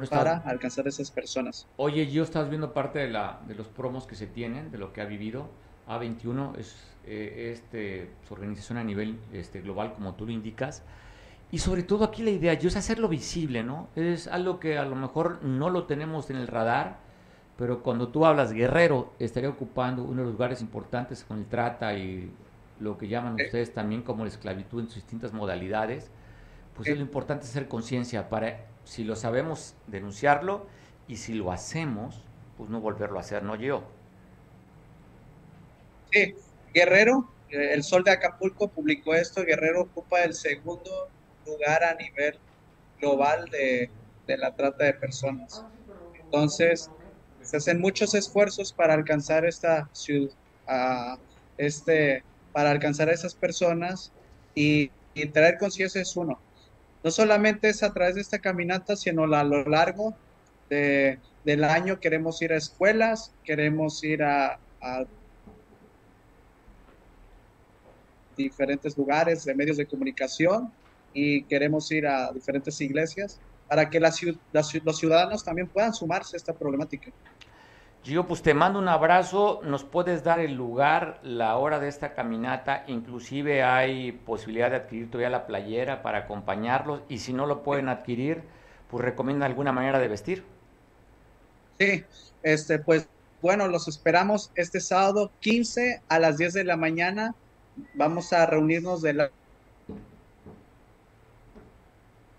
bueno, 0.00 0.06
para 0.08 0.38
alcanzar 0.38 0.86
a 0.86 0.88
esas 0.88 1.10
personas. 1.10 1.68
Oye, 1.76 2.10
yo 2.10 2.24
estás 2.24 2.48
viendo 2.48 2.72
parte 2.72 2.98
de, 2.98 3.10
la, 3.10 3.40
de 3.46 3.54
los 3.54 3.68
promos 3.68 4.06
que 4.06 4.16
se 4.16 4.26
tienen, 4.26 4.70
de 4.70 4.78
lo 4.78 4.92
que 4.92 5.00
ha 5.00 5.04
vivido. 5.04 5.48
A21 5.88 6.58
es 6.58 6.74
eh, 7.06 7.52
este, 7.52 8.10
su 8.26 8.34
organización 8.34 8.78
a 8.78 8.84
nivel 8.84 9.18
este, 9.32 9.60
global, 9.60 9.94
como 9.94 10.14
tú 10.14 10.26
lo 10.26 10.32
indicas. 10.32 10.82
Y 11.52 11.58
sobre 11.58 11.84
todo 11.84 12.04
aquí 12.04 12.22
la 12.22 12.30
idea 12.30 12.54
yo 12.54 12.68
es 12.68 12.76
hacerlo 12.76 13.08
visible, 13.08 13.62
¿no? 13.62 13.88
Es 13.94 14.26
algo 14.26 14.58
que 14.58 14.78
a 14.78 14.84
lo 14.84 14.96
mejor 14.96 15.42
no 15.44 15.70
lo 15.70 15.84
tenemos 15.84 16.28
en 16.30 16.36
el 16.36 16.48
radar, 16.48 16.98
pero 17.56 17.82
cuando 17.82 18.08
tú 18.08 18.26
hablas 18.26 18.52
guerrero, 18.52 19.12
estaría 19.20 19.50
ocupando 19.50 20.02
uno 20.02 20.22
de 20.22 20.24
los 20.24 20.32
lugares 20.32 20.60
importantes 20.60 21.22
con 21.22 21.38
el 21.38 21.46
trata 21.46 21.94
y 21.94 22.32
lo 22.80 22.98
que 22.98 23.06
llaman 23.06 23.38
eh. 23.38 23.44
ustedes 23.44 23.72
también 23.72 24.02
como 24.02 24.24
la 24.24 24.30
esclavitud 24.30 24.80
en 24.80 24.86
sus 24.86 24.96
distintas 24.96 25.32
modalidades, 25.32 26.10
pues 26.74 26.88
es 26.88 26.96
lo 26.96 27.02
importante 27.02 27.44
hacer 27.44 27.68
conciencia 27.68 28.28
para, 28.28 28.66
si 28.84 29.04
lo 29.04 29.16
sabemos, 29.16 29.78
denunciarlo 29.86 30.68
y 31.06 31.16
si 31.18 31.34
lo 31.34 31.52
hacemos, 31.52 32.30
pues 32.54 32.70
no 32.70 32.80
volverlo 32.80 33.18
a 33.18 33.20
hacer, 33.22 33.42
¿no 33.42 33.56
yo? 33.56 33.98
Sí, 36.10 36.34
Guerrero 36.72 37.34
eh, 37.48 37.72
el 37.74 37.82
Sol 37.82 38.04
de 38.04 38.12
Acapulco 38.12 38.72
publicó 38.72 39.14
esto, 39.14 39.44
Guerrero 39.44 39.82
ocupa 39.82 40.22
el 40.22 40.34
segundo 40.34 40.90
lugar 41.44 41.84
a 41.84 41.94
nivel 41.94 42.40
global 42.98 43.46
de, 43.50 43.92
de 44.26 44.38
la 44.38 44.54
trata 44.54 44.84
de 44.86 44.94
personas. 44.94 45.66
Entonces, 46.12 46.90
se 47.40 47.58
hacen 47.58 47.80
muchos 47.80 48.14
esfuerzos 48.14 48.72
para 48.74 48.94
alcanzar 48.94 49.44
esta 49.46 49.88
ciudad, 49.92 50.36
este, 51.56 52.24
para 52.52 52.70
alcanzar 52.70 53.08
a 53.08 53.12
esas 53.14 53.34
personas 53.36 54.12
y, 54.54 54.92
y 55.14 55.30
traer 55.32 55.58
conciencia 55.58 56.00
es 56.02 56.16
uno. 56.16 56.42
No 57.04 57.10
solamente 57.10 57.68
es 57.68 57.82
a 57.82 57.92
través 57.92 58.14
de 58.14 58.22
esta 58.22 58.38
caminata, 58.38 58.96
sino 58.96 59.24
a 59.24 59.44
lo 59.44 59.64
largo 59.64 60.16
de, 60.70 61.20
del 61.44 61.62
año 61.64 62.00
queremos 62.00 62.40
ir 62.40 62.54
a 62.54 62.56
escuelas, 62.56 63.34
queremos 63.44 64.02
ir 64.02 64.22
a, 64.22 64.58
diferentes 68.34 68.96
lugares 68.96 69.44
de 69.44 69.54
medios 69.54 69.76
de 69.76 69.86
comunicación 69.86 70.72
y 71.12 71.44
queremos 71.44 71.92
ir 71.92 72.06
a 72.06 72.32
diferentes 72.32 72.80
iglesias 72.80 73.38
para 73.68 73.88
que 73.88 74.00
la, 74.00 74.12
los 74.52 74.98
ciudadanos 74.98 75.44
también 75.44 75.68
puedan 75.68 75.92
sumarse 75.94 76.36
a 76.36 76.38
esta 76.38 76.54
problemática. 76.54 77.12
Gio, 78.04 78.26
pues 78.26 78.42
te 78.42 78.52
mando 78.52 78.78
un 78.78 78.88
abrazo. 78.88 79.60
¿Nos 79.64 79.82
puedes 79.82 80.22
dar 80.22 80.38
el 80.38 80.52
lugar, 80.54 81.20
la 81.22 81.56
hora 81.56 81.78
de 81.78 81.88
esta 81.88 82.12
caminata? 82.12 82.84
Inclusive 82.86 83.62
hay 83.62 84.12
posibilidad 84.12 84.68
de 84.68 84.76
adquirir 84.76 85.10
todavía 85.10 85.30
la 85.30 85.46
playera 85.46 86.02
para 86.02 86.18
acompañarlos. 86.18 87.00
Y 87.08 87.20
si 87.20 87.32
no 87.32 87.46
lo 87.46 87.62
pueden 87.62 87.88
adquirir, 87.88 88.42
pues 88.90 89.02
recomienda 89.02 89.46
alguna 89.46 89.72
manera 89.72 89.98
de 89.98 90.08
vestir. 90.08 90.44
Sí, 91.78 92.04
este, 92.42 92.78
pues 92.78 93.08
bueno, 93.40 93.68
los 93.68 93.88
esperamos 93.88 94.50
este 94.54 94.80
sábado 94.80 95.32
15 95.40 96.02
a 96.06 96.18
las 96.18 96.36
10 96.36 96.52
de 96.52 96.64
la 96.64 96.76
mañana. 96.76 97.34
Vamos 97.94 98.34
a 98.34 98.44
reunirnos 98.44 99.00
de 99.00 99.14
la 99.14 99.30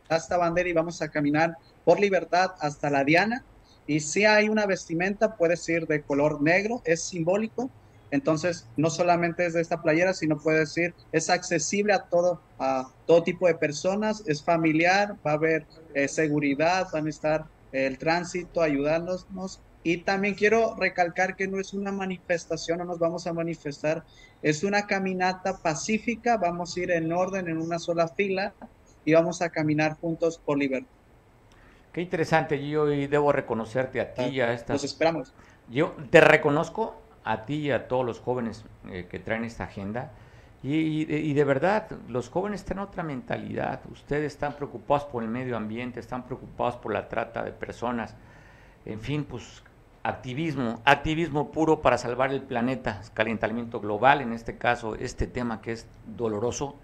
hasta 0.10 0.38
bandera 0.38 0.70
y 0.70 0.74
vamos 0.74 1.02
a 1.02 1.10
caminar 1.10 1.58
por 1.84 2.00
libertad 2.00 2.52
hasta 2.60 2.92
la 2.92 3.04
Diana. 3.04 3.44
Y 3.88 4.00
si 4.00 4.26
hay 4.26 4.50
una 4.50 4.66
vestimenta, 4.66 5.36
puede 5.36 5.58
ser 5.58 5.88
de 5.88 6.02
color 6.02 6.42
negro, 6.42 6.82
es 6.86 7.04
simbólico. 7.04 7.70
Entonces, 8.12 8.68
no 8.78 8.90
solamente 8.90 9.46
es 9.46 9.54
de 9.54 9.62
esta 9.62 9.82
playera, 9.82 10.14
sino 10.14 10.38
puede 10.38 10.60
decir, 10.60 10.94
es 11.12 11.30
accesible 11.30 11.94
a 11.94 12.04
todo, 12.04 12.42
a 12.60 12.90
todo 13.06 13.24
tipo 13.24 13.48
de 13.48 13.56
personas, 13.56 14.24
es 14.28 14.44
familiar, 14.44 15.16
va 15.26 15.32
a 15.32 15.36
haber 15.36 15.68
eh, 15.94 16.08
seguridad, 16.08 16.88
van 16.94 17.08
a 17.08 17.10
estar 17.10 17.46
el 17.72 17.98
tránsito 17.98 18.62
ayudándonos. 18.62 19.60
Y 19.84 19.98
también 19.98 20.34
quiero 20.34 20.76
recalcar 20.76 21.36
que 21.36 21.48
no 21.48 21.60
es 21.60 21.74
una 21.74 21.92
manifestación, 21.92 22.80
no 22.80 22.86
nos 22.86 23.00
vamos 23.00 23.28
a 23.28 23.34
manifestar, 23.34 24.04
es 24.42 24.64
una 24.64 24.88
caminata 24.88 25.62
pacífica, 25.62 26.38
vamos 26.38 26.76
a 26.76 26.80
ir 26.80 26.92
en 26.92 27.12
orden, 27.12 27.48
en 27.50 27.58
una 27.58 27.78
sola 27.78 28.08
fila, 28.08 28.56
y 29.04 29.14
vamos 29.14 29.42
a 29.42 29.50
caminar 29.50 29.98
juntos 30.00 30.42
por 30.44 30.58
libertad. 30.58 30.90
Qué 31.96 32.02
interesante, 32.02 32.68
yo 32.68 32.92
y 32.92 33.08
debo 33.08 33.32
reconocerte 33.32 34.02
a 34.02 34.14
ti 34.14 34.24
y 34.24 34.42
a 34.42 34.52
estas. 34.52 34.74
Los 34.74 34.84
esperamos. 34.84 35.34
Yo 35.70 35.96
te 36.10 36.20
reconozco 36.20 37.02
a 37.24 37.46
ti 37.46 37.54
y 37.54 37.72
a 37.72 37.88
todos 37.88 38.06
los 38.06 38.20
jóvenes 38.20 38.66
eh, 38.90 39.08
que 39.10 39.18
traen 39.18 39.46
esta 39.46 39.64
agenda. 39.64 40.12
Y, 40.62 41.10
y, 41.10 41.34
de 41.34 41.44
verdad, 41.46 41.90
los 42.10 42.28
jóvenes 42.28 42.66
tienen 42.66 42.84
otra 42.84 43.02
mentalidad. 43.02 43.80
Ustedes 43.90 44.34
están 44.34 44.58
preocupados 44.58 45.06
por 45.06 45.24
el 45.24 45.30
medio 45.30 45.56
ambiente, 45.56 46.02
están 46.02 46.26
preocupados 46.26 46.76
por 46.76 46.92
la 46.92 47.08
trata 47.08 47.44
de 47.44 47.52
personas. 47.54 48.14
En 48.86 49.00
fin, 49.00 49.24
pues 49.24 49.64
activismo, 50.04 50.82
activismo 50.84 51.50
puro 51.50 51.82
para 51.82 51.98
salvar 51.98 52.32
el 52.32 52.42
planeta, 52.42 53.04
calentamiento 53.14 53.80
global, 53.80 54.20
en 54.20 54.34
este 54.34 54.58
caso, 54.58 54.96
este 54.96 55.28
tema 55.28 55.62
que 55.62 55.72
es 55.72 55.88
doloroso, 56.06 56.76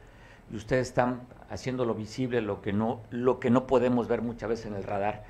y 0.50 0.56
ustedes 0.56 0.88
están 0.88 1.24
haciéndolo 1.52 1.94
visible, 1.94 2.42
lo 2.42 2.62
que 2.62 2.74
no, 2.74 3.02
lo 3.12 3.40
que 3.40 3.50
no 3.50 3.68
podemos 3.68 4.08
ver 4.08 4.22
muchas 4.22 4.50
veces 4.50 4.66
en 4.68 4.76
el 4.76 4.84
radar. 4.84 5.24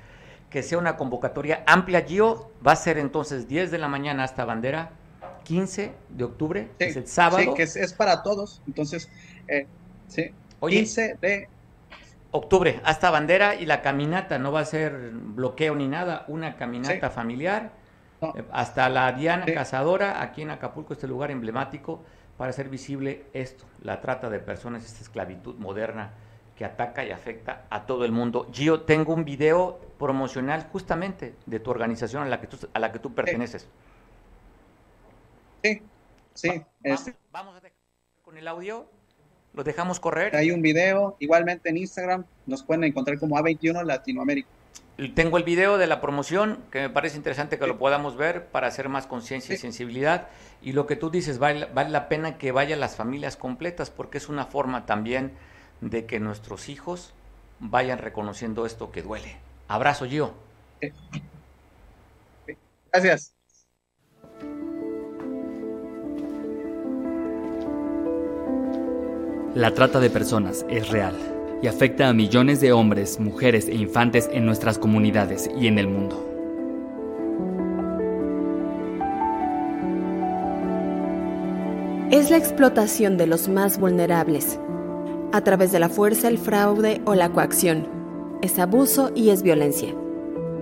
Que 0.50 0.62
sea 0.62 0.78
una 0.78 0.96
convocatoria 0.96 1.64
amplia, 1.66 2.02
Gio, 2.02 2.52
va 2.66 2.72
a 2.72 2.76
ser 2.76 2.98
entonces 2.98 3.48
10 3.48 3.70
de 3.70 3.78
la 3.78 3.88
mañana 3.88 4.22
hasta 4.22 4.44
bandera, 4.44 4.92
15 5.44 5.92
de 6.10 6.24
octubre, 6.24 6.70
es 6.78 6.96
el 6.96 7.08
sábado. 7.08 7.42
Sí, 7.42 7.54
que 7.56 7.62
es, 7.64 7.92
para 7.94 8.22
todos, 8.22 8.62
entonces, 8.66 9.10
eh, 9.48 9.66
sí, 10.06 10.30
15 10.60 11.18
de 11.20 11.48
octubre 12.30 12.80
hasta 12.84 13.10
bandera 13.10 13.56
y 13.56 13.66
la 13.66 13.82
caminata, 13.82 14.38
no 14.38 14.52
va 14.52 14.60
a 14.60 14.64
ser 14.64 15.10
bloqueo 15.12 15.74
ni 15.74 15.88
nada, 15.88 16.24
una 16.28 16.56
caminata 16.56 17.10
familiar 17.10 17.72
eh, 18.22 18.44
hasta 18.52 18.88
la 18.88 19.12
Diana 19.12 19.46
Cazadora, 19.46 20.22
aquí 20.22 20.42
en 20.42 20.50
Acapulco, 20.50 20.92
este 20.92 21.08
lugar 21.08 21.30
emblemático 21.32 22.04
para 22.42 22.50
hacer 22.50 22.68
visible 22.68 23.22
esto, 23.34 23.66
la 23.82 24.00
trata 24.00 24.28
de 24.28 24.40
personas, 24.40 24.84
esta 24.84 25.00
esclavitud 25.00 25.54
moderna 25.58 26.10
que 26.56 26.64
ataca 26.64 27.04
y 27.04 27.12
afecta 27.12 27.66
a 27.70 27.86
todo 27.86 28.04
el 28.04 28.10
mundo. 28.10 28.48
Gio, 28.52 28.80
tengo 28.80 29.14
un 29.14 29.24
video 29.24 29.78
promocional 29.96 30.66
justamente 30.72 31.36
de 31.46 31.60
tu 31.60 31.70
organización 31.70 32.24
a 32.24 32.26
la 32.26 32.40
que 32.40 32.48
tú, 32.48 32.56
a 32.72 32.80
la 32.80 32.90
que 32.90 32.98
tú 32.98 33.14
perteneces. 33.14 33.68
Sí, 35.62 35.82
sí. 36.34 36.64
Este 36.82 37.14
vamos, 37.30 37.54
a 37.54 37.60
dejar 37.60 37.78
con 38.22 38.36
el 38.36 38.48
audio, 38.48 38.88
lo 39.54 39.62
dejamos 39.62 40.00
correr. 40.00 40.34
Hay 40.34 40.50
un 40.50 40.62
video, 40.62 41.16
igualmente 41.20 41.68
en 41.68 41.76
Instagram, 41.76 42.24
nos 42.46 42.64
pueden 42.64 42.82
encontrar 42.82 43.20
como 43.20 43.36
A21 43.36 43.84
Latinoamérica. 43.84 44.48
Tengo 45.14 45.38
el 45.38 45.42
video 45.42 45.78
de 45.78 45.86
la 45.86 46.00
promoción, 46.00 46.58
que 46.70 46.80
me 46.80 46.90
parece 46.90 47.16
interesante 47.16 47.58
que 47.58 47.66
lo 47.66 47.78
podamos 47.78 48.16
ver 48.16 48.46
para 48.46 48.68
hacer 48.68 48.88
más 48.88 49.06
conciencia 49.06 49.54
y 49.54 49.58
sensibilidad. 49.58 50.28
Y 50.60 50.72
lo 50.72 50.86
que 50.86 50.96
tú 50.96 51.10
dices, 51.10 51.38
vale, 51.38 51.66
vale 51.74 51.90
la 51.90 52.08
pena 52.08 52.38
que 52.38 52.52
vayan 52.52 52.78
las 52.78 52.96
familias 52.96 53.36
completas, 53.36 53.90
porque 53.90 54.18
es 54.18 54.28
una 54.28 54.46
forma 54.46 54.86
también 54.86 55.32
de 55.80 56.06
que 56.06 56.20
nuestros 56.20 56.68
hijos 56.68 57.14
vayan 57.58 57.98
reconociendo 57.98 58.66
esto 58.66 58.92
que 58.92 59.02
duele. 59.02 59.36
Abrazo, 59.66 60.06
Gio. 60.06 60.34
Gracias. 62.92 63.34
La 69.54 69.74
trata 69.74 70.00
de 70.00 70.10
personas 70.10 70.64
es 70.68 70.88
real 70.88 71.41
y 71.62 71.68
afecta 71.68 72.08
a 72.08 72.12
millones 72.12 72.60
de 72.60 72.72
hombres, 72.72 73.20
mujeres 73.20 73.68
e 73.68 73.74
infantes 73.74 74.28
en 74.32 74.44
nuestras 74.44 74.78
comunidades 74.78 75.48
y 75.58 75.68
en 75.68 75.78
el 75.78 75.86
mundo. 75.86 76.28
Es 82.10 82.30
la 82.30 82.36
explotación 82.36 83.16
de 83.16 83.26
los 83.26 83.48
más 83.48 83.78
vulnerables, 83.78 84.58
a 85.32 85.40
través 85.40 85.72
de 85.72 85.78
la 85.78 85.88
fuerza, 85.88 86.28
el 86.28 86.36
fraude 86.36 87.00
o 87.06 87.14
la 87.14 87.30
coacción. 87.30 87.88
Es 88.42 88.58
abuso 88.58 89.12
y 89.14 89.30
es 89.30 89.42
violencia. 89.42 89.94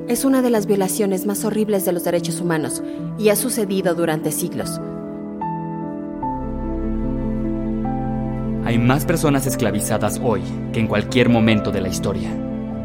Es 0.06 0.24
una 0.24 0.42
de 0.42 0.50
las 0.50 0.66
violaciones 0.66 1.26
más 1.26 1.44
horribles 1.44 1.84
de 1.84 1.92
los 1.92 2.04
derechos 2.04 2.40
humanos 2.40 2.82
y 3.18 3.30
ha 3.30 3.36
sucedido 3.36 3.94
durante 3.94 4.30
siglos. 4.30 4.80
Hay 8.70 8.78
más 8.78 9.04
personas 9.04 9.48
esclavizadas 9.48 10.20
hoy 10.22 10.42
que 10.72 10.78
en 10.78 10.86
cualquier 10.86 11.28
momento 11.28 11.72
de 11.72 11.80
la 11.80 11.88
historia. 11.88 12.30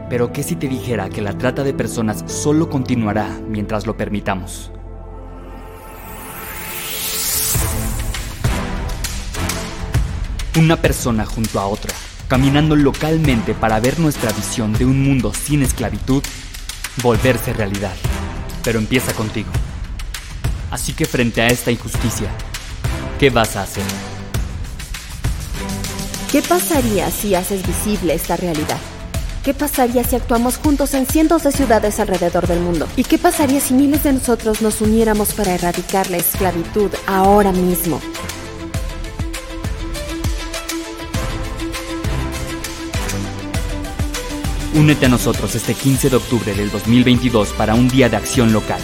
Pero 0.10 0.34
¿qué 0.34 0.42
si 0.42 0.56
te 0.56 0.68
dijera 0.68 1.12
que 1.12 1.22
la 1.22 1.38
trata 1.38 1.64
de 1.64 1.76
personas 1.76 2.24
solo 2.26 2.72
continuará 2.72 3.40
mientras 3.48 3.86
lo 3.86 3.96
permitamos? 3.96 4.72
Una 10.58 10.76
persona 10.76 11.24
junto 11.24 11.60
a 11.60 11.68
otra, 11.68 11.94
caminando 12.28 12.76
localmente 12.76 13.54
para 13.54 13.80
ver 13.80 14.00
nuestra 14.00 14.32
visión 14.32 14.74
de 14.74 14.86
un 14.86 15.04
mundo 15.04 15.36
sin 15.36 15.62
esclavitud 15.62 16.24
volverse 17.04 17.54
realidad. 17.54 17.94
Pero 18.64 18.80
empieza 18.80 19.14
contigo. 19.14 19.52
Así 20.72 20.94
que 20.94 21.06
frente 21.06 21.44
a 21.44 21.48
esta 21.48 21.70
injusticia, 21.70 22.32
¿qué 23.20 23.30
vas 23.30 23.56
a 23.56 23.62
hacer? 23.62 24.15
¿Qué 26.36 26.42
pasaría 26.42 27.10
si 27.12 27.34
haces 27.34 27.66
visible 27.66 28.14
esta 28.14 28.36
realidad? 28.36 28.78
¿Qué 29.46 29.54
pasaría 29.54 30.04
si 30.04 30.18
actuamos 30.18 30.58
juntos 30.58 30.94
en 30.94 31.06
cientos 31.06 31.44
de 31.44 31.54
ciudades 31.54 31.98
alrededor 32.02 32.46
del 32.46 32.60
mundo? 32.60 32.90
¿Y 32.98 33.06
qué 33.06 33.18
pasaría 33.18 33.62
si 33.62 33.74
miles 33.74 34.04
de 34.04 34.12
nosotros 34.12 34.62
nos 34.62 34.82
uniéramos 34.82 35.34
para 35.34 35.54
erradicar 35.56 36.10
la 36.10 36.18
esclavitud 36.18 36.92
ahora 37.08 37.54
mismo? 37.54 38.02
Únete 44.74 45.06
a 45.06 45.10
nosotros 45.10 45.56
este 45.56 45.74
15 45.74 46.10
de 46.10 46.18
octubre 46.18 46.54
del 46.54 46.70
2022 46.70 47.54
para 47.54 47.76
un 47.76 47.88
día 47.88 48.10
de 48.10 48.18
acción 48.18 48.52
local, 48.52 48.82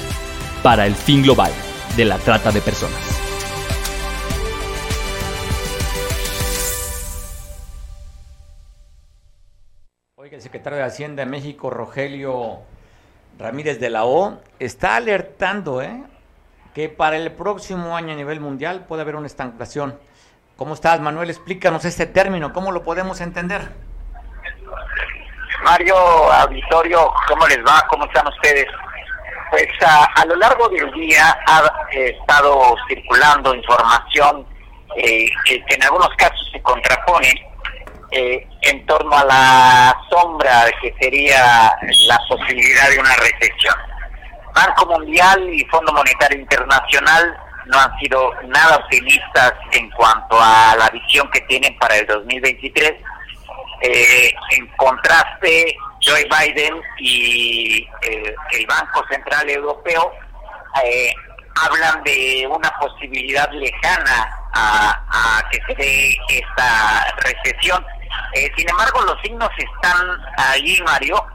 para 0.63 0.87
el 0.87 0.95
fin 0.95 1.21
global 1.21 1.51
de 1.97 2.05
la 2.05 2.17
trata 2.17 2.53
de 2.53 2.61
personas. 2.61 3.10
Secretario 10.51 10.79
de 10.79 10.85
Hacienda 10.85 11.23
de 11.23 11.31
México, 11.31 11.69
Rogelio 11.69 12.59
Ramírez 13.39 13.79
de 13.79 13.89
la 13.89 14.03
O, 14.03 14.41
está 14.59 14.97
alertando 14.97 15.81
¿eh? 15.81 16.03
que 16.75 16.89
para 16.89 17.15
el 17.15 17.31
próximo 17.31 17.95
año 17.95 18.11
a 18.11 18.15
nivel 18.17 18.41
mundial 18.41 18.83
puede 18.85 19.03
haber 19.03 19.15
una 19.15 19.27
estancación 19.27 19.97
¿Cómo 20.61 20.75
estás, 20.75 20.99
Manuel? 20.99 21.31
Explícanos 21.31 21.85
este 21.85 22.05
término, 22.05 22.53
¿cómo 22.53 22.71
lo 22.71 22.83
podemos 22.83 23.19
entender? 23.19 23.67
Mario, 25.63 25.95
auditorio, 25.95 27.11
¿cómo 27.27 27.47
les 27.47 27.57
va? 27.65 27.83
¿Cómo 27.89 28.05
están 28.05 28.27
ustedes? 28.27 28.67
Pues 29.49 29.65
a, 29.83 30.23
lo 30.25 30.35
largo 30.35 30.69
del 30.69 30.91
día 30.91 31.35
ha 31.47 31.63
estado 31.95 32.75
circulando 32.87 33.55
información 33.55 34.45
eh, 34.97 35.25
que, 35.45 35.63
en 35.67 35.83
algunos 35.83 36.09
casos 36.15 36.47
se 36.51 36.61
contrapone 36.61 37.50
eh, 38.11 38.47
en 38.61 38.85
torno 38.85 39.15
a 39.15 39.25
la 39.25 39.97
sombra 40.09 40.65
de 40.65 40.73
que 40.81 40.95
sería 40.99 41.73
la 42.07 42.19
posibilidad 42.27 42.89
de 42.89 42.99
una 42.99 43.15
recesión. 43.15 43.75
Banco 44.53 44.85
Mundial 44.85 45.49
y 45.53 45.63
Fondo 45.65 45.93
Monetario 45.93 46.39
Internacional 46.39 47.37
no 47.65 47.79
han 47.79 47.99
sido 47.99 48.33
nada 48.47 48.77
optimistas 48.77 49.53
en 49.71 49.89
cuanto 49.91 50.37
a 50.39 50.75
la 50.77 50.89
visión 50.89 51.29
que 51.31 51.41
tienen 51.41 51.77
para 51.77 51.97
el 51.97 52.05
2023. 52.07 52.93
Eh, 53.83 54.33
en 54.51 54.67
contraste, 54.77 55.75
Joe 56.03 56.25
Biden 56.25 56.81
y 56.99 57.87
eh, 58.01 58.35
el 58.51 58.67
Banco 58.67 59.03
Central 59.09 59.49
Europeo 59.49 60.13
eh, 60.83 61.13
hablan 61.55 62.03
de 62.03 62.47
una 62.49 62.69
posibilidad 62.79 63.49
lejana 63.51 64.37
a, 64.53 65.43
que 65.51 65.59
se 65.65 65.75
dé 65.75 66.17
esta 66.29 67.07
recesión. 67.17 67.85
Sin 68.57 68.69
embargo, 68.69 69.01
los 69.03 69.21
signos 69.21 69.49
están 69.57 70.17
ahí, 70.37 70.81
Mario, 70.85 71.25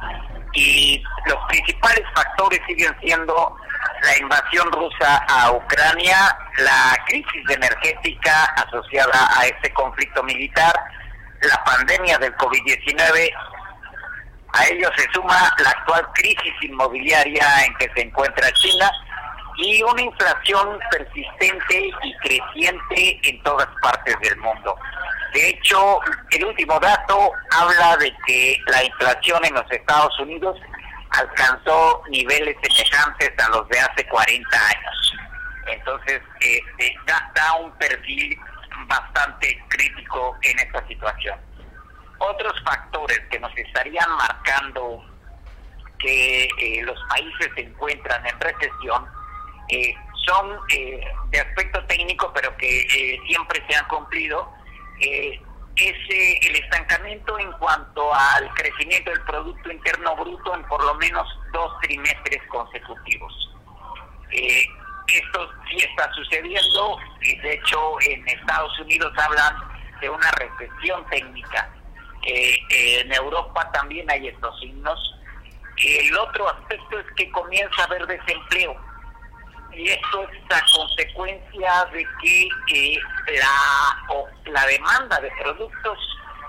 y 0.52 1.02
los 1.26 1.38
principales 1.48 2.02
factores 2.14 2.60
siguen 2.66 2.94
siendo 3.00 3.56
la 4.02 4.18
invasión 4.18 4.70
rusa 4.72 5.24
a 5.28 5.52
Ucrania, 5.52 6.16
la 6.58 6.96
crisis 7.06 7.50
energética 7.50 8.44
asociada 8.56 9.28
a 9.38 9.46
este 9.46 9.72
conflicto 9.72 10.22
militar, 10.22 10.74
la 11.42 11.62
pandemia 11.64 12.18
del 12.18 12.34
COVID-19, 12.36 13.32
a 14.52 14.66
ello 14.68 14.90
se 14.96 15.06
suma 15.12 15.54
la 15.58 15.70
actual 15.70 16.06
crisis 16.14 16.54
inmobiliaria 16.62 17.46
en 17.66 17.74
que 17.74 17.90
se 17.94 18.06
encuentra 18.06 18.50
China 18.52 18.90
y 19.58 19.82
una 19.82 20.02
inflación 20.02 20.78
persistente 20.90 21.90
y 22.02 22.16
creciente 22.18 23.20
en 23.28 23.42
todas 23.42 23.68
partes 23.82 24.16
del 24.20 24.36
mundo. 24.38 24.76
De 25.36 25.50
hecho, 25.50 26.00
el 26.30 26.46
último 26.46 26.80
dato 26.80 27.30
habla 27.50 27.98
de 27.98 28.10
que 28.26 28.56
la 28.68 28.82
inflación 28.82 29.44
en 29.44 29.52
los 29.52 29.70
Estados 29.70 30.18
Unidos 30.18 30.58
alcanzó 31.10 32.02
niveles 32.08 32.56
semejantes 32.62 33.32
a 33.44 33.50
los 33.50 33.68
de 33.68 33.78
hace 33.78 34.08
40 34.08 34.48
años. 34.56 35.12
Entonces, 35.66 36.22
este, 36.40 36.96
da, 37.04 37.52
un 37.60 37.70
perfil 37.72 38.34
bastante 38.86 39.62
crítico 39.68 40.38
en 40.40 40.58
esta 40.58 40.88
situación. 40.88 41.38
Otros 42.16 42.54
factores 42.64 43.20
que 43.30 43.38
nos 43.38 43.54
estarían 43.58 44.10
marcando 44.16 45.04
que 45.98 46.44
eh, 46.44 46.82
los 46.82 46.98
países 47.10 47.50
se 47.56 47.60
encuentran 47.60 48.26
en 48.26 48.40
recesión 48.40 49.06
eh, 49.68 49.94
son 50.24 50.58
eh, 50.70 50.98
de 51.28 51.40
aspecto 51.40 51.84
técnico, 51.84 52.32
pero 52.32 52.56
que 52.56 53.20
siempre 53.28 53.62
se 53.68 53.76
han 53.76 53.86
cumplido, 53.88 54.55
es 54.98 56.46
el 56.46 56.56
estancamiento 56.56 57.38
en 57.38 57.52
cuanto 57.52 58.12
al 58.14 58.52
crecimiento 58.54 59.10
del 59.10 59.20
Producto 59.22 59.70
Interno 59.70 60.16
Bruto 60.16 60.54
en 60.54 60.62
por 60.64 60.82
lo 60.84 60.94
menos 60.94 61.26
dos 61.52 61.72
trimestres 61.82 62.42
consecutivos. 62.48 63.50
esto 64.30 65.50
sí 65.68 65.76
está 65.76 66.12
sucediendo, 66.12 66.98
y 67.20 67.36
de 67.38 67.54
hecho 67.54 68.00
en 68.00 68.26
Estados 68.28 68.78
Unidos 68.80 69.12
hablan 69.18 69.56
de 70.00 70.10
una 70.10 70.30
recesión 70.32 71.04
técnica. 71.10 71.70
en 72.22 73.12
Europa 73.12 73.70
también 73.72 74.10
hay 74.10 74.28
estos 74.28 74.58
signos. 74.58 75.14
El 75.76 76.16
otro 76.16 76.48
aspecto 76.48 76.98
es 76.98 77.06
que 77.16 77.30
comienza 77.30 77.82
a 77.82 77.84
haber 77.84 78.06
desempleo 78.06 78.85
y 79.76 79.90
esto 79.90 80.22
es 80.22 80.40
la 80.48 80.62
consecuencia 80.74 81.84
de 81.92 82.06
que 82.22 82.98
la, 83.28 84.50
la 84.50 84.66
demanda 84.66 85.20
de 85.20 85.30
productos 85.42 85.98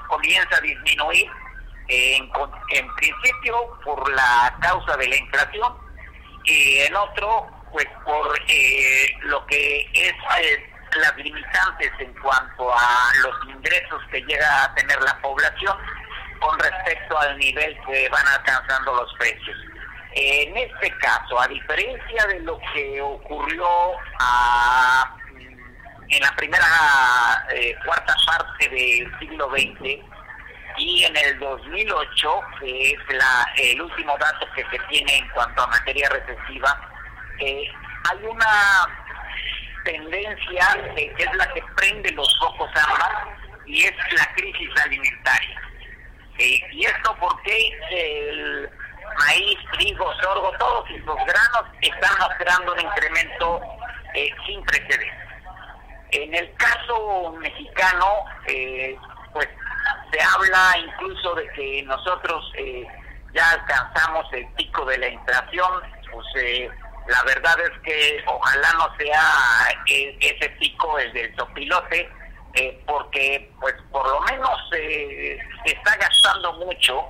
comienza 0.07 0.57
a 0.57 0.61
disminuir, 0.61 1.29
en, 1.89 2.29
en 2.73 2.95
principio 2.95 3.79
por 3.83 4.09
la 4.13 4.57
causa 4.61 4.97
de 4.97 5.07
la 5.07 5.15
inflación 5.15 5.73
y 6.45 6.79
en 6.79 6.95
otro 6.95 7.47
pues 7.71 7.85
por 8.05 8.39
eh, 8.47 9.13
lo 9.23 9.45
que 9.47 9.89
es 9.93 10.13
eh, 10.41 10.73
las 10.95 11.15
limitantes 11.17 11.91
en 11.99 12.13
cuanto 12.15 12.73
a 12.73 13.11
los 13.21 13.35
ingresos 13.49 14.01
que 14.11 14.21
llega 14.21 14.63
a 14.63 14.75
tener 14.75 14.99
la 15.01 15.17
población 15.21 15.77
con 16.39 16.57
respecto 16.59 17.17
al 17.19 17.37
nivel 17.37 17.77
que 17.85 18.09
van 18.09 18.25
alcanzando 18.27 18.95
los 18.95 19.13
precios. 19.15 19.57
En 20.19 20.57
este 20.57 20.89
caso, 20.97 21.39
a 21.39 21.47
diferencia 21.47 22.25
de 22.25 22.39
lo 22.39 22.59
que 22.73 22.99
ocurrió 22.99 23.67
a, 24.19 25.15
en 26.09 26.19
la 26.21 26.35
primera 26.35 27.45
eh, 27.53 27.75
cuarta 27.85 28.15
parte 28.25 28.67
del 28.67 29.19
siglo 29.19 29.47
XX 29.51 30.03
y 30.79 31.03
en 31.03 31.15
el 31.17 31.37
2008, 31.37 32.41
que 32.59 32.91
es 32.93 32.99
la, 33.15 33.47
el 33.57 33.79
último 33.79 34.17
dato 34.17 34.47
que 34.55 34.65
se 34.71 34.79
tiene 34.89 35.17
en 35.17 35.29
cuanto 35.29 35.61
a 35.61 35.67
materia 35.67 36.09
recesiva, 36.09 36.81
eh, 37.39 37.71
hay 38.09 38.25
una 38.25 38.87
tendencia 39.83 40.93
que 40.95 41.13
es 41.15 41.35
la 41.35 41.53
que 41.53 41.61
prende 41.75 42.11
los 42.13 42.39
focos 42.39 42.71
ambas 42.75 43.37
y 43.67 43.83
es 43.83 43.93
la 44.13 44.33
crisis 44.33 44.69
alimentaria. 44.83 45.61
Eh, 46.39 46.59
y 46.71 46.85
esto 46.85 47.15
porque 47.19 47.79
el 47.91 48.69
maíz, 49.17 49.57
trigo, 49.73 50.13
sorgo, 50.21 50.51
todos 50.59 50.89
esos 50.89 51.15
granos 51.15 51.63
están 51.81 52.17
mostrando 52.19 52.73
un 52.73 52.79
incremento 52.79 53.61
eh, 54.13 54.29
sin 54.45 54.63
precedentes. 54.63 55.13
En 56.11 56.33
el 56.33 56.53
caso 56.55 57.33
mexicano, 57.39 58.25
eh, 58.47 58.97
pues 59.33 59.47
se 60.11 60.21
habla 60.21 60.77
incluso 60.77 61.35
de 61.35 61.47
que 61.49 61.83
nosotros 61.83 62.51
eh, 62.55 62.87
ya 63.33 63.51
alcanzamos 63.51 64.25
el 64.33 64.47
pico 64.53 64.85
de 64.85 64.97
la 64.97 65.09
inflación, 65.09 65.81
pues 66.11 66.25
la 67.07 67.23
verdad 67.23 67.59
es 67.61 67.79
que 67.83 68.23
ojalá 68.25 68.73
no 68.73 68.95
sea 68.97 69.21
ese 69.85 70.49
pico 70.59 70.97
el 70.97 71.11
del 71.13 71.35
topilote, 71.35 72.09
porque 72.85 73.51
pues 73.59 73.75
por 73.91 74.07
lo 74.07 74.19
menos 74.21 74.49
se 74.71 75.33
está 75.65 75.95
gastando 75.97 76.53
mucho 76.53 77.07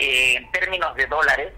eh, 0.00 0.36
en 0.36 0.50
términos 0.52 0.94
de 0.96 1.06
dólares 1.06 1.52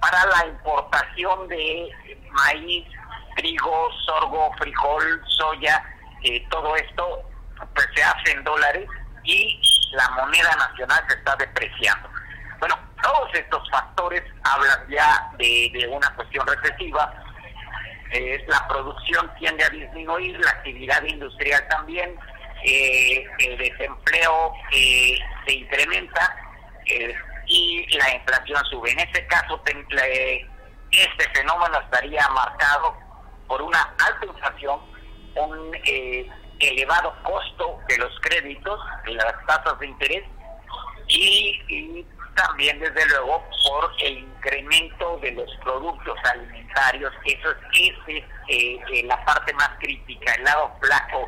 para 0.00 0.26
la 0.26 0.46
importación 0.46 1.48
de 1.48 1.90
maíz, 2.30 2.86
trigo, 3.36 3.88
sorgo, 4.06 4.52
frijol, 4.58 5.22
soya, 5.28 5.82
eh, 6.22 6.42
todo 6.50 6.74
esto 6.76 7.22
pues 7.74 7.86
se 7.94 8.02
hace 8.02 8.32
en 8.32 8.44
dólares 8.44 8.88
y 9.24 9.60
la 9.92 10.08
moneda 10.10 10.56
nacional 10.56 11.04
se 11.08 11.14
está 11.14 11.36
depreciando. 11.36 12.08
Bueno, 12.58 12.78
todos 13.02 13.34
estos 13.34 13.70
factores 13.70 14.22
hablan 14.44 14.88
ya 14.88 15.30
de, 15.36 15.88
una 15.90 16.14
cuestión 16.14 16.46
recesiva. 16.46 17.12
Eh, 18.12 18.42
la 18.48 18.66
producción 18.66 19.30
tiende 19.38 19.64
a 19.64 19.70
disminuir, 19.70 20.38
la 20.40 20.50
actividad 20.50 21.02
industrial 21.04 21.66
también, 21.68 22.18
el 22.62 23.56
desempleo 23.58 24.52
se 24.70 25.52
incrementa 25.52 26.49
eh, 26.90 27.14
y 27.46 27.86
la 27.96 28.14
inflación 28.14 28.64
sube. 28.66 28.92
En 28.92 29.00
este 29.00 29.26
caso, 29.26 29.60
este 29.64 31.28
fenómeno 31.34 31.80
estaría 31.80 32.28
marcado 32.28 32.96
por 33.46 33.62
una 33.62 33.82
alta 33.82 34.26
inflación, 34.26 34.80
un 35.34 35.74
eh, 35.84 36.28
elevado 36.60 37.14
costo 37.22 37.78
de 37.88 37.98
los 37.98 38.12
créditos, 38.20 38.80
de 39.04 39.14
las 39.14 39.34
tasas 39.46 39.78
de 39.78 39.86
interés 39.86 40.24
y, 41.08 42.06
también, 42.36 42.78
desde 42.78 43.06
luego, 43.08 43.44
por 43.66 43.92
el 44.00 44.18
incremento 44.18 45.18
de 45.18 45.32
los 45.32 45.50
productos 45.62 46.16
alimentarios. 46.32 47.12
Eso 47.24 47.50
es, 47.72 47.94
es 48.06 48.24
eh, 48.48 49.02
la 49.04 49.22
parte 49.24 49.52
más 49.54 49.70
crítica, 49.80 50.32
el 50.34 50.44
lado 50.44 50.72
flaco 50.80 51.26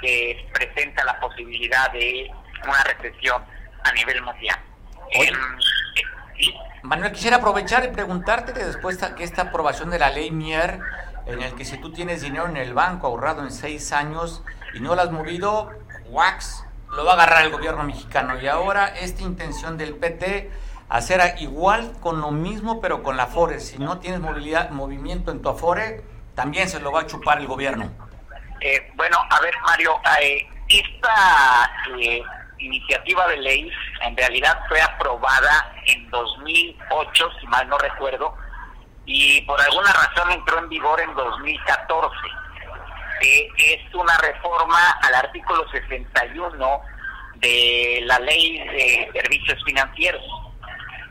que 0.00 0.48
presenta 0.54 1.04
la 1.04 1.20
posibilidad 1.20 1.90
de 1.92 2.30
una 2.64 2.82
recesión 2.84 3.44
a 3.84 3.92
nivel 3.92 4.22
mundial. 4.22 4.58
Manuel, 6.82 7.12
quisiera 7.12 7.38
aprovechar 7.38 7.84
y 7.84 7.88
preguntarte 7.88 8.52
que 8.52 8.64
después 8.64 9.00
de 9.00 9.24
esta 9.24 9.42
aprobación 9.42 9.90
de 9.90 9.98
la 9.98 10.10
ley 10.10 10.30
Mier, 10.30 10.80
en 11.26 11.42
el 11.42 11.54
que 11.54 11.64
si 11.64 11.78
tú 11.78 11.92
tienes 11.92 12.22
dinero 12.22 12.46
en 12.46 12.56
el 12.56 12.74
banco 12.74 13.08
ahorrado 13.08 13.42
en 13.42 13.50
seis 13.50 13.92
años 13.92 14.42
y 14.74 14.80
no 14.80 14.94
lo 14.94 15.02
has 15.02 15.10
movido, 15.10 15.70
wax, 16.10 16.64
lo 16.92 17.04
va 17.04 17.12
a 17.12 17.14
agarrar 17.14 17.44
el 17.44 17.50
gobierno 17.50 17.82
mexicano. 17.82 18.40
Y 18.40 18.46
ahora 18.46 18.86
esta 18.86 19.22
intención 19.22 19.76
del 19.76 19.94
PT 19.96 20.50
hacer 20.88 21.34
igual 21.40 21.92
con 22.00 22.20
lo 22.20 22.30
mismo, 22.30 22.80
pero 22.80 23.02
con 23.02 23.16
la 23.16 23.24
Afore. 23.24 23.60
Si 23.60 23.78
no 23.78 23.98
tienes 23.98 24.20
movilidad, 24.20 24.70
movimiento 24.70 25.30
en 25.30 25.42
tu 25.42 25.48
Afore, 25.48 26.04
también 26.34 26.68
se 26.68 26.80
lo 26.80 26.92
va 26.92 27.02
a 27.02 27.06
chupar 27.06 27.38
el 27.38 27.46
gobierno. 27.46 27.90
Eh, 28.60 28.92
bueno, 28.94 29.18
a 29.28 29.40
ver, 29.40 29.54
Mario, 29.66 29.96
eh, 30.20 30.46
esta 30.68 31.70
eh, 31.98 32.22
iniciativa 32.58 33.26
de 33.28 33.36
ley 33.38 33.70
en 34.02 34.16
realidad 34.16 34.58
fue 34.68 34.80
aprobada 34.80 35.72
en 35.86 36.10
2008, 36.10 37.30
si 37.40 37.46
mal 37.46 37.68
no 37.68 37.78
recuerdo, 37.78 38.36
y 39.04 39.40
por 39.42 39.60
alguna 39.60 39.92
razón 39.92 40.32
entró 40.32 40.58
en 40.58 40.68
vigor 40.68 41.00
en 41.00 41.14
2014. 41.14 42.16
Eh, 43.22 43.48
es 43.58 43.94
una 43.94 44.16
reforma 44.18 44.78
al 45.02 45.14
artículo 45.14 45.66
61 45.70 46.80
de 47.36 48.00
la 48.04 48.18
ley 48.18 48.58
de 48.58 49.10
servicios 49.12 49.62
financieros. 49.64 50.22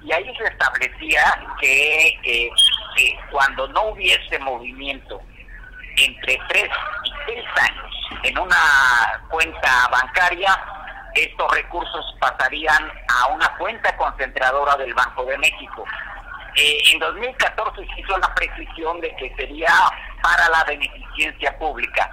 Y 0.03 0.11
ahí 0.11 0.35
se 0.37 0.43
establecía 0.43 1.23
que 1.59 2.07
eh, 2.23 2.49
eh, 2.97 3.17
cuando 3.31 3.67
no 3.69 3.85
hubiese 3.87 4.37
movimiento 4.39 5.19
entre 5.97 6.39
3 6.49 6.69
y 7.05 7.11
6 7.33 7.45
años 7.61 7.95
en 8.23 8.37
una 8.37 8.57
cuenta 9.29 9.87
bancaria, 9.91 10.57
estos 11.16 11.51
recursos 11.53 12.16
pasarían 12.20 12.91
a 13.07 13.28
una 13.28 13.55
cuenta 13.57 13.95
concentradora 13.97 14.76
del 14.78 14.93
Banco 14.93 15.26
de 15.26 15.38
México. 15.38 15.86
Eh, 16.55 16.78
en 16.91 16.99
2014 16.99 17.86
se 17.86 18.01
hizo 18.01 18.18
la 18.18 18.34
precisión 18.36 18.99
de 19.01 19.13
que 19.16 19.34
sería 19.36 19.74
para 20.22 20.49
la 20.49 20.63
beneficencia 20.66 21.57
pública. 21.57 22.09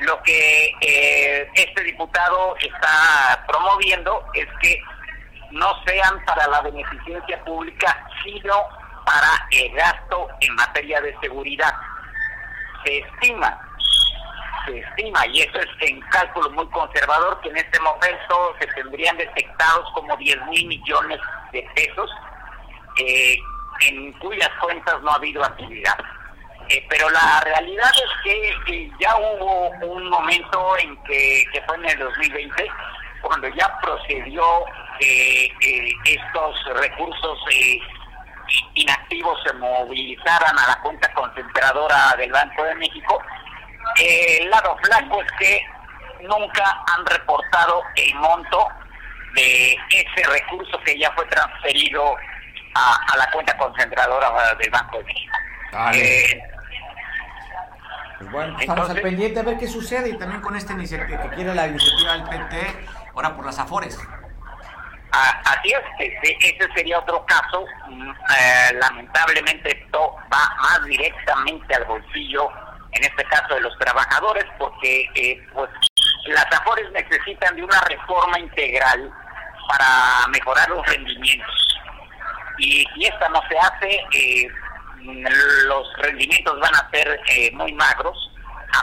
Lo 0.00 0.22
que 0.22 0.72
eh, 0.80 1.48
este 1.54 1.82
diputado 1.82 2.56
está 2.58 3.44
promoviendo 3.46 4.24
es 4.34 4.46
que 4.60 4.82
no 5.50 5.72
sean 5.84 6.24
para 6.24 6.46
la 6.48 6.60
beneficencia 6.62 7.44
pública, 7.44 8.06
sino 8.24 8.54
para 9.04 9.46
el 9.50 9.72
gasto 9.72 10.28
en 10.40 10.54
materia 10.54 11.00
de 11.00 11.16
seguridad. 11.20 11.74
Se 12.84 12.98
estima 12.98 13.69
se 14.66 14.78
estima, 14.78 15.26
y 15.26 15.42
eso 15.42 15.58
es 15.58 15.68
en 15.88 16.00
cálculo 16.02 16.50
muy 16.50 16.66
conservador, 16.68 17.40
que 17.40 17.50
en 17.50 17.56
este 17.56 17.80
momento 17.80 18.54
se 18.60 18.66
tendrían 18.68 19.16
detectados 19.16 19.90
como 19.94 20.16
10 20.16 20.46
mil 20.46 20.66
millones 20.66 21.20
de 21.52 21.66
pesos, 21.74 22.10
eh, 22.98 23.36
en 23.86 24.12
cuyas 24.14 24.50
cuentas 24.60 25.00
no 25.02 25.10
ha 25.10 25.14
habido 25.14 25.44
actividad. 25.44 25.98
Eh, 26.68 26.86
pero 26.88 27.10
la 27.10 27.40
realidad 27.44 27.90
es 27.94 28.54
que, 28.66 28.90
ya 29.00 29.16
hubo 29.16 29.70
un 29.70 30.08
momento 30.08 30.76
en 30.78 30.96
que, 31.04 31.44
que 31.52 31.62
fue 31.62 31.76
en 31.76 31.86
el 31.86 31.98
2020, 31.98 32.66
cuando 33.22 33.48
ya 33.48 33.78
procedió 33.80 34.64
que 34.98 35.52
estos 36.04 36.64
recursos 36.76 37.38
eh, 37.52 37.80
inactivos 38.74 39.38
se 39.44 39.52
movilizaran 39.54 40.58
a 40.58 40.68
la 40.68 40.80
cuenta 40.82 41.12
concentradora 41.14 42.14
del 42.18 42.32
Banco 42.32 42.64
de 42.64 42.74
México, 42.76 43.20
el 43.98 44.50
lado 44.50 44.76
flaco 44.82 45.22
es 45.22 45.32
que 45.38 45.64
nunca 46.22 46.82
han 46.94 47.06
reportado 47.06 47.82
el 47.96 48.14
monto 48.16 48.68
de 49.34 49.76
ese 49.90 50.28
recurso 50.28 50.78
que 50.84 50.98
ya 50.98 51.10
fue 51.12 51.24
transferido 51.26 52.16
a, 52.74 53.12
a 53.12 53.16
la 53.16 53.30
cuenta 53.30 53.56
concentradora 53.56 54.54
del 54.56 54.70
Banco 54.70 54.98
de 54.98 55.04
México. 55.04 55.36
Eh, 55.94 56.42
pues 58.18 58.30
bueno, 58.32 58.58
estamos 58.58 58.82
Entonces, 58.82 58.96
al 58.96 59.02
pendiente 59.02 59.40
a 59.40 59.42
ver 59.44 59.58
qué 59.58 59.66
sucede 59.66 60.10
y 60.10 60.18
también 60.18 60.40
con 60.40 60.56
esta 60.56 60.72
iniciativa 60.72 61.22
que 61.22 61.36
quiere 61.36 61.54
la 61.54 61.68
iniciativa 61.68 62.12
del 62.14 62.24
PT, 62.24 62.86
ahora 63.14 63.34
por 63.34 63.46
las 63.46 63.58
Afores. 63.58 63.98
Así 65.12 65.72
es, 65.72 65.80
ese, 65.98 66.36
ese 66.40 66.72
sería 66.74 66.98
otro 66.98 67.24
caso. 67.26 67.64
Eh, 67.88 68.74
lamentablemente 68.74 69.76
esto 69.82 70.16
va 70.32 70.54
más 70.62 70.84
directamente 70.84 71.74
al 71.74 71.84
bolsillo 71.84 72.48
en 72.92 73.04
este 73.04 73.24
caso 73.24 73.54
de 73.54 73.60
los 73.60 73.76
trabajadores, 73.78 74.44
porque 74.58 75.08
eh, 75.14 75.46
pues 75.52 75.70
las 76.26 76.46
AFORES 76.52 76.90
necesitan 76.92 77.56
de 77.56 77.64
una 77.64 77.80
reforma 77.82 78.38
integral 78.38 79.10
para 79.68 80.26
mejorar 80.28 80.68
los 80.70 80.86
rendimientos. 80.86 81.78
Y 82.58 82.84
si 82.94 83.04
esta 83.06 83.28
no 83.28 83.40
se 83.48 83.58
hace, 83.58 84.04
eh, 84.12 84.48
los 85.66 85.88
rendimientos 85.98 86.58
van 86.60 86.74
a 86.74 86.90
ser 86.90 87.20
eh, 87.34 87.50
muy 87.52 87.72
magros. 87.72 88.30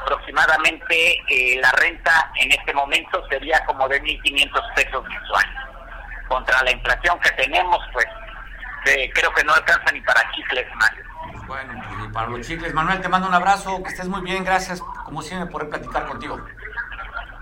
Aproximadamente 0.02 1.22
la 1.62 1.72
renta 1.72 2.32
en 2.36 2.52
este 2.52 2.74
momento 2.74 3.26
sería 3.30 3.64
como 3.66 3.88
de 3.88 4.02
1.500 4.02 4.74
pesos 4.76 5.04
mensuales. 5.08 5.56
Contra 6.28 6.62
la 6.64 6.72
inflación 6.72 7.18
que 7.22 7.32
tenemos, 7.32 7.80
pues 7.94 8.06
creo 9.14 9.32
que 9.34 9.44
no 9.46 9.54
alcanza 9.54 9.92
ni 9.94 10.02
para 10.02 10.30
chicles, 10.32 10.68
Mario. 10.76 11.07
Bueno, 11.48 11.74
pues, 11.88 12.10
y 12.10 12.12
para 12.12 12.28
los 12.28 12.46
chicles. 12.46 12.74
Manuel, 12.74 13.02
te 13.02 13.08
mando 13.08 13.28
un 13.28 13.34
abrazo, 13.34 13.82
que 13.82 13.90
estés 13.90 14.08
muy 14.08 14.22
bien, 14.22 14.44
gracias 14.44 14.82
como 15.06 15.22
siempre 15.22 15.50
por 15.50 15.70
platicar 15.70 16.06
contigo. 16.06 16.40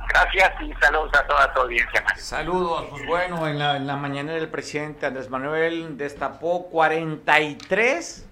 Gracias 0.10 0.54
y 0.62 0.74
saludos 0.74 1.12
a 1.14 1.28
toda 1.28 1.54
tu 1.54 1.62
audiencia. 1.62 2.06
Saludos, 2.16 2.86
pues 2.92 3.06
bueno, 3.06 3.48
en 3.48 3.60
la, 3.60 3.76
en 3.76 3.88
la 3.88 3.98
mañanera 3.98 4.38
el 4.38 4.48
presidente 4.48 5.06
Andrés 5.06 5.30
Manuel 5.30 5.98
destapó 5.98 6.68
43 6.70 8.26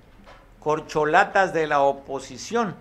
corcholatas 0.60 1.54
de 1.54 1.68
la 1.68 1.82
oposición. 1.82 2.76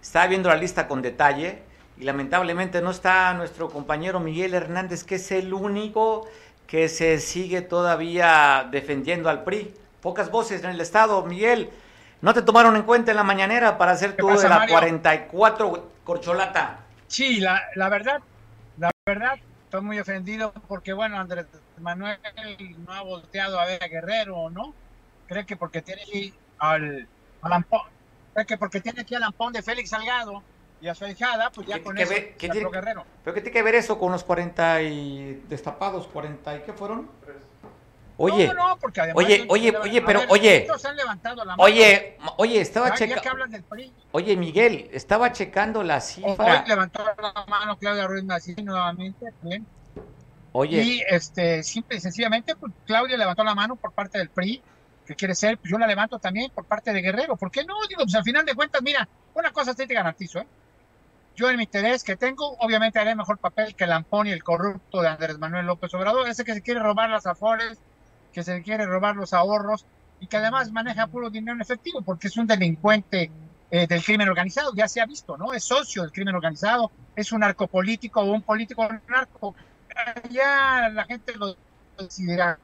Estaba 0.00 0.26
viendo 0.26 0.50
la 0.50 0.56
lista 0.56 0.86
con 0.86 1.02
detalle 1.02 1.62
y 1.98 2.04
lamentablemente 2.04 2.80
no 2.80 2.90
está 2.90 3.32
nuestro 3.34 3.70
compañero 3.70 4.20
Miguel 4.20 4.54
Hernández, 4.54 5.02
que 5.02 5.16
es 5.16 5.32
el 5.32 5.52
único 5.52 6.28
que 6.66 6.88
se 6.88 7.18
sigue 7.18 7.62
todavía 7.62 8.68
defendiendo 8.70 9.30
al 9.30 9.44
PRI. 9.44 9.74
Pocas 10.00 10.30
voces 10.30 10.62
en 10.62 10.70
el 10.70 10.80
Estado, 10.80 11.24
Miguel. 11.24 11.70
¿No 12.24 12.32
te 12.32 12.40
tomaron 12.40 12.74
en 12.74 12.84
cuenta 12.84 13.10
en 13.10 13.18
la 13.18 13.22
mañanera 13.22 13.76
para 13.76 13.92
hacer 13.92 14.16
tú 14.16 14.26
de 14.28 14.48
la 14.48 14.60
Mario? 14.60 14.76
44 14.76 15.90
corcholata? 16.04 16.78
Sí, 17.06 17.38
la, 17.38 17.60
la 17.74 17.90
verdad, 17.90 18.22
la 18.78 18.90
verdad, 19.04 19.34
estoy 19.64 19.82
muy 19.82 20.00
ofendido 20.00 20.54
porque, 20.66 20.94
bueno, 20.94 21.18
Andrés 21.18 21.44
Manuel 21.76 22.18
no 22.78 22.94
ha 22.94 23.02
volteado 23.02 23.60
a 23.60 23.66
ver 23.66 23.84
a 23.84 23.88
Guerrero, 23.88 24.48
¿no? 24.48 24.72
Cree 25.26 25.44
que 25.44 25.58
porque 25.58 25.82
tiene 25.82 26.00
aquí 26.00 26.32
al, 26.60 27.06
al 27.42 27.52
ampón, 27.52 27.82
cree 28.32 28.46
que 28.46 28.56
porque 28.56 28.80
tiene 28.80 29.02
aquí 29.02 29.14
al 29.14 29.24
ampón 29.24 29.52
de 29.52 29.62
Félix 29.62 29.90
Salgado 29.90 30.42
y 30.80 30.88
a 30.88 30.94
su 30.94 31.06
hijada, 31.06 31.50
pues 31.50 31.66
ya 31.66 31.82
con 31.82 31.98
eso 31.98 32.08
ve, 32.08 32.36
¿qué 32.38 32.48
tiene, 32.48 32.70
Guerrero. 32.70 33.04
¿Pero 33.22 33.34
qué 33.34 33.42
tiene 33.42 33.52
que 33.52 33.62
ver 33.62 33.74
eso 33.74 33.98
con 33.98 34.12
los 34.12 34.24
40 34.24 34.80
y 34.80 35.44
destapados? 35.50 36.08
¿40 36.10 36.58
y 36.58 36.62
qué 36.62 36.72
fueron? 36.72 37.06
Oye, 38.16 38.46
no, 38.46 38.54
no, 38.54 38.78
porque 38.78 39.00
además 39.00 39.24
oye, 39.24 39.44
oye, 39.48 39.76
oye, 39.76 40.02
pero 40.02 40.20
ver, 40.20 40.28
oye, 40.30 40.68
oye, 41.58 42.18
oye, 42.36 42.60
estaba 42.60 42.94
checando. 42.94 43.44
Oye, 44.12 44.36
Miguel, 44.36 44.88
estaba 44.92 45.32
checando 45.32 45.82
la 45.82 46.00
cifra. 46.00 46.62
Hoy 46.62 46.68
levantó 46.68 47.04
la 47.04 47.44
mano 47.48 47.76
Claudia 47.76 48.06
Ruiz 48.06 48.24
Massieu 48.24 48.56
nuevamente, 48.62 49.32
bien. 49.42 49.66
Oye. 50.52 50.82
Y 50.82 51.02
este, 51.08 51.64
simple 51.64 51.96
y 51.96 52.00
sencillamente, 52.00 52.54
pues, 52.54 52.72
Claudia 52.86 53.16
levantó 53.16 53.42
la 53.42 53.56
mano 53.56 53.74
por 53.74 53.90
parte 53.90 54.18
del 54.18 54.28
PRI, 54.28 54.62
que 55.04 55.16
quiere 55.16 55.34
ser, 55.34 55.58
pues 55.58 55.70
yo 55.70 55.78
la 55.78 55.86
levanto 55.88 56.20
también 56.20 56.50
por 56.54 56.64
parte 56.64 56.92
de 56.92 57.02
Guerrero. 57.02 57.36
¿Por 57.36 57.50
qué 57.50 57.64
no? 57.64 57.74
Digo, 57.88 58.02
pues 58.04 58.14
al 58.14 58.22
final 58.22 58.44
de 58.44 58.54
cuentas, 58.54 58.80
mira, 58.80 59.08
una 59.34 59.50
cosa 59.50 59.74
sí 59.74 59.86
te 59.86 59.94
garantizo, 59.94 60.38
¿eh? 60.38 60.46
Yo 61.36 61.50
en 61.50 61.56
mi 61.56 61.64
interés 61.64 62.04
que 62.04 62.14
tengo, 62.14 62.56
obviamente 62.60 63.00
haré 63.00 63.16
mejor 63.16 63.38
papel 63.38 63.74
que 63.74 63.82
el 63.82 63.92
ampón 63.92 64.28
y 64.28 64.30
el 64.30 64.44
corrupto 64.44 65.02
de 65.02 65.08
Andrés 65.08 65.38
Manuel 65.38 65.66
López 65.66 65.92
Obrador, 65.94 66.28
ese 66.28 66.44
que 66.44 66.54
se 66.54 66.62
quiere 66.62 66.78
robar 66.78 67.10
las 67.10 67.26
afores, 67.26 67.80
que 68.34 68.42
se 68.42 68.60
quiere 68.62 68.84
robar 68.84 69.16
los 69.16 69.32
ahorros 69.32 69.86
y 70.20 70.26
que 70.26 70.36
además 70.36 70.70
maneja 70.72 71.06
puro 71.06 71.30
dinero 71.30 71.54
en 71.54 71.62
efectivo 71.62 72.02
porque 72.02 72.26
es 72.26 72.36
un 72.36 72.46
delincuente 72.46 73.30
eh, 73.70 73.86
del 73.86 74.04
crimen 74.04 74.28
organizado, 74.28 74.72
ya 74.74 74.88
se 74.88 75.00
ha 75.00 75.06
visto, 75.06 75.38
¿no? 75.38 75.52
Es 75.52 75.64
socio 75.64 76.02
del 76.02 76.12
crimen 76.12 76.34
organizado, 76.34 76.90
es 77.16 77.32
un 77.32 77.40
narcopolítico 77.40 78.20
o 78.20 78.32
un 78.32 78.42
político 78.42 78.86
narco. 79.08 79.54
Ya 80.30 80.90
la 80.92 81.04
gente 81.04 81.34
lo 81.36 81.56
decidirá. 81.96 82.58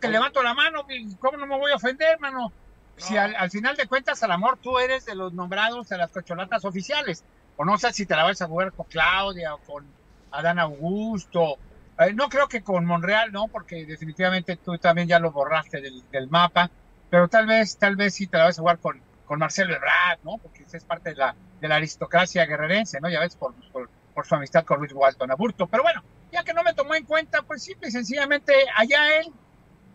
Que 0.00 0.08
levanto 0.08 0.42
la 0.42 0.54
mano, 0.54 0.86
¿cómo 1.18 1.36
no 1.36 1.46
me 1.46 1.58
voy 1.58 1.72
a 1.72 1.76
ofender, 1.76 2.18
mano? 2.20 2.52
Si 2.96 3.16
al, 3.16 3.34
al, 3.36 3.50
final 3.50 3.76
de 3.76 3.86
cuentas, 3.86 4.22
al 4.22 4.32
amor, 4.32 4.58
tú 4.62 4.78
eres 4.78 5.04
de 5.04 5.14
los 5.14 5.32
nombrados 5.32 5.88
de 5.90 5.98
las 5.98 6.10
cocholatas 6.10 6.64
oficiales. 6.64 7.22
O 7.56 7.64
no 7.64 7.76
sé 7.76 7.92
si 7.92 8.06
te 8.06 8.16
la 8.16 8.24
vas 8.24 8.40
a 8.40 8.46
jugar 8.46 8.72
con 8.72 8.86
Claudia 8.86 9.54
o 9.54 9.58
con 9.58 9.86
Adán 10.30 10.58
Augusto 10.58 11.58
eh, 12.00 12.14
no 12.14 12.30
creo 12.30 12.48
que 12.48 12.62
con 12.62 12.86
Monreal, 12.86 13.30
no, 13.30 13.48
porque 13.48 13.84
definitivamente 13.84 14.56
tú 14.56 14.78
también 14.78 15.06
ya 15.06 15.18
lo 15.18 15.32
borraste 15.32 15.82
del, 15.82 16.02
del, 16.10 16.28
mapa, 16.28 16.70
pero 17.10 17.28
tal 17.28 17.46
vez, 17.46 17.76
tal 17.76 17.94
vez 17.96 18.14
sí 18.14 18.26
te 18.26 18.38
la 18.38 18.44
vas 18.44 18.58
a 18.58 18.62
jugar 18.62 18.78
con, 18.78 18.98
con 19.26 19.38
Marcelo 19.38 19.74
Ebrard, 19.74 20.18
¿no? 20.24 20.38
Porque 20.38 20.64
es 20.72 20.84
parte 20.84 21.10
de 21.10 21.16
la, 21.16 21.34
de 21.60 21.68
la 21.68 21.76
aristocracia 21.76 22.46
guerrerense, 22.46 23.02
¿no? 23.02 23.10
Ya 23.10 23.20
ves, 23.20 23.36
por, 23.36 23.52
por, 23.70 23.90
por, 24.14 24.26
su 24.26 24.34
amistad 24.34 24.64
con 24.64 24.78
Luis 24.78 24.94
Walton 24.94 25.30
Aburto. 25.30 25.66
Pero 25.66 25.82
bueno, 25.82 26.02
ya 26.32 26.42
que 26.42 26.54
no 26.54 26.62
me 26.62 26.72
tomó 26.72 26.94
en 26.94 27.04
cuenta, 27.04 27.42
pues 27.42 27.62
simple 27.62 27.88
y 27.88 27.92
sencillamente 27.92 28.54
allá 28.74 29.18
él, 29.18 29.26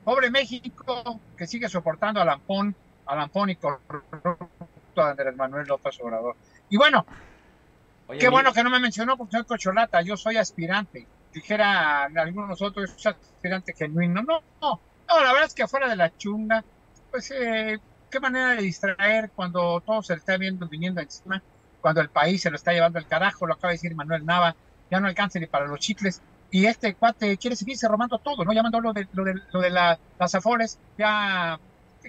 pobre 0.03 0.29
México, 0.29 1.19
que 1.35 1.47
sigue 1.47 1.69
soportando 1.69 2.21
a 2.21 2.25
Lampón, 2.25 2.75
a 3.07 3.15
Lampón 3.15 3.49
y 3.49 3.55
corrupto 3.55 4.37
a 4.97 5.09
Andrés 5.09 5.35
Manuel 5.35 5.65
López 5.65 5.99
Obrador. 6.01 6.35
Y 6.69 6.77
bueno, 6.77 7.03
Oye, 8.07 8.19
qué 8.19 8.29
bueno 8.29 8.53
que 8.53 8.63
no 8.63 8.69
me 8.69 8.79
mencionó 8.79 9.17
porque 9.17 9.37
soy 9.37 9.45
cocholata, 9.45 10.03
yo 10.03 10.15
soy 10.17 10.37
aspirante 10.37 11.07
dijera 11.35 12.05
algunos 12.05 12.47
de 12.47 12.49
nosotros, 12.49 12.93
es 12.97 13.05
aspirante 13.05 13.73
genuino. 13.73 14.23
No, 14.23 14.41
no, 14.61 14.79
no, 15.07 15.23
la 15.23 15.31
verdad 15.31 15.47
es 15.47 15.53
que 15.53 15.63
afuera 15.63 15.89
de 15.89 15.95
la 15.95 16.15
chunga, 16.17 16.63
pues 17.11 17.31
eh, 17.31 17.79
qué 18.09 18.19
manera 18.19 18.55
de 18.55 18.61
distraer 18.61 19.29
cuando 19.35 19.81
todo 19.81 20.01
se 20.01 20.13
está 20.13 20.37
viendo 20.37 20.67
viniendo 20.67 21.01
encima. 21.01 21.41
cuando 21.81 22.01
el 22.01 22.09
país 22.09 22.41
se 22.41 22.49
lo 22.49 22.55
está 22.55 22.71
llevando 22.71 22.97
el 22.97 23.07
carajo, 23.07 23.45
lo 23.45 23.53
acaba 23.53 23.71
de 23.71 23.75
decir 23.75 23.95
Manuel 23.95 24.25
Nava, 24.25 24.55
ya 24.89 24.99
no 24.99 25.07
alcanza 25.07 25.39
ni 25.39 25.45
para 25.45 25.67
los 25.67 25.79
chicles. 25.79 26.21
Y 26.51 26.65
este 26.65 26.95
cuate 26.95 27.37
quiere 27.37 27.55
seguirse 27.55 27.87
robando 27.87 28.17
todo, 28.19 28.45
¿no? 28.45 28.53
Llamando 28.53 28.79
lo 28.79 28.93
de, 28.93 29.07
lo 29.13 29.23
de, 29.23 29.35
lo 29.51 29.59
de 29.61 29.69
la, 29.69 29.99
las 30.19 30.35
afores, 30.35 30.79
ya 30.97 31.59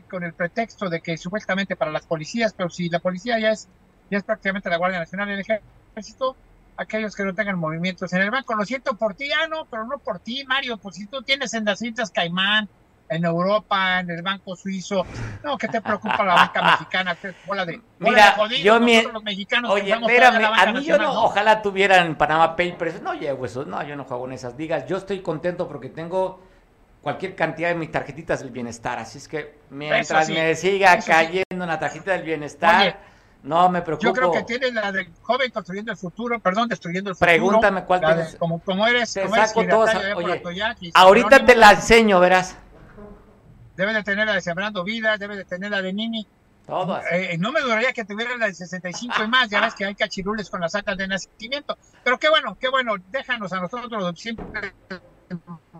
con 0.09 0.23
el 0.23 0.35
pretexto 0.35 0.89
de 0.89 1.01
que 1.01 1.17
supuestamente 1.17 1.75
para 1.75 1.91
las 1.91 2.07
policías, 2.07 2.53
pero 2.53 2.69
si 2.71 2.89
la 2.89 3.01
policía 3.01 3.39
ya 3.39 3.51
es, 3.51 3.69
ya 4.11 4.19
es 4.19 4.25
prácticamente 4.25 4.71
la 4.71 4.77
Guardia 4.77 4.99
Nacional 4.99 5.31
y 5.31 5.33
el 5.33 5.41
Ejército, 5.41 6.37
aquellos 6.77 7.15
que 7.15 7.25
no 7.25 7.35
tengan 7.35 7.59
movimientos 7.59 8.13
en 8.13 8.23
el 8.23 8.31
banco, 8.31 8.55
lo 8.55 8.65
siento 8.65 8.97
por 8.97 9.15
ti, 9.15 9.31
ah, 9.33 9.47
no, 9.49 9.67
pero 9.67 9.85
no 9.85 9.99
por 9.99 10.19
ti, 10.19 10.45
Mario, 10.45 10.77
pues 10.77 10.97
si 10.97 11.07
tú 11.07 11.23
tienes 11.23 11.55
en 11.55 11.65
las 11.65 11.83
Islas 11.83 12.11
Caimán, 12.11 12.69
en 13.09 13.25
Europa, 13.25 14.01
en 14.01 14.11
el 14.11 14.23
Banco 14.23 14.57
Suizo. 14.57 15.07
No, 15.45 15.57
¿qué 15.57 15.69
te 15.69 15.81
preocupa 15.81 16.25
la 16.25 16.35
banca 16.35 16.63
mexicana? 16.73 17.17
Bola 17.47 17.65
de, 17.65 17.81
Mira, 17.99 18.33
jodidos, 18.33 18.63
yo 18.63 18.81
mi... 18.81 19.03
los 19.03 19.23
mexicanos 19.23 19.71
Oye, 19.71 19.93
espérame, 19.93 20.41
la 20.41 20.49
a 20.49 20.73
mí 20.73 20.85
yo 20.85 20.99
no, 20.99 21.25
ojalá 21.25 21.63
tuvieran 21.63 22.17
Panama 22.17 22.57
Papers, 22.57 23.01
no 23.03 23.15
llevo 23.15 23.47
eso, 23.47 23.65
no, 23.65 23.83
yo 23.83 23.97
no 23.97 24.05
juego 24.05 24.27
en 24.27 24.33
esas 24.33 24.57
ligas, 24.57 24.87
yo 24.87 24.97
estoy 24.97 25.21
contento 25.21 25.69
porque 25.69 25.89
tengo 25.89 26.41
cualquier 27.01 27.37
cantidad 27.37 27.69
de 27.69 27.77
mis 27.77 27.93
tarjetitas 27.93 28.41
del 28.41 28.51
bienestar, 28.51 28.99
así 28.99 29.19
es 29.19 29.29
que 29.29 29.59
mientras 29.71 30.27
sí, 30.27 30.33
me 30.33 30.55
siga 30.57 31.01
sí. 31.01 31.11
cayendo 31.11 31.65
una 31.65 31.79
tarjeta 31.79 32.13
del 32.13 32.23
bienestar, 32.23 32.83
Oye, 32.83 32.97
no 33.47 33.69
me 33.69 33.81
preocupo. 33.83 34.09
Yo 34.09 34.13
creo 34.13 34.33
que 34.33 34.43
tienes 34.43 34.75
la 34.75 34.91
del 34.91 35.09
joven 35.23 35.51
construyendo 35.53 35.93
el 35.93 35.97
futuro, 35.97 36.41
perdón, 36.41 36.69
destruyendo 36.69 37.11
el 37.11 37.17
futuro. 37.17 37.31
Pregúntame 37.31 37.85
cuál 37.85 38.01
la 38.01 38.09
de- 38.09 38.15
tienes. 38.23 38.37
como, 38.37 38.59
como 38.61 38.87
eres, 38.87 39.13
Te 39.13 39.23
como 39.23 39.37
eres 39.37 39.49
saco 39.51 39.61
piratario 39.61 40.01
allá 40.01 40.15
por 40.43 40.51
oye, 40.51 40.93
ahorita 40.95 41.45
te 41.47 41.55
la 41.55 41.71
enseño, 41.73 42.19
verás. 42.19 42.57
Debe 43.77 43.93
de 43.93 44.03
tener 44.03 44.27
la 44.27 44.35
de 44.35 44.41
Sembrando 44.41 44.83
Vidas, 44.83 45.19
debe 45.21 45.37
de 45.37 45.45
tener 45.45 45.71
la 45.71 45.81
de 45.81 45.93
Nini. 45.93 46.27
Todas. 46.67 47.05
Eh, 47.13 47.37
no 47.39 47.53
me 47.53 47.61
dudaría 47.61 47.93
que 47.93 48.05
tuviera 48.05 48.37
la 48.37 48.47
de 48.47 48.55
65 48.55 49.23
y 49.23 49.29
más, 49.29 49.49
ya 49.49 49.61
ves 49.61 49.75
que 49.75 49.85
hay 49.85 49.95
cachirules 49.95 50.51
con 50.51 50.61
las 50.61 50.75
actas 50.75 50.97
de 50.97 51.07
nacimiento. 51.07 51.79
Pero 52.03 52.19
qué 52.19 52.29
bueno, 52.29 52.57
qué 52.61 52.69
bueno, 52.69 52.95
déjanos 53.13 53.53
a 53.53 53.61
nosotros 53.61 54.19
siempre 54.19 54.75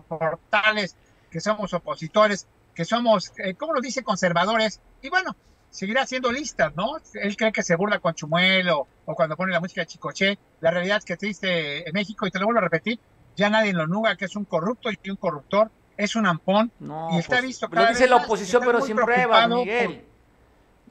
portales 0.07 0.95
que 1.29 1.41
somos 1.41 1.73
opositores, 1.73 2.47
que 2.73 2.85
somos, 2.85 3.33
eh, 3.37 3.55
¿cómo 3.55 3.73
lo 3.73 3.81
dice? 3.81 4.03
Conservadores. 4.03 4.79
Y 5.01 5.09
bueno, 5.09 5.35
seguirá 5.69 6.01
haciendo 6.03 6.31
listas, 6.31 6.73
¿no? 6.75 6.97
Él 7.13 7.35
cree 7.35 7.51
que 7.51 7.63
se 7.63 7.75
burla 7.75 7.99
con 7.99 8.13
Chumuelo 8.13 8.87
o 9.05 9.15
cuando 9.15 9.35
pone 9.35 9.53
la 9.53 9.59
música 9.59 9.81
de 9.81 9.87
Chicoche. 9.87 10.39
La 10.59 10.71
realidad 10.71 10.97
es 10.97 11.05
que 11.05 11.13
existe 11.13 11.87
en 11.87 11.93
México, 11.93 12.25
y 12.27 12.31
te 12.31 12.39
lo 12.39 12.45
vuelvo 12.45 12.59
a 12.59 12.63
repetir, 12.63 12.99
ya 13.35 13.49
nadie 13.49 13.73
lo 13.73 13.87
nuga 13.87 14.15
que 14.15 14.25
es 14.25 14.35
un 14.35 14.45
corrupto 14.45 14.89
y 14.91 15.09
un 15.09 15.17
corruptor, 15.17 15.71
es 15.95 16.15
un 16.15 16.25
ampón. 16.25 16.71
No, 16.79 17.09
y 17.11 17.19
está 17.19 17.35
pues, 17.37 17.47
visto 17.47 17.67
lo 17.67 17.71
cada 17.71 17.89
dice 17.89 18.01
vez 18.01 18.09
la 18.09 18.15
oposición, 18.17 18.63
pero 18.65 18.81
sin 18.81 18.95
pruebas, 18.95 19.49
Miguel. 19.49 20.03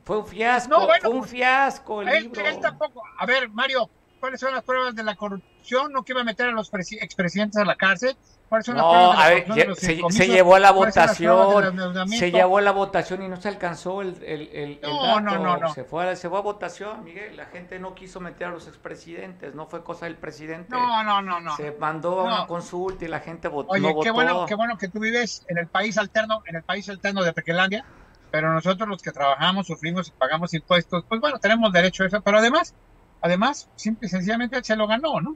Fue 0.05 0.19
un 0.19 0.27
fiasco, 0.27 0.71
No, 0.71 0.87
bueno, 0.87 1.03
fue 1.03 1.19
un 1.19 1.25
fiasco 1.25 2.03
el 2.03 2.09
Él, 2.09 2.23
libro. 2.25 2.47
él 2.47 2.61
tampoco. 2.61 3.03
A 3.19 3.27
ver, 3.27 3.49
Mario, 3.51 3.91
¿cuáles 4.21 4.39
son 4.39 4.55
las 4.55 4.63
pruebas 4.63 4.95
de 4.95 5.03
la 5.03 5.17
corrupción? 5.17 5.93
¿No 5.93 6.05
que 6.05 6.13
iba 6.13 6.21
a 6.21 6.25
meter 6.25 6.47
a 6.47 6.53
los 6.53 6.71
presi- 6.71 6.99
expresidentes 7.01 7.61
a 7.61 7.65
la 7.65 7.75
cárcel? 7.75 8.17
¿Cuáles 8.49 8.67
son 8.67 8.77
las 8.77 8.85
No, 8.85 9.13
a 9.13 9.29
ver, 9.29 9.47
lle- 9.49 9.75
se, 9.75 10.27
llevó 10.29 10.55
a 10.55 10.61
la 10.61 10.73
¿Cuáles 10.73 10.95
son 10.95 11.07
las 11.07 11.17
pruebas 11.17 11.49
del 11.65 11.75
votación, 11.75 12.09
se 12.09 12.31
llevó 12.31 12.59
a 12.59 12.61
la 12.63 12.71
votación 12.71 13.23
y 13.23 13.29
no 13.29 13.41
se 13.41 13.49
alcanzó 13.49 14.03
el, 14.03 14.23
el, 14.23 14.43
el- 14.53 14.53
el 14.53 14.81
No, 14.83 15.03
dato. 15.07 15.21
no, 15.21 15.39
no, 15.39 15.57
no. 15.57 15.75
Se, 15.75 15.83
fue 15.83 16.09
a, 16.09 16.15
se 16.15 16.29
fue 16.29 16.39
a 16.39 16.43
votación, 16.43 17.03
Miguel. 17.03 17.37
La 17.37 17.47
gente 17.47 17.81
no 17.81 17.95
quiso 17.97 18.21
meter 18.21 18.47
a 18.47 18.51
los 18.51 18.69
expresidentes, 18.69 19.55
no 19.57 19.67
fue 19.67 19.83
cosa 19.83 20.07
del 20.07 20.17
presidente. 20.17 20.69
No, 20.71 21.03
no, 21.03 21.21
no, 21.23 21.41
no. 21.41 21.57
Se 21.57 21.73
mandó 21.73 22.21
a 22.21 22.29
No. 22.31 22.37
una 22.37 22.47
consulta 22.47 23.05
y 23.05 23.09
la 23.09 23.19
gente 23.21 23.49
votó. 23.49 23.73
Oye, 23.73 23.83
no 23.83 23.89
qué 24.01 24.11
votó. 24.11 24.15
bueno, 24.15 24.47
qué 24.47 24.55
bueno 24.55 24.79
que 24.79 24.89
tú 24.89 25.01
vives 25.01 25.45
en 25.49 25.59
el 25.59 25.67
país 25.67 25.99
alterno, 25.99 26.43
en 26.47 26.55
el 26.57 26.63
país 26.63 26.89
alterno 26.89 27.25
de 27.25 27.33
Pequelandia, 27.33 27.85
pero 28.31 28.53
nosotros 28.53 28.89
los 28.89 29.03
que 29.03 29.11
trabajamos, 29.11 29.67
sufrimos 29.67 30.07
y 30.07 30.13
pagamos 30.13 30.55
impuestos, 30.55 31.05
pues 31.09 31.21
bueno, 31.21 31.39
tenemos 31.41 31.73
derecho 31.73 32.05
a 32.05 32.07
eso, 32.07 32.21
pero 32.21 32.39
además, 32.39 32.75
además, 33.23 33.69
simple 33.75 34.07
y 34.07 34.11
sencillamente 34.11 34.63
se 34.63 34.77
lo 34.77 34.87
ganó, 34.87 35.21
¿no? 35.21 35.35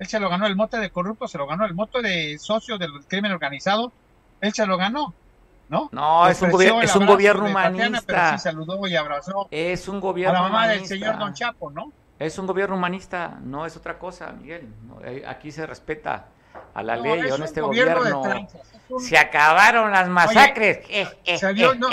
Él 0.00 0.06
se 0.08 0.18
lo 0.18 0.28
ganó 0.28 0.46
el 0.46 0.56
mote 0.56 0.78
de 0.78 0.90
corrupto, 0.90 1.28
se 1.28 1.38
lo 1.38 1.46
ganó 1.46 1.64
el 1.64 1.74
mote 1.74 2.02
de 2.02 2.36
socio 2.38 2.76
del 2.78 2.90
crimen 3.06 3.30
organizado, 3.32 3.92
él 4.40 4.52
se 4.52 4.66
lo 4.66 4.76
ganó, 4.76 5.14
¿no? 5.68 5.88
No, 5.92 6.26
es 6.26 6.40
un, 6.42 6.48
es 6.82 6.96
un 6.96 7.06
gobierno 7.06 7.44
de 7.46 7.52
Tatiana, 7.52 7.76
humanista. 7.88 8.02
pero 8.06 8.30
sí 8.32 8.38
saludó 8.42 8.86
y 8.88 8.96
abrazó 8.96 9.46
Es 9.50 9.86
un 9.88 9.96
a 9.96 10.00
gobierno 10.00 10.34
la 10.34 10.42
mamá 10.42 10.62
del 10.68 10.78
humanista. 10.78 10.94
señor 10.96 11.18
Don 11.18 11.34
Chapo, 11.34 11.70
¿no? 11.70 11.92
Es 12.18 12.38
un 12.38 12.46
gobierno 12.46 12.76
humanista, 12.76 13.38
no 13.42 13.64
es 13.66 13.76
otra 13.76 13.98
cosa, 13.98 14.32
Miguel. 14.32 14.68
Eh, 15.04 15.22
aquí 15.26 15.52
se 15.52 15.66
respeta 15.66 16.26
a 16.74 16.82
la 16.82 16.96
No, 16.96 17.02
ley 17.02 17.20
es 17.20 17.34
en 17.34 17.42
este 17.42 17.60
gobierno 17.60 18.02
de 18.02 18.12
gobierno. 18.12 18.22
tranzas, 18.48 18.74
es 18.74 18.80
un- 18.90 19.00
Se 19.02 19.18
acabaron 19.18 19.90
las 19.90 20.08
masacres. 20.08 20.78
eh, 20.88 21.06
eh, 21.24 21.38
se 21.38 21.52
vio- 21.52 21.72
eh, 21.72 21.78
no. 21.78 21.88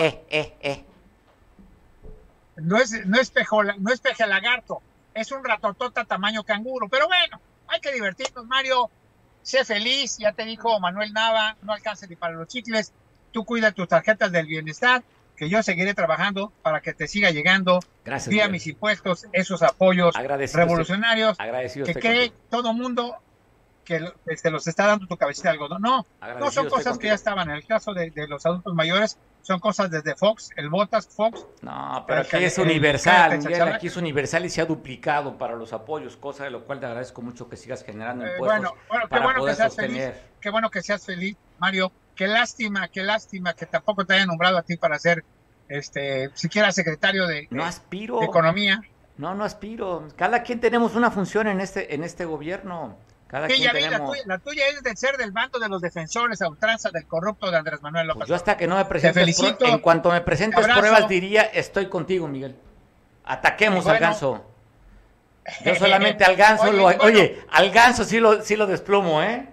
no 2.58 2.78
es, 2.78 3.05
no 3.05 3.20
es 3.20 3.30
pejo, 3.32 3.64
no 3.64 3.91
es 3.91 3.99
peje 3.99 4.26
lagarto, 4.26 4.82
es 5.14 5.32
un 5.32 5.43
ratotota 5.43 6.05
tamaño 6.05 6.43
canguro. 6.43 6.88
Pero 6.89 7.08
bueno, 7.08 7.39
hay 7.68 7.80
que 7.80 7.91
divertirnos, 7.91 8.45
Mario. 8.45 8.89
Sé 9.41 9.63
feliz, 9.63 10.18
ya 10.18 10.34
te 10.34 10.43
dijo 10.43 10.80
Manuel 10.80 11.13
Nava, 11.13 11.55
no 11.61 11.74
alcance 11.74 12.07
ni 12.07 12.15
para 12.15 12.34
los 12.34 12.47
chicles. 12.47 12.91
Tú 13.32 13.45
cuida 13.45 13.72
tus 13.72 13.88
tarjetas 13.88 14.32
del 14.32 14.45
bienestar, 14.45 15.03
que 15.38 15.49
yo 15.49 15.63
seguiré 15.63 15.93
trabajando 15.93 16.51
para 16.61 16.82
que 16.82 16.93
te 16.93 17.07
siga 17.07 17.30
llegando 17.30 17.80
Gracias, 18.03 18.30
vía 18.30 18.49
mis 18.49 18.68
impuestos, 18.68 19.28
esos 19.32 19.61
apoyos 19.61 20.15
Agradecido 20.15 20.61
revolucionarios 20.61 21.39
agradecido 21.39 21.86
que 21.86 21.93
cree 21.93 22.34
todo 22.49 22.74
mundo 22.74 23.15
que 23.88 24.06
que 24.28 24.36
se 24.38 24.52
los 24.52 24.68
está 24.68 24.86
dando 24.86 25.08
tu 25.08 25.16
cabecita 25.16 25.48
de 25.50 25.54
algodón. 25.54 25.82
No, 25.82 26.06
no 26.40 26.52
son 26.52 26.68
cosas 26.70 26.98
que 26.98 27.08
ya 27.08 27.14
estaban. 27.14 27.50
En 27.50 27.56
el 27.56 27.66
caso 27.66 27.94
de, 27.94 28.12
de 28.12 28.28
los 28.28 28.46
adultos 28.46 28.74
mayores, 28.74 29.18
son 29.42 29.60
cosas 29.60 29.90
desde 29.90 30.14
Fox, 30.16 30.50
el 30.58 30.70
Botas, 30.70 31.08
Fox, 31.08 31.46
No, 31.62 32.04
pero 32.06 32.22
aquí 32.22 32.44
es 32.44 32.58
universal, 32.58 33.32
el- 33.32 33.38
Miguel, 33.40 33.62
el- 33.62 33.68
aquí 33.76 33.88
es 33.88 33.96
universal 33.96 34.46
y 34.46 34.50
se 34.50 34.60
ha 34.60 34.66
duplicado 34.66 35.38
para 35.38 35.56
los 35.56 35.72
apoyos, 35.72 36.18
cosa 36.18 36.44
de 36.44 36.50
lo 36.50 36.66
cual 36.66 36.82
te 36.82 36.86
agradezco 36.86 37.22
mucho 37.22 37.48
que 37.48 37.56
sigas 37.56 37.84
generando 37.86 38.26
Eh, 38.26 38.32
impuestos 38.32 38.60
bueno, 38.60 38.74
bueno, 38.90 39.04
qué 39.06 39.10
para 39.10 39.24
bueno 39.24 39.36
que 39.38 39.42
poder 39.42 39.56
seas 39.56 39.74
sostener. 39.74 40.14
feliz. 40.14 40.30
Qué 40.42 40.50
bueno 40.50 40.70
que 40.70 40.82
seas 40.84 41.06
feliz, 41.06 41.38
Mario. 41.60 41.92
Qué 42.14 42.28
lástima, 42.28 42.90
qué 42.90 43.04
lástima 43.04 43.54
que 43.54 43.66
tampoco 43.68 44.06
te 44.06 44.16
haya 44.16 44.26
nombrado 44.26 44.58
a 44.58 44.64
ti 44.64 44.76
para 44.76 45.00
ser, 45.00 45.24
este, 45.70 46.30
siquiera 46.34 46.72
secretario 46.74 47.26
de, 47.28 47.48
No 47.52 47.64
de- 47.64 47.70
aspiro. 47.70 48.20
de 48.20 48.26
economía. 48.26 48.82
No, 49.18 49.34
no 49.34 49.44
aspiro. 49.46 50.08
Cada 50.16 50.44
quien 50.44 50.60
tenemos 50.60 50.94
una 50.96 51.10
función 51.10 51.48
en 51.48 51.60
este 51.62 51.96
en 51.96 52.04
este 52.04 52.26
gobierno. 52.26 52.98
Cada 53.28 53.50
Sí, 53.50 53.60
ya 53.60 53.74
vi, 53.74 53.82
la, 53.82 54.00
tuya, 54.00 54.22
la 54.26 54.38
tuya 54.40 54.68
es 54.68 54.82
de 54.82 54.96
ser 54.96 55.18
del 55.18 55.32
bando 55.32 55.60
de 55.60 55.68
los 55.68 55.82
defensores 55.82 56.42
a 56.42 56.48
ultranza 56.48 56.92
del 56.92 57.06
corrupto 57.06 57.52
de 57.52 57.58
Andrés 57.58 57.82
Manuel 57.82 58.08
López. 58.08 58.20
Pues 58.20 58.30
yo 58.30 58.36
hasta 58.36 58.56
que 58.56 58.68
no 58.68 58.78
me 58.78 58.86
presentes 58.86 59.38
en 59.60 59.80
cuanto 59.80 60.12
me 60.12 60.22
presentes 60.22 60.66
pruebas 60.66 61.10
diría 61.10 61.44
estoy 61.44 61.88
contigo, 61.88 62.28
Miguel. 62.28 62.56
Ataquemos 63.26 63.86
al 63.88 64.00
ganso. 64.00 64.46
Yo 65.66 65.76
solamente 65.76 66.24
al 66.24 66.36
ganso 66.36 66.66
Oye, 66.66 66.78
lo 66.78 66.84
bueno. 66.84 67.04
oye, 67.04 67.46
al 67.52 67.70
ganso 67.72 68.06
sí 68.06 68.20
lo 68.20 68.42
sí 68.42 68.56
lo 68.56 68.66
desplomo, 68.66 69.22
¿eh? 69.22 69.50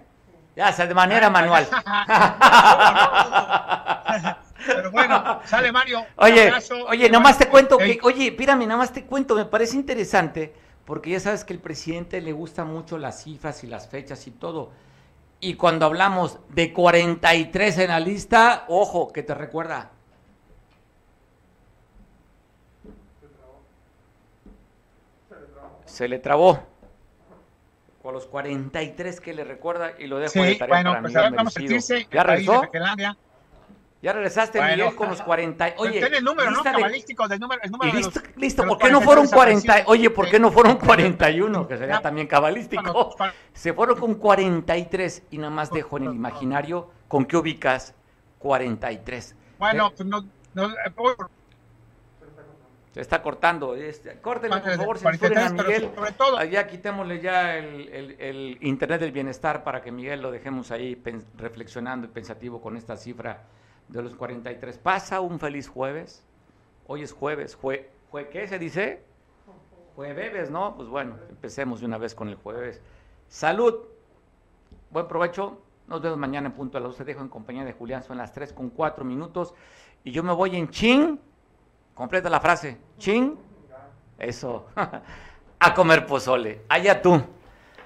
Ya, 0.55 0.69
o 0.69 0.73
sea, 0.73 0.87
de 0.87 0.93
manera 0.93 1.29
manual. 1.29 1.67
Pero 4.65 4.91
bueno, 4.91 5.41
sale 5.45 5.71
Mario. 5.71 6.05
Oye, 6.15 6.51
oye, 6.87 7.09
nomás 7.09 7.37
te 7.37 7.47
cuento 7.47 7.77
que, 7.77 7.99
oye, 8.01 8.27
espérame, 8.27 8.65
nomás 8.65 8.91
te 8.91 9.05
cuento, 9.05 9.35
me 9.35 9.45
parece 9.45 9.75
interesante, 9.75 10.53
porque 10.85 11.09
ya 11.11 11.19
sabes 11.19 11.43
que 11.43 11.53
el 11.53 11.59
presidente 11.59 12.21
le 12.21 12.31
gusta 12.31 12.63
mucho 12.63 12.97
las 12.97 13.23
cifras 13.23 13.63
y 13.63 13.67
las 13.67 13.87
fechas 13.87 14.27
y 14.27 14.31
todo. 14.31 14.71
Y 15.39 15.55
cuando 15.55 15.85
hablamos 15.85 16.39
de 16.49 16.71
43 16.73 17.77
en 17.79 17.89
la 17.89 17.99
lista, 17.99 18.65
ojo, 18.67 19.11
que 19.11 19.23
te 19.23 19.33
recuerda. 19.33 19.91
Se 25.85 26.07
le 26.07 26.19
trabó. 26.19 26.59
Con 28.01 28.13
los 28.13 28.27
43 28.27 29.19
que 29.19 29.33
le 29.33 29.43
recuerda 29.43 29.93
y 29.97 30.05
lo 30.05 30.19
dejo 30.19 30.43
de 30.43 30.53
Sí, 30.53 30.59
tarea 30.59 30.75
bueno, 30.75 30.89
para 30.91 31.01
pues 31.01 31.13
Miguel 31.13 31.25
ahora 31.25 31.35
vamos 31.37 31.55
a 31.55 31.59
merecido. 31.59 31.81
sentirse 31.81 32.07
¿Ya 32.11 32.23
de 32.23 32.27
regresó? 32.27 32.61
Ya 34.05 34.13
regresaste, 34.13 34.59
Bueno. 34.59 34.75
Miguel, 34.75 34.95
con 34.95 35.09
los 35.09 35.19
40. 35.23 35.75
Pues 35.77 35.89
Oye, 35.89 35.99
ten 35.99 36.13
el 36.13 36.23
número, 36.23 36.51
¿no? 36.51 36.57
lista 36.57 36.69
de- 36.69 36.75
Cabalístico 36.77 37.27
del 37.27 37.39
número, 37.39 37.61
el 37.63 37.71
número 37.71 37.89
y 37.89 37.91
de 37.93 37.97
listo, 37.97 38.19
los- 38.19 38.37
listo, 38.37 38.61
de 38.61 38.67
los 38.67 38.77
¿por 38.77 38.85
qué 38.85 38.91
no 38.93 39.01
fueron 39.01 39.25
40? 39.27 39.55
desaparecidos. 39.61 39.89
Oye, 39.91 40.09
¿por 40.11 40.29
qué 40.29 40.39
no 40.39 40.51
fueron 40.51 40.77
41? 40.77 41.67
Que 41.67 41.77
sería 41.79 41.95
Ya. 41.95 42.01
también 42.01 42.27
cabalístico. 42.27 43.15
Se 43.53 43.73
fueron 43.73 43.99
con 43.99 44.13
43 44.13 45.23
y 45.31 45.37
nada 45.39 45.49
más 45.49 45.71
dejo 45.71 45.97
en 45.97 46.03
el 46.03 46.13
imaginario 46.13 46.91
con 47.07 47.25
qué 47.25 47.35
ubicas 47.35 47.95
43. 48.37 49.35
Bueno, 49.57 49.91
pues 49.97 50.07
no, 50.07 50.23
no, 50.53 50.65
eh, 50.69 50.75
Se 52.93 53.01
está 53.01 53.23
cortando. 53.23 53.75
Córtenle, 54.21 54.57
por 54.61 54.75
favor, 54.75 54.99
43, 55.01 55.19
censuren 55.19 55.59
a 55.59 55.63
Miguel. 55.63 55.91
Allá 56.37 56.67
quitémosle 56.67 57.21
ya 57.21 57.55
el, 57.57 57.89
el- 57.89 58.15
el 58.21 58.57
Internet 58.61 59.01
del 59.01 59.11
Bienestar 59.11 59.63
para 59.63 59.81
que 59.81 59.91
Miguel 59.91 60.21
lo 60.21 60.29
dejemos 60.31 60.69
ahí 60.69 61.01
reflexionando 61.37 62.05
y 62.05 62.09
pensativo 62.11 62.61
con 62.61 62.77
esta 62.77 62.95
cifra 62.95 63.41
de 63.87 64.01
los 64.01 64.15
43. 64.15 64.77
Pasa 64.79 65.21
un 65.21 65.39
feliz 65.39 65.67
jueves. 65.67 66.23
Hoy 66.87 67.03
es 67.03 67.13
jueves. 67.13 67.55
Jue, 67.55 67.89
jue- 68.11 68.29
¿Qué 68.29 68.47
se 68.47 68.59
dice? 68.59 69.03
Jueves, 69.95 70.49
¿no? 70.49 70.75
Pues 70.75 70.87
bueno, 70.89 71.15
empecemos 71.29 71.79
de 71.79 71.85
una 71.85 71.97
vez 71.97 72.13
con 72.15 72.27
el 72.29 72.35
jueves. 72.35 72.81
Salud. 73.27 73.75
Buen 74.91 75.07
provecho. 75.07 75.61
Nos 75.87 76.01
vemos 76.01 76.17
mañana 76.17 76.47
en 76.47 76.53
punto 76.53 76.77
a 76.77 76.81
las 76.81 76.91
12. 76.91 77.05
Dejo 77.05 77.21
en 77.21 77.29
compañía 77.29 77.63
de 77.63 77.73
Julián. 77.73 78.03
Son 78.03 78.17
las 78.17 78.33
3 78.33 78.53
con 78.53 78.69
4 78.69 79.05
minutos. 79.05 79.53
Y 80.03 80.11
yo 80.11 80.23
me 80.23 80.33
voy 80.33 80.55
en 80.55 80.69
chin. 80.69 81.19
Completa 81.93 82.29
la 82.29 82.39
frase. 82.39 82.77
Chin. 82.97 83.37
Eso. 84.17 84.65
a 85.59 85.73
comer 85.73 86.05
pozole. 86.05 86.63
Allá 86.67 87.01
tú. 87.01 87.21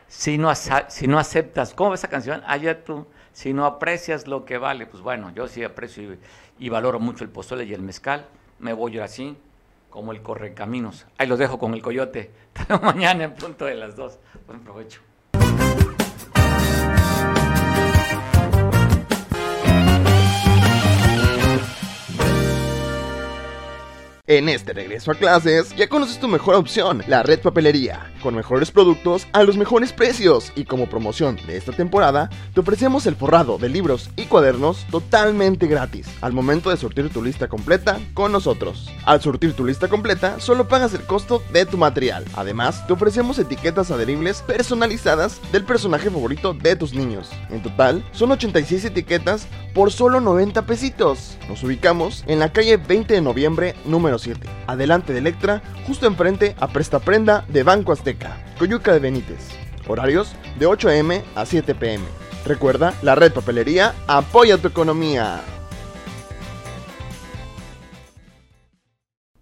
Si 0.08 0.40
no, 0.40 0.52
si 0.56 1.08
no 1.08 1.20
aceptas, 1.20 1.74
¿cómo 1.76 1.92
ves 1.92 2.00
esa 2.00 2.08
canción? 2.08 2.42
Allá 2.48 2.84
tú. 2.84 3.06
Si 3.40 3.54
no 3.54 3.66
aprecias 3.66 4.28
lo 4.28 4.44
que 4.44 4.58
vale, 4.58 4.86
pues 4.86 5.02
bueno, 5.02 5.32
yo 5.34 5.48
sí 5.48 5.64
aprecio 5.64 6.18
y, 6.60 6.68
valoro 6.68 7.00
mucho 7.00 7.24
el 7.24 7.30
pozole 7.30 7.64
y 7.64 7.74
el 7.74 7.82
mezcal. 7.82 8.26
Me 8.60 8.74
voy 8.74 9.00
a 9.00 9.06
así, 9.06 9.38
como 9.90 10.12
el 10.12 10.22
correcaminos. 10.22 11.06
Ahí 11.18 11.26
los 11.26 11.40
dejo 11.40 11.58
con 11.58 11.74
el 11.74 11.82
coyote. 11.82 12.32
mañana 12.84 13.24
en 13.24 13.36
punto 13.36 13.64
de 13.64 13.76
las 13.76 13.96
dos. 13.96 14.20
Buen 14.46 14.60
provecho. 14.60 15.00
En 24.28 24.48
este 24.48 24.74
regreso 24.74 25.12
a 25.12 25.16
clases, 25.16 25.76
ya 25.76 25.88
conoces 25.88 26.20
tu 26.20 26.28
mejor 26.28 26.54
opción, 26.54 27.02
la 27.08 27.24
red 27.24 27.40
papelería, 27.40 28.14
con 28.20 28.36
mejores 28.36 28.70
productos 28.70 29.28
a 29.32 29.44
los 29.44 29.58
mejores 29.58 29.94
precios. 29.94 30.52
Y 30.56 30.66
como 30.66 30.90
promoción 30.90 31.38
de 31.48 31.58
esta 31.58 31.72
temporada, 31.72 32.30
te 32.54 32.60
ofrecemos 32.60 33.06
el 33.08 33.16
forrado 33.16 33.58
de 33.58 33.70
libros 33.70 34.10
y 34.16 34.26
cuadernos 34.26 34.86
totalmente 34.92 35.68
gratis, 35.68 36.08
al 36.22 36.34
momento 36.34 36.70
de 36.70 36.78
surtir 36.78 37.10
tu 37.10 37.24
lista 37.24 37.48
completa 37.48 38.00
con 38.14 38.32
nosotros. 38.32 38.92
Al 39.06 39.22
surtir 39.22 39.54
tu 39.54 39.66
lista 39.66 39.88
completa, 39.88 40.40
solo 40.40 40.68
pagas 40.68 40.94
el 40.94 41.02
costo 41.02 41.42
de 41.52 41.66
tu 41.66 41.78
material. 41.78 42.26
Además, 42.36 42.86
te 42.86 42.94
ofrecemos 42.94 43.40
etiquetas 43.40 43.90
adheribles 43.90 44.42
personalizadas 44.42 45.40
del 45.52 45.64
personaje 45.64 46.10
favorito 46.10 46.54
de 46.54 46.76
tus 46.76 46.94
niños. 46.94 47.30
En 47.50 47.64
total, 47.64 48.04
son 48.12 48.32
86 48.32 48.86
etiquetas 48.86 49.48
por 49.74 49.92
solo 49.92 50.20
90 50.20 50.66
pesitos. 50.66 51.38
Nos 51.48 51.64
ubicamos 51.64 52.24
en 52.28 52.40
la 52.40 52.52
calle 52.52 52.78
20 52.78 53.14
de 53.14 53.22
noviembre, 53.22 53.76
número 53.86 54.10
adelante 54.68 55.14
de 55.14 55.20
Electra, 55.20 55.62
justo 55.86 56.08
enfrente 56.08 56.56
a 56.60 56.68
Presta 56.68 57.00
Prenda 57.00 57.46
de 57.48 57.64
Banco 57.64 57.92
Coyuca 58.58 58.94
de 58.94 59.00
Benítez. 59.00 59.50
Horarios 59.88 60.36
de 60.58 60.66
8 60.66 60.90
am 60.90 61.12
a 61.36 61.46
7 61.46 61.76
pm. 61.76 62.04
Recuerda, 62.46 62.94
la 63.02 63.16
red 63.16 63.32
papelería 63.32 63.94
apoya 64.08 64.58
tu 64.58 64.68
economía. 64.68 65.42